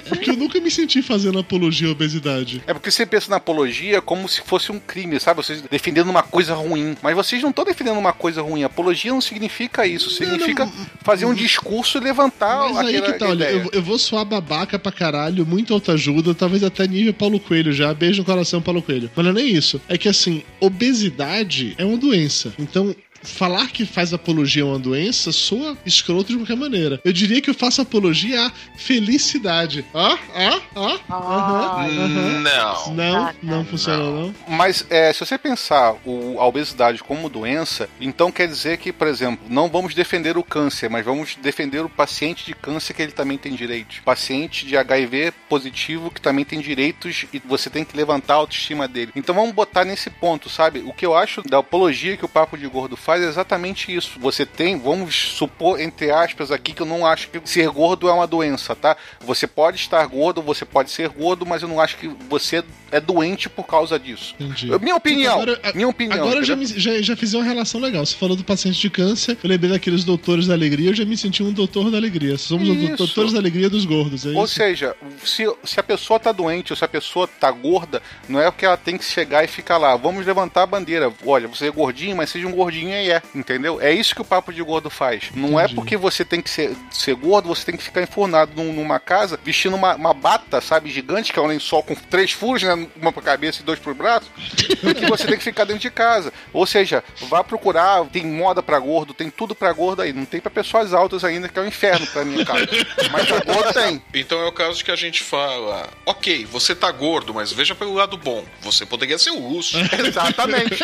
Porque 0.07 0.29
eu 0.29 0.37
nunca 0.37 0.57
me 0.61 0.71
senti 0.71 1.01
fazendo 1.01 1.37
apologia 1.37 1.89
à 1.89 1.91
obesidade. 1.91 2.63
É 2.65 2.73
porque 2.73 2.89
você 2.89 3.05
pensa 3.05 3.29
na 3.29 3.35
apologia 3.37 4.01
como 4.01 4.29
se 4.29 4.41
fosse 4.41 4.71
um 4.71 4.79
crime, 4.79 5.19
sabe? 5.19 5.43
Vocês 5.43 5.61
defendendo 5.63 6.09
uma 6.09 6.23
coisa 6.23 6.53
ruim. 6.53 6.95
Mas 7.01 7.13
vocês 7.13 7.41
não 7.41 7.49
estão 7.49 7.65
defendendo 7.65 7.97
uma 7.97 8.13
coisa 8.13 8.41
ruim. 8.41 8.63
Apologia 8.63 9.11
não 9.11 9.19
significa 9.19 9.85
isso. 9.85 10.02
Significa 10.09 10.69
fazer 11.01 11.25
um 11.25 11.33
discurso 11.33 11.97
e 11.97 12.01
levantar 12.01 12.71
Mas 12.73 12.87
aí 12.87 13.01
que 13.01 13.13
tá, 13.13 13.29
olha, 13.29 13.49
eu, 13.51 13.69
eu 13.71 13.81
vou 13.81 13.97
soar 13.97 14.25
babaca 14.25 14.77
pra 14.79 14.91
caralho, 14.91 15.45
muito 15.45 15.73
autoajuda, 15.73 16.33
talvez 16.33 16.63
até 16.63 16.87
nível 16.87 17.13
Paulo 17.13 17.39
Coelho 17.39 17.71
já. 17.71 17.93
Beijo 17.93 18.19
no 18.19 18.25
coração, 18.25 18.61
Paulo 18.61 18.81
Coelho. 18.81 19.09
Mas 19.15 19.25
não 19.25 19.31
é 19.31 19.35
nem 19.35 19.47
isso. 19.47 19.81
É 19.87 19.97
que 19.97 20.07
assim, 20.07 20.43
obesidade 20.59 21.75
é 21.77 21.85
uma 21.85 21.97
doença. 21.97 22.53
Então. 22.57 22.95
Falar 23.23 23.67
que 23.67 23.85
faz 23.85 24.13
apologia 24.13 24.63
a 24.63 24.65
uma 24.67 24.79
doença 24.79 25.31
soa 25.31 25.77
escroto 25.85 26.31
de 26.31 26.37
qualquer 26.37 26.55
maneira. 26.57 26.99
Eu 27.03 27.13
diria 27.13 27.41
que 27.41 27.49
eu 27.49 27.53
faço 27.53 27.81
apologia 27.81 28.45
à 28.47 28.51
felicidade. 28.75 29.85
Ó, 29.93 30.17
ó, 30.35 30.61
ó. 30.75 30.99
aham, 31.09 31.85
aham. 31.87 32.39
Não. 32.41 32.93
Não, 32.93 33.33
não 33.43 33.65
funciona 33.65 34.03
não. 34.03 34.35
Mas 34.47 34.85
é, 34.89 35.11
se 35.13 35.19
você 35.25 35.37
pensar 35.37 35.95
o- 36.05 36.39
a 36.39 36.45
obesidade 36.45 37.03
como 37.03 37.29
doença, 37.29 37.89
então 37.99 38.31
quer 38.31 38.47
dizer 38.47 38.77
que, 38.77 38.91
por 38.91 39.07
exemplo, 39.07 39.45
não 39.49 39.69
vamos 39.69 39.93
defender 39.93 40.37
o 40.37 40.43
câncer, 40.43 40.89
mas 40.89 41.05
vamos 41.05 41.35
defender 41.41 41.83
o 41.83 41.89
paciente 41.89 42.45
de 42.45 42.53
câncer 42.53 42.93
que 42.93 43.01
ele 43.01 43.11
também 43.11 43.37
tem 43.37 43.53
direitos. 43.53 43.99
Paciente 43.99 44.65
de 44.65 44.77
HIV 44.77 45.33
positivo 45.49 46.11
que 46.11 46.21
também 46.21 46.45
tem 46.45 46.59
direitos 46.59 47.25
e 47.33 47.41
você 47.45 47.69
tem 47.69 47.83
que 47.85 47.95
levantar 47.95 48.33
a 48.33 48.37
autoestima 48.37 48.87
dele. 48.87 49.11
Então 49.15 49.33
vamos 49.35 49.53
botar 49.53 49.85
nesse 49.85 50.09
ponto, 50.09 50.49
sabe? 50.49 50.79
O 50.85 50.93
que 50.93 51.05
eu 51.05 51.15
acho 51.15 51.41
da 51.47 51.59
apologia 51.59 52.17
que 52.17 52.25
o 52.25 52.29
Papo 52.29 52.57
de 52.57 52.67
Gordo 52.67 52.95
faz 52.97 53.12
é 53.21 53.27
exatamente 53.27 53.93
isso. 53.93 54.19
Você 54.19 54.45
tem, 54.45 54.77
vamos 54.79 55.15
supor, 55.15 55.79
entre 55.79 56.11
aspas, 56.11 56.51
aqui 56.51 56.73
que 56.73 56.81
eu 56.81 56.85
não 56.85 57.05
acho 57.05 57.29
que 57.29 57.41
ser 57.49 57.67
gordo 57.69 58.07
é 58.07 58.13
uma 58.13 58.27
doença, 58.27 58.75
tá? 58.75 58.95
Você 59.21 59.45
pode 59.47 59.77
estar 59.77 60.05
gordo, 60.07 60.41
você 60.41 60.65
pode 60.65 60.91
ser 60.91 61.09
gordo, 61.09 61.45
mas 61.45 61.61
eu 61.61 61.67
não 61.67 61.79
acho 61.79 61.97
que 61.97 62.07
você 62.29 62.63
é 62.91 62.99
doente 62.99 63.49
por 63.49 63.65
causa 63.65 63.97
disso. 63.99 64.35
Entendi. 64.39 64.67
Minha 64.79 64.95
opinião. 64.95 65.33
Agora, 65.41 65.59
a- 65.63 65.73
minha 65.73 65.87
opinião. 65.87 66.19
Agora 66.23 66.39
eu 66.39 66.43
já, 66.43 66.55
me- 66.55 66.65
já, 66.65 67.01
já 67.01 67.15
fiz 67.15 67.33
uma 67.33 67.43
relação 67.43 67.81
legal. 67.81 68.05
Você 68.05 68.15
falou 68.15 68.35
do 68.35 68.43
paciente 68.43 68.79
de 68.79 68.89
câncer, 68.89 69.37
eu 69.43 69.49
lembrei 69.49 69.71
daqueles 69.71 70.03
doutores 70.03 70.47
da 70.47 70.53
alegria, 70.53 70.89
eu 70.91 70.93
já 70.95 71.03
me 71.05 71.17
senti 71.17 71.41
um 71.43 71.51
doutor 71.51 71.89
da 71.89 71.97
alegria. 71.97 72.37
Somos 72.37 72.69
os 72.69 72.77
Isso. 72.77 72.97
doutores 72.97 73.33
da 73.33 73.39
alegria 73.39 73.69
dos 73.69 73.85
gordos, 73.85 74.25
é 74.25 74.29
Ou 74.29 74.45
isso? 74.45 74.53
seja, 74.55 74.95
se, 75.23 75.43
se 75.63 75.79
a 75.79 75.83
pessoa 75.83 76.19
tá 76.19 76.31
doente 76.31 76.71
ou 76.71 76.77
se 76.77 76.85
a 76.85 76.87
pessoa 76.87 77.27
tá 77.27 77.49
gorda, 77.51 78.01
não 78.29 78.39
é 78.39 78.51
que 78.51 78.65
ela 78.65 78.77
tem 78.77 78.97
que 78.97 79.03
chegar 79.05 79.43
e 79.43 79.47
ficar 79.47 79.77
lá. 79.77 79.95
Vamos 79.95 80.25
levantar 80.25 80.63
a 80.63 80.67
bandeira. 80.67 81.11
Olha, 81.25 81.47
você 81.47 81.67
é 81.67 81.71
gordinho, 81.71 82.15
mas 82.15 82.29
seja 82.29 82.47
um 82.47 82.51
gordinho 82.51 82.89
também 83.03 83.09
é, 83.11 83.21
entendeu? 83.35 83.81
É 83.81 83.91
isso 83.91 84.15
que 84.15 84.21
o 84.21 84.25
papo 84.25 84.53
de 84.53 84.61
gordo 84.63 84.89
faz. 84.89 85.25
Não 85.35 85.59
é 85.59 85.67
porque 85.67 85.97
você 85.97 86.23
tem 86.23 86.41
que 86.41 86.49
ser, 86.49 86.75
ser 86.91 87.15
gordo, 87.15 87.47
você 87.49 87.65
tem 87.65 87.75
que 87.75 87.83
ficar 87.83 88.01
enfurnado 88.01 88.51
num- 88.55 88.73
numa 88.73 88.99
casa 88.99 89.39
vestindo 89.43 89.75
uma, 89.75 89.95
uma 89.95 90.13
bata, 90.13 90.61
sabe, 90.61 90.89
gigante, 90.89 91.33
que 91.33 91.39
é 91.39 91.41
um 91.41 91.47
lençol 91.47 91.83
com 91.83 91.95
três 91.95 92.31
furos, 92.31 92.63
né? 92.63 92.87
Uma 92.95 93.11
pra 93.11 93.21
cabeça 93.21 93.61
e 93.61 93.65
dois 93.65 93.79
pro 93.79 93.93
braço, 93.93 94.29
que 94.35 95.05
você 95.07 95.25
tem 95.27 95.37
que 95.37 95.43
ficar 95.43 95.65
dentro 95.65 95.81
de 95.81 95.91
casa. 95.91 96.31
Ou 96.51 96.65
seja, 96.65 97.03
vá 97.29 97.43
procurar, 97.43 98.05
tem 98.05 98.25
moda 98.25 98.61
pra 98.63 98.79
gordo, 98.79 99.13
tem 99.13 99.29
tudo 99.29 99.53
pra 99.55 99.71
gordo 99.73 100.01
aí. 100.01 100.13
Não 100.13 100.25
tem 100.25 100.39
pra 100.39 100.51
pessoas 100.51 100.93
altas 100.93 101.23
ainda, 101.23 101.49
que 101.49 101.57
é 101.59 101.61
o 101.61 101.67
inferno 101.67 102.05
pra 102.07 102.23
minha 102.25 102.45
casa. 102.45 102.67
Mas 103.11 103.25
pra 103.27 103.39
gordo 103.53 103.73
tem. 103.73 104.01
Então 104.13 104.39
é 104.41 104.45
o 104.47 104.51
caso 104.51 104.77
de 104.77 104.83
que 104.83 104.91
a 104.91 104.95
gente 104.95 105.21
fala: 105.23 105.89
ok, 106.05 106.45
você 106.45 106.73
tá 106.75 106.91
gordo, 106.91 107.33
mas 107.33 107.51
veja 107.51 107.75
pelo 107.75 107.93
lado 107.93 108.17
bom. 108.17 108.43
Você 108.61 108.85
poderia 108.85 109.17
ser 109.17 109.31
o 109.31 109.41
urso. 109.41 109.77
Exatamente. 109.97 110.83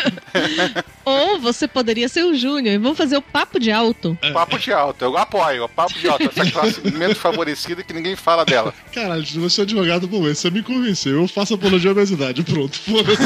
Ou 1.04 1.38
você 1.40 1.66
poderia 1.66 2.08
ser 2.10 2.24
o 2.24 2.34
Júnior 2.34 2.74
e 2.74 2.78
vamos 2.78 2.98
fazer 2.98 3.16
o 3.16 3.22
papo 3.22 3.58
de 3.58 3.70
alto. 3.70 4.18
Papo 4.32 4.58
de 4.58 4.72
alto, 4.72 5.04
eu 5.04 5.16
apoio. 5.16 5.68
Papo 5.68 5.98
de 5.98 6.08
alto, 6.08 6.24
essa 6.24 6.48
classe 6.50 6.80
menos 6.90 7.18
favorecida 7.18 7.82
que 7.82 7.92
ninguém 7.92 8.16
fala 8.16 8.44
dela. 8.44 8.74
Caralho, 8.92 9.24
se 9.24 9.38
você 9.38 9.60
é 9.60 9.64
advogado 9.64 10.06
bom, 10.06 10.28
esse 10.28 10.42
você 10.42 10.50
me 10.50 10.62
convenceu. 10.62 11.20
Eu 11.20 11.28
faço 11.28 11.54
apologia 11.54 11.90
à 11.90 11.92
obesidade. 11.92 12.42
Pronto, 12.42 12.78
foda-se. 12.78 13.22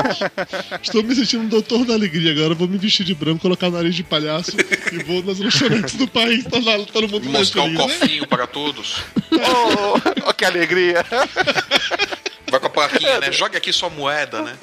Estou 0.82 1.02
me 1.02 1.14
sentindo 1.14 1.44
um 1.44 1.48
doutor 1.48 1.84
da 1.84 1.94
alegria 1.94 2.32
agora. 2.32 2.54
Vou 2.54 2.66
me 2.68 2.78
vestir 2.78 3.04
de 3.04 3.14
branco, 3.14 3.42
colocar 3.42 3.68
o 3.68 3.70
nariz 3.70 3.94
de 3.94 4.02
palhaço 4.02 4.52
e 4.92 5.02
vou 5.02 5.22
nas 5.22 5.38
lanchonetes 5.38 5.94
do 5.94 6.08
país. 6.08 6.44
Tá 6.44 6.58
lá, 6.58 6.78
todo 6.92 7.08
mundo 7.08 7.24
mais 7.30 7.52
Mostrar 7.54 7.62
um 7.64 7.88
feliz, 7.88 8.20
né? 8.20 8.26
para 8.26 8.46
todos. 8.46 8.96
Oh, 10.26 10.32
que 10.32 10.44
alegria. 10.44 11.04
Vai 12.54 12.60
com 12.60 12.66
a 12.66 12.70
plaquinha, 12.70 13.18
né? 13.18 13.32
Jogue 13.32 13.56
aqui 13.56 13.72
sua 13.72 13.90
moeda, 13.90 14.42
né? 14.42 14.56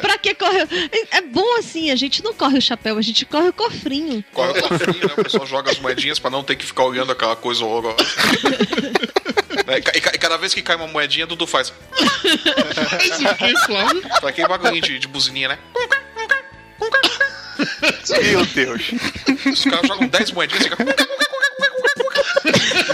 pra 0.00 0.18
que 0.18 0.34
corre? 0.34 0.58
É 1.12 1.18
é 1.18 1.20
bom 1.20 1.56
assim, 1.58 1.90
a 1.92 1.96
gente 1.96 2.22
não 2.24 2.34
corre 2.34 2.58
o 2.58 2.62
chapéu, 2.62 2.98
a 2.98 3.02
gente 3.02 3.24
corre 3.24 3.48
o 3.48 3.52
cofrinho. 3.52 4.24
Corre 4.32 4.58
o 4.58 4.62
cofrinho, 4.68 5.06
né? 5.06 5.14
O 5.16 5.22
pessoal 5.22 5.46
joga 5.46 5.70
as 5.70 5.78
moedinhas 5.78 6.18
pra 6.18 6.30
não 6.30 6.42
ter 6.42 6.56
que 6.56 6.66
ficar 6.66 6.84
olhando 6.84 7.12
aquela 7.12 7.36
coisa 7.36 7.64
horrorosa. 7.64 7.96
Né? 9.66 9.78
E, 9.78 9.82
ca- 9.82 9.92
ca- 10.00 10.18
cada 10.18 10.36
vez 10.38 10.54
que 10.54 10.62
cai 10.62 10.74
uma 10.76 10.86
moedinha, 10.86 11.26
Dudu 11.26 11.46
faz. 11.46 11.72
Esse 13.00 13.34
que, 13.34 13.58
Flávio? 13.66 14.02
Pra 14.20 14.30
aquele 14.30 14.48
bagulhinho 14.48 14.80
de, 14.82 14.98
de 14.98 15.06
buzininha, 15.08 15.48
né? 15.48 15.58
Meu 18.22 18.46
Deus. 18.46 18.82
Os 19.46 19.64
caras 19.64 19.86
jogam 19.88 20.06
10 20.08 20.30
moedinhas 20.32 20.64
e 20.66 20.70
fica. 20.70 20.76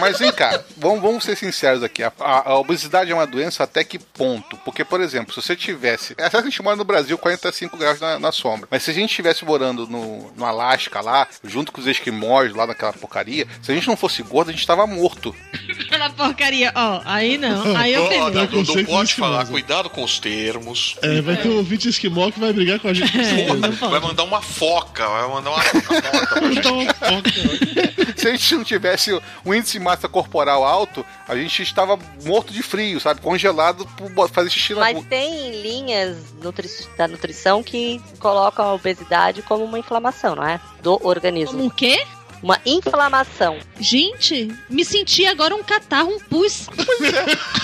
Mas 0.00 0.18
vem 0.18 0.32
cá, 0.32 0.60
vamos, 0.76 1.00
vamos 1.02 1.24
ser 1.24 1.36
sinceros 1.36 1.82
aqui. 1.82 2.02
A, 2.02 2.12
a- 2.20 2.50
a 2.50 2.58
obesidade 2.58 3.10
é 3.10 3.14
uma 3.14 3.26
doença 3.26 3.64
até 3.64 3.82
que 3.84 3.98
ponto? 3.98 4.56
Porque, 4.58 4.84
por 4.84 5.00
exemplo, 5.00 5.32
se 5.34 5.40
você 5.42 5.56
tivesse. 5.56 6.14
É 6.18 6.28
que 6.28 6.36
a 6.36 6.42
gente 6.42 6.62
mora 6.62 6.76
no 6.76 6.84
Brasil 6.84 7.16
45 7.18 7.76
graus 7.76 8.00
na, 8.00 8.18
na 8.18 8.32
sombra. 8.32 8.68
Mas 8.70 8.82
se 8.82 8.90
a 8.90 8.94
gente 8.94 9.10
estivesse 9.10 9.44
morando 9.44 9.86
no, 9.86 10.30
no 10.36 10.44
Alasca 10.44 11.00
lá, 11.00 11.26
junto 11.44 11.72
com 11.72 11.80
os 11.80 11.86
esquimós 11.86 12.52
lá 12.54 12.66
naquela 12.66 12.92
porcaria, 12.92 13.46
se 13.62 13.70
a 13.72 13.74
gente 13.74 13.86
não 13.88 13.96
fosse 13.96 14.22
gordo, 14.22 14.50
a 14.50 14.52
gente 14.52 14.66
tava 14.66 14.86
morto. 14.86 15.34
Aquela 15.86 16.10
porcaria, 16.10 16.72
ó, 16.74 17.00
aí 17.04 17.38
não, 17.38 17.76
aí 17.76 17.94
eu 17.94 18.04
conceito 18.48 18.88
não 18.88 18.96
pode 18.96 19.08
de 19.08 19.14
falar, 19.14 19.42
esquimoso. 19.42 19.52
cuidado 19.52 19.90
com 19.90 20.02
os 20.02 20.18
termos. 20.18 20.96
É, 21.02 21.20
vai 21.20 21.36
ter 21.36 21.48
um 21.48 21.56
ouvinte 21.56 21.88
esquimó 21.88 22.30
que 22.30 22.38
vai 22.40 22.52
brigar 22.52 22.78
com 22.80 22.88
a 22.88 22.94
gente. 22.94 23.12
Porra, 23.78 23.90
vai 23.90 24.00
mandar 24.00 24.24
uma 24.24 24.42
foca, 24.42 25.06
vai 25.08 25.28
mandar 25.28 25.50
uma 25.50 25.62
foca 25.62 25.94
morta 26.12 26.26
pra 26.40 26.48
gente. 26.52 26.62
Foca. 26.94 28.16
Se 28.16 28.28
a 28.28 28.30
gente 28.32 28.54
não 28.56 28.64
tivesse 28.64 29.18
o 29.44 29.54
índice 29.54 29.78
massa 29.86 30.08
corporal 30.08 30.64
alto, 30.64 31.04
a 31.28 31.36
gente 31.36 31.62
estava 31.62 31.96
morto 32.24 32.52
de 32.52 32.62
frio, 32.62 32.98
sabe? 33.00 33.20
Congelado 33.20 33.86
por 34.14 34.28
fazer 34.28 34.50
xixi 34.50 34.74
na 34.74 34.80
Mas 34.80 35.04
tem 35.06 35.62
linhas 35.62 36.16
nutri- 36.42 36.68
da 36.98 37.06
nutrição 37.06 37.62
que 37.62 38.00
colocam 38.18 38.64
a 38.66 38.74
obesidade 38.74 39.42
como 39.42 39.64
uma 39.64 39.78
inflamação, 39.78 40.34
não 40.34 40.44
é? 40.44 40.60
Do 40.82 40.98
organismo. 41.06 41.52
Como 41.56 41.64
um 41.66 41.70
quê? 41.70 42.04
Uma 42.42 42.60
inflamação. 42.64 43.58
Gente, 43.80 44.54
me 44.68 44.84
senti 44.84 45.26
agora 45.26 45.54
um 45.54 45.62
catarro, 45.62 46.10
um 46.14 46.20
pus. 46.20 46.68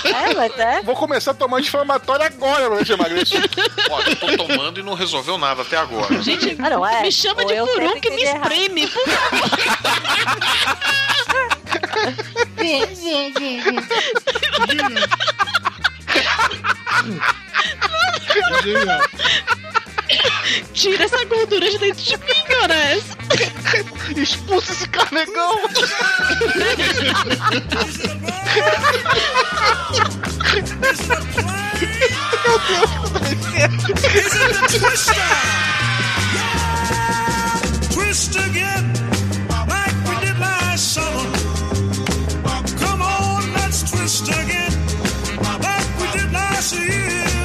É, 0.05 0.35
mas 0.35 0.59
é. 0.59 0.83
Vou 0.83 0.97
começar 0.97 1.31
a 1.31 1.35
tomar 1.35 1.59
anti-inflamatório 1.59 2.27
agora 2.27 2.67
pra 2.67 2.77
ver 2.79 2.87
se 2.87 2.93
emagreço. 2.93 3.35
Olha, 3.89 4.09
eu 4.11 4.17
tô 4.17 4.37
tomando 4.37 4.81
e 4.81 4.83
não 4.83 4.95
resolveu 4.95 5.39
nada 5.39 5.63
até 5.63 5.77
agora. 5.77 6.21
Gente, 6.23 6.57
Ah, 6.61 6.71
não 6.71 6.85
é? 6.87 7.03
me 7.03 7.13
chama 7.13 7.43
Ou 7.43 7.49
de 7.49 7.55
furu 7.57 8.01
que 8.01 8.11
me 8.11 8.23
espreme, 8.25 8.87
por 8.89 9.09
favor. 9.09 9.51
Genial. 18.65 19.01
Tira 20.75 21.05
essa 21.05 21.25
gordura 21.25 21.71
de 21.71 21.79
dentro 21.79 22.05
de 22.05 22.17
mim, 22.17 22.55
Horas. 22.61 23.05
Expulsa 24.17 24.73
esse 24.73 24.89
carnegão! 24.89 25.59
Twist 37.91 38.37
again, 38.37 38.93
like 39.69 39.97
we 40.09 40.27
did 40.27 40.39
last 40.39 40.95
summer. 40.95 41.33
Come 42.79 43.03
on, 43.03 43.53
let's 43.55 43.91
twist 43.91 44.29
again, 44.29 44.73
like 45.61 46.01
we 46.01 46.19
did 46.19 46.33
last 46.33 46.75
year. 46.75 47.42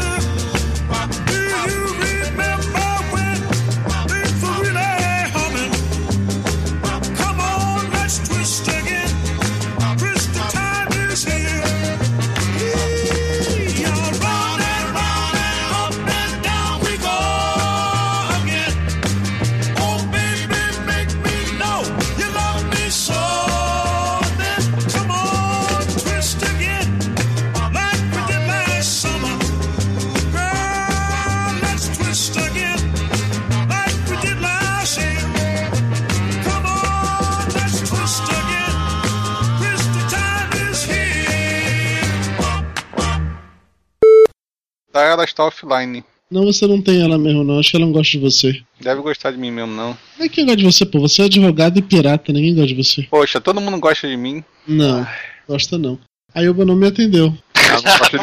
Offline. 45.68 46.04
Não, 46.30 46.46
você 46.46 46.68
não 46.68 46.82
tem 46.82 47.02
ela 47.02 47.18
mesmo, 47.18 47.44
não. 47.44 47.60
Acho 47.60 47.72
que 47.72 47.78
ela 47.78 47.86
não 47.86 47.94
gosta 47.94 48.12
de 48.12 48.20
você. 48.20 48.62
Deve 48.82 49.02
gostar 49.02 49.32
de 49.32 49.38
mim 49.38 49.52
mesmo, 49.52 49.74
não. 49.74 49.98
Não 50.18 50.26
é 50.26 50.30
quem 50.30 50.46
gosta 50.46 50.58
de 50.58 50.66
você, 50.66 50.86
pô. 50.86 51.00
Você 51.00 51.22
é 51.22 51.26
advogado 51.26 51.78
e 51.78 51.82
pirata, 51.82 52.34
ninguém 52.34 52.54
gosta 52.54 52.68
de 52.68 52.76
você. 52.76 53.04
Poxa, 53.04 53.40
todo 53.40 53.62
mundo 53.62 53.80
gosta 53.80 54.08
de 54.08 54.18
mim. 54.18 54.44
Não, 54.68 55.08
gosta 55.48 55.78
não. 55.78 55.98
A 56.34 56.42
Yuba 56.42 56.66
não 56.66 56.76
me 56.76 56.88
atendeu. 56.88 57.34
Ela 57.56 57.82
não 57.82 57.98
gosta 57.98 58.18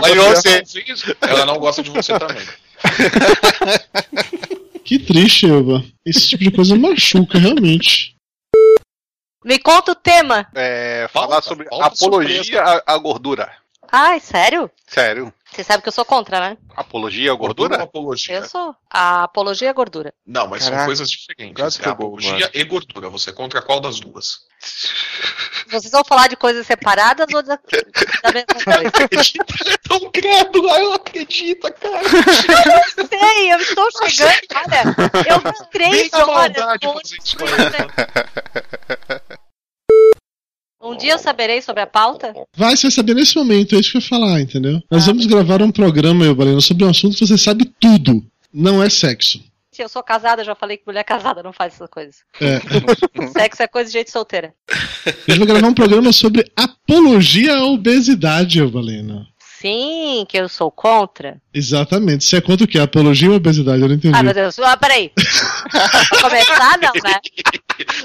de 0.53 0.59
você. 0.85 1.17
Ela 1.23 1.47
não 1.47 1.59
gosta 1.59 1.83
de 1.83 1.91
você 1.91 2.19
também. 2.19 2.45
Que 4.85 4.99
triste, 4.99 5.47
Yuba. 5.47 5.83
Esse 6.05 6.29
tipo 6.29 6.45
de 6.45 6.51
coisa 6.51 6.77
machuca, 6.77 7.39
realmente. 7.39 8.15
Me 9.43 9.59
conta 9.59 9.93
o 9.93 9.95
tema. 9.95 10.47
É, 10.55 11.09
falar 11.11 11.41
sobre 11.41 11.67
pauta 11.71 11.87
apologia 11.87 12.63
à, 12.63 12.95
à 12.95 12.99
gordura. 12.99 13.51
Ai, 13.91 14.21
sério? 14.21 14.71
Sério? 14.87 15.33
Você 15.55 15.63
sabe 15.63 15.85
que 15.85 15.89
eu 15.89 15.93
sou 15.93 16.05
contra, 16.05 16.41
né? 16.41 16.59
Apologia 16.75 17.31
à 17.31 17.35
Gordura 17.37 17.69
gordura? 17.69 17.83
ou 17.83 17.85
apologia? 17.85 18.35
Eu 18.39 18.45
sou. 18.45 18.75
A 18.91 19.23
apologia 19.23 19.71
à 19.71 19.73
gordura. 19.73 20.13
Não, 20.27 20.49
mas 20.49 20.65
Caraca. 20.65 20.79
são 20.81 20.87
coisas 20.87 21.09
diferentes. 21.09 21.79
É 21.81 21.89
apologia 21.89 22.33
mano. 22.33 22.51
e 22.53 22.65
gordura. 22.65 23.09
Você 23.09 23.31
é 23.31 23.33
contra 23.33 23.63
qual 23.63 23.79
das 23.81 24.01
duas? 24.01 24.41
Vocês 25.71 25.93
vão 25.93 26.05
falar 26.05 26.29
de 26.29 26.35
coisas 26.37 26.67
separadas 26.67 27.33
ou 27.33 27.41
da, 27.41 27.55
da 27.55 28.33
mesma 28.33 28.65
coisa? 28.65 29.73
é 29.73 29.89
tão 29.89 30.11
credo, 30.11 30.69
eu 30.69 30.85
não 30.87 30.93
acredito, 30.95 31.73
cara. 31.73 32.03
Eu 32.03 33.07
sei, 33.09 33.53
eu 33.53 33.59
estou 33.59 33.89
chegando, 34.09 34.41
olha. 34.57 34.83
Eu 35.29 35.89
Bem 35.91 36.11
da 36.11 36.27
horas. 36.27 36.57
maldade 36.57 36.87
hoje. 36.89 36.99
fazer 36.99 37.17
isso 37.23 37.37
aí. 37.39 39.21
Um 40.85 40.97
dia 40.97 41.13
eu 41.13 41.19
saberei 41.19 41.63
sobre 41.63 41.83
a 41.83 41.87
pauta. 41.87 42.35
Vai, 42.55 42.77
você 42.77 42.89
vai 42.89 42.91
saber 42.91 43.15
nesse 43.15 43.35
momento, 43.37 43.75
é 43.75 43.79
isso 43.79 43.91
que 43.91 43.97
eu 43.97 44.03
ia 44.03 44.07
falar, 44.07 44.41
entendeu? 44.41 44.83
Nós 44.91 45.07
vamos 45.07 45.25
gravar 45.25 45.63
um 45.63 45.71
programa, 45.71 46.27
eu 46.27 46.35
Balena, 46.35 46.61
sobre 46.61 46.85
um 46.85 46.91
assunto 46.91 47.17
que 47.17 47.27
você 47.27 47.39
sabe 47.39 47.65
tudo. 47.81 48.23
Não 48.53 48.83
é 48.83 48.91
sexo. 48.91 49.43
Se 49.73 49.83
eu 49.83 49.89
sou 49.89 50.03
casada, 50.05 50.43
eu 50.43 50.47
já 50.47 50.55
falei 50.55 50.77
que 50.77 50.85
mulher 50.87 51.03
casada 51.03 51.43
não 51.43 51.53
faz 51.53 51.75
essas 51.75 51.91
coisas. 51.91 52.19
É. 52.41 52.61
Sexo 53.33 53.61
é 53.61 53.67
coisa 53.67 53.91
de 53.91 53.99
gente 53.99 54.09
solteira. 54.09 54.55
Gente 55.27 55.39
vai 55.39 55.49
gravar 55.49 55.67
um 55.67 55.75
programa 55.75 56.13
sobre 56.13 56.49
apologia 56.55 57.57
à 57.57 57.65
obesidade, 57.65 58.61
eu 58.61 58.71
Balena. 58.71 59.27
Assim 59.65 60.27
que 60.29 60.37
eu 60.39 60.49
sou 60.49 60.71
contra. 60.71 61.41
Exatamente. 61.53 62.25
Você 62.25 62.37
é 62.37 62.41
contra 62.41 62.65
o 62.65 62.69
quê? 62.69 62.79
Apologia 62.79 63.31
ou 63.31 63.37
obesidade? 63.37 63.81
Eu 63.81 63.89
não 63.89 63.95
entendi. 63.95 64.17
Ah, 64.17 64.23
meu 64.23 64.35
Deus. 64.35 64.59
Ah, 64.59 64.77
peraí. 64.77 65.11
Começar 66.21 66.79
não, 66.79 66.93
né? 67.03 67.19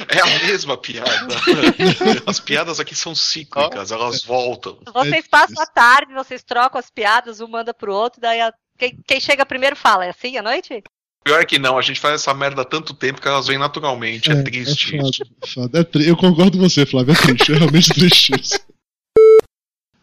É 0.09 0.19
a 0.21 0.47
mesma 0.47 0.75
piada. 0.77 1.35
As 2.25 2.39
piadas 2.39 2.79
aqui 2.79 2.95
são 2.95 3.13
cíclicas, 3.13 3.91
elas 3.91 4.23
voltam. 4.23 4.77
Vocês 4.91 5.27
passam 5.27 5.61
a 5.61 5.65
tarde, 5.67 6.11
vocês 6.13 6.41
trocam 6.43 6.79
as 6.79 6.89
piadas, 6.89 7.39
um 7.39 7.47
manda 7.47 7.71
pro 7.71 7.93
outro, 7.93 8.19
daí 8.19 8.41
a- 8.41 8.51
quem, 8.79 8.97
quem 9.05 9.19
chega 9.19 9.45
primeiro 9.45 9.75
fala. 9.75 10.05
É 10.05 10.09
assim 10.09 10.37
à 10.37 10.41
noite? 10.41 10.81
Pior 11.23 11.45
que 11.45 11.59
não, 11.59 11.77
a 11.77 11.81
gente 11.83 11.99
faz 11.99 12.15
essa 12.15 12.33
merda 12.33 12.63
há 12.63 12.65
tanto 12.65 12.95
tempo 12.95 13.21
que 13.21 13.27
elas 13.27 13.45
vêm 13.45 13.59
naturalmente. 13.59 14.31
É, 14.31 14.41
triste. 14.41 14.95
É 14.95 14.99
foda, 15.01 15.17
é 15.43 15.47
foda. 15.47 15.79
É 15.79 15.83
tri- 15.83 16.07
Eu 16.07 16.17
concordo 16.17 16.57
com 16.57 16.67
você, 16.67 16.83
Flávio. 16.85 17.13
É 17.13 17.15
triste. 17.15 17.51
É 17.53 17.57
realmente 17.57 17.93
triste 17.93 18.33
isso. 18.41 18.59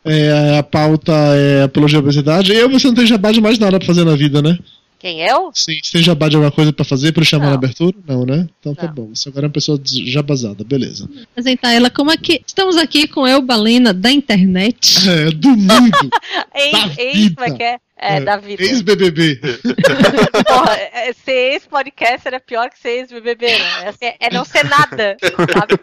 É, 0.07 0.59
a 0.59 0.63
pauta 0.63 1.13
é 1.13 1.65
apologia 1.65 1.99
à 1.99 2.01
obesidade. 2.01 2.53
Eu 2.53 2.71
você 2.71 2.87
não 2.87 2.95
tem 2.95 3.07
jabá 3.07 3.33
de 3.33 3.41
mais 3.41 3.59
nada 3.59 3.79
pra 3.79 3.87
fazer 3.87 4.05
na 4.05 4.15
vida, 4.15 4.41
né? 4.41 4.57
Quem 4.99 5.21
eu? 5.21 5.51
Sim, 5.53 5.79
você 5.83 5.93
tem 5.93 6.03
jabá 6.03 6.29
de 6.29 6.37
alguma 6.37 6.51
coisa 6.51 6.73
pra 6.73 6.85
fazer 6.85 7.13
pra 7.13 7.21
eu 7.21 7.27
chamar 7.27 7.49
na 7.49 7.55
abertura? 7.55 7.95
Não, 8.09 8.25
né? 8.25 8.49
Então 8.59 8.75
tá 8.75 8.87
bom. 8.87 9.11
Você 9.15 9.29
agora 9.29 9.45
é 9.45 9.49
uma 9.49 9.53
pessoa 9.53 9.79
jabazada, 9.85 10.65
beleza. 10.65 11.09
Apresentar 11.33 11.73
ela 11.73 11.91
como 11.91 12.11
aqui. 12.11 12.41
Estamos 12.47 12.77
aqui 12.77 13.07
com 13.07 13.27
eu, 13.29 13.43
Balena, 13.43 13.93
da 13.93 14.11
internet. 14.11 14.97
É, 15.07 15.31
do 15.31 15.51
mundo. 15.51 16.11
Ex, 16.55 16.99
ex, 16.99 17.35
como 17.35 17.47
é 17.47 17.51
que 17.57 17.63
é? 17.63 17.79
É, 17.99 18.21
da 18.21 18.37
vida. 18.39 18.63
Ex-BBB. 18.63 19.41
Porra, 20.47 20.73
é- 20.93 21.13
ser 21.13 21.53
ex-podcaster 21.53 22.35
é 22.35 22.39
pior 22.39 22.69
que 22.71 22.79
ser 22.79 23.01
ex-BBB, 23.01 23.47
né? 23.47 23.95
É, 24.01 24.27
é 24.27 24.31
não 24.33 24.45
ser 24.45 24.65
nada, 24.65 25.17
sabe? 25.21 25.79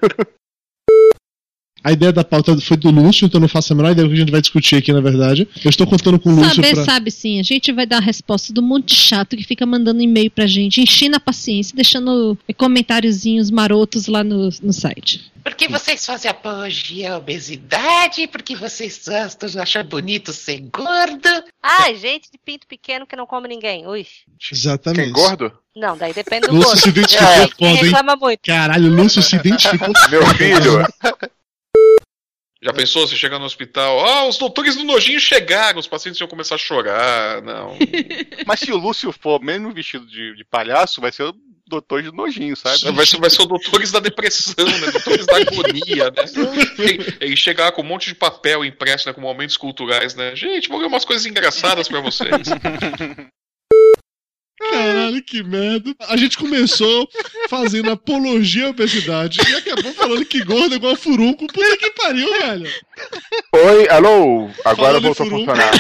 A 1.84 1.92
ideia 1.92 2.14
da 2.14 2.24
pauta 2.24 2.56
foi 2.62 2.78
do 2.78 2.90
Lúcio, 2.90 3.26
então 3.26 3.40
eu 3.40 3.42
não 3.42 3.48
faço 3.50 3.74
a 3.74 3.76
menor 3.76 3.92
ideia 3.92 4.08
do 4.08 4.10
que 4.12 4.16
a 4.16 4.20
gente 4.20 4.32
vai 4.32 4.40
discutir 4.42 4.76
aqui, 4.78 4.94
na 4.94 5.02
verdade. 5.02 5.48
Eu 5.64 5.70
estou 5.70 5.86
contando 5.86 6.18
com 6.18 6.30
o 6.30 6.36
Lúcio 6.36 6.56
Saber, 6.56 6.74
pra... 6.76 6.86
sabe 6.86 7.12
sim. 7.12 7.40
A 7.40 7.44
gente 7.44 7.72
vai 7.74 7.86
dar 7.86 7.98
a 7.98 8.02
resposta 8.02 8.54
do 8.54 8.62
monte 8.62 8.90
de 8.90 8.96
chato 8.96 9.36
que 9.36 9.44
fica 9.44 9.66
mandando 9.66 10.02
e-mail 10.02 10.32
pra 10.32 10.48
gente, 10.48 10.80
enchendo 10.82 11.18
a 11.18 11.20
paciência, 11.20 11.76
deixando 11.76 12.38
comentáriozinhos 12.56 13.52
marotos 13.52 14.08
lá 14.08 14.24
no, 14.24 14.50
no 14.62 14.72
site. 14.72 15.32
Porque 15.44 15.68
vocês 15.68 16.06
fazem 16.06 16.32
apologia 16.32 17.14
à 17.14 17.18
obesidade, 17.18 18.28
porque 18.28 18.56
vocês 18.56 19.02
gostam, 19.06 19.62
acham 19.62 19.84
bonito 19.84 20.32
ser 20.32 20.60
gordo. 20.72 21.28
Ah, 21.62 21.94
gente 21.94 22.32
de 22.32 22.38
pinto 22.38 22.66
pequeno 22.66 23.06
que 23.06 23.16
não 23.18 23.26
come 23.26 23.50
ninguém. 23.50 23.86
Ui. 23.86 24.06
Exatamente. 24.52 25.04
Quem 25.04 25.12
gordo? 25.12 25.52
Não, 25.76 25.98
daí 25.98 26.14
depende 26.14 26.48
do 26.48 26.54
Lúcio 26.56 26.70
gosto. 26.72 26.84
se 26.84 26.90
identificou 26.90 27.28
É, 27.28 27.48
foda, 27.48 27.66
hein? 27.66 27.76
reclama 27.76 28.16
muito. 28.16 28.40
Caralho, 28.46 28.90
o 28.90 28.96
Lúcio 28.96 29.22
se 29.22 29.36
identificou. 29.36 29.92
Meu 30.10 30.26
filho. 30.28 30.86
Já 32.64 32.72
pensou 32.72 33.06
você 33.06 33.16
chegar 33.16 33.38
no 33.38 33.46
hospital? 33.46 34.06
Ah, 34.08 34.26
os 34.26 34.38
doutores 34.38 34.78
do 34.78 34.86
nojinho 34.86 35.20
chegaram, 35.20 35.80
os 35.80 35.88
pacientes 35.88 36.20
iam 36.22 36.30
começar 36.30 36.56
a 36.56 36.58
chorar. 36.58 37.42
Não. 37.42 37.78
Mas 38.48 38.62
se 38.62 38.72
o 38.72 38.78
Lúcio 38.78 39.12
for 39.12 39.42
mesmo 39.42 39.74
vestido 39.74 40.06
de, 40.08 40.34
de 40.36 40.46
palhaço, 40.46 41.02
vai 41.02 41.12
ser 41.12 41.24
o 41.24 41.36
doutor 41.68 42.02
de 42.02 42.12
nojinho, 42.12 42.56
sabe? 42.56 42.90
Vai 42.92 43.06
ser, 43.06 43.20
vai 43.20 43.30
ser 43.30 43.42
o 43.42 43.46
doutores 43.46 43.92
da 43.92 44.00
depressão, 44.00 44.66
né? 44.66 44.92
Doutores 44.92 45.26
da 45.26 45.38
agonia, 45.38 46.06
né? 46.06 46.24
Ele, 46.80 47.18
ele 47.20 47.38
chegar 47.38 47.72
com 47.74 47.82
um 47.82 47.86
monte 47.86 48.08
de 48.08 48.16
papel 48.16 48.64
impresso, 48.64 49.08
né? 49.08 49.14
Com 49.14 49.20
momentos 49.20 49.58
culturais, 49.58 50.16
né? 50.16 50.34
Gente, 50.34 50.70
vou 50.70 50.80
ler 50.80 50.88
umas 50.88 51.04
coisas 51.04 51.26
engraçadas 51.26 51.90
pra 51.90 52.00
vocês. 52.00 52.32
Caralho, 54.60 55.22
que 55.24 55.44
merda. 55.44 55.94
A 56.08 56.16
gente 56.16 56.38
começou 56.38 57.08
fazendo 57.50 57.92
apologia 57.92 58.68
à 58.68 58.70
obesidade 58.70 59.40
e 59.50 59.56
acabou 59.56 59.94
falando 59.94 60.26
que 60.26 60.44
gordo 60.44 60.74
é 60.74 60.78
igual 60.78 60.96
furunco. 60.96 61.46
Puta 61.48 61.78
que 61.78 61.90
pariu, 61.92 62.30
velho. 62.40 62.70
Oi, 63.54 63.90
alô? 63.90 64.50
Agora 64.64 65.00
Falando 65.00 65.00
em 65.00 65.02
voltou 65.14 65.26
a 65.26 65.30
furunco. 65.30 65.52
funcionar. 65.52 65.74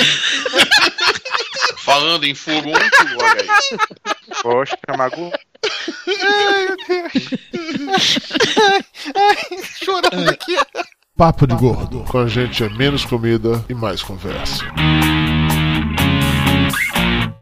Falando 1.78 2.24
em 2.26 2.34
furunco, 2.36 2.74
olha 3.19 3.41
aí. 3.41 3.78
Poxa, 4.41 4.78
Magu. 4.97 5.32
Chorando 9.84 10.30
aqui. 10.30 10.57
Papo 11.15 11.45
de 11.47 11.55
gordo. 11.55 12.03
Com 12.05 12.19
a 12.19 12.28
gente 12.28 12.63
é 12.63 12.69
menos 12.69 13.05
comida 13.05 13.63
e 13.69 13.74
mais 13.74 14.01
conversa. 14.01 14.63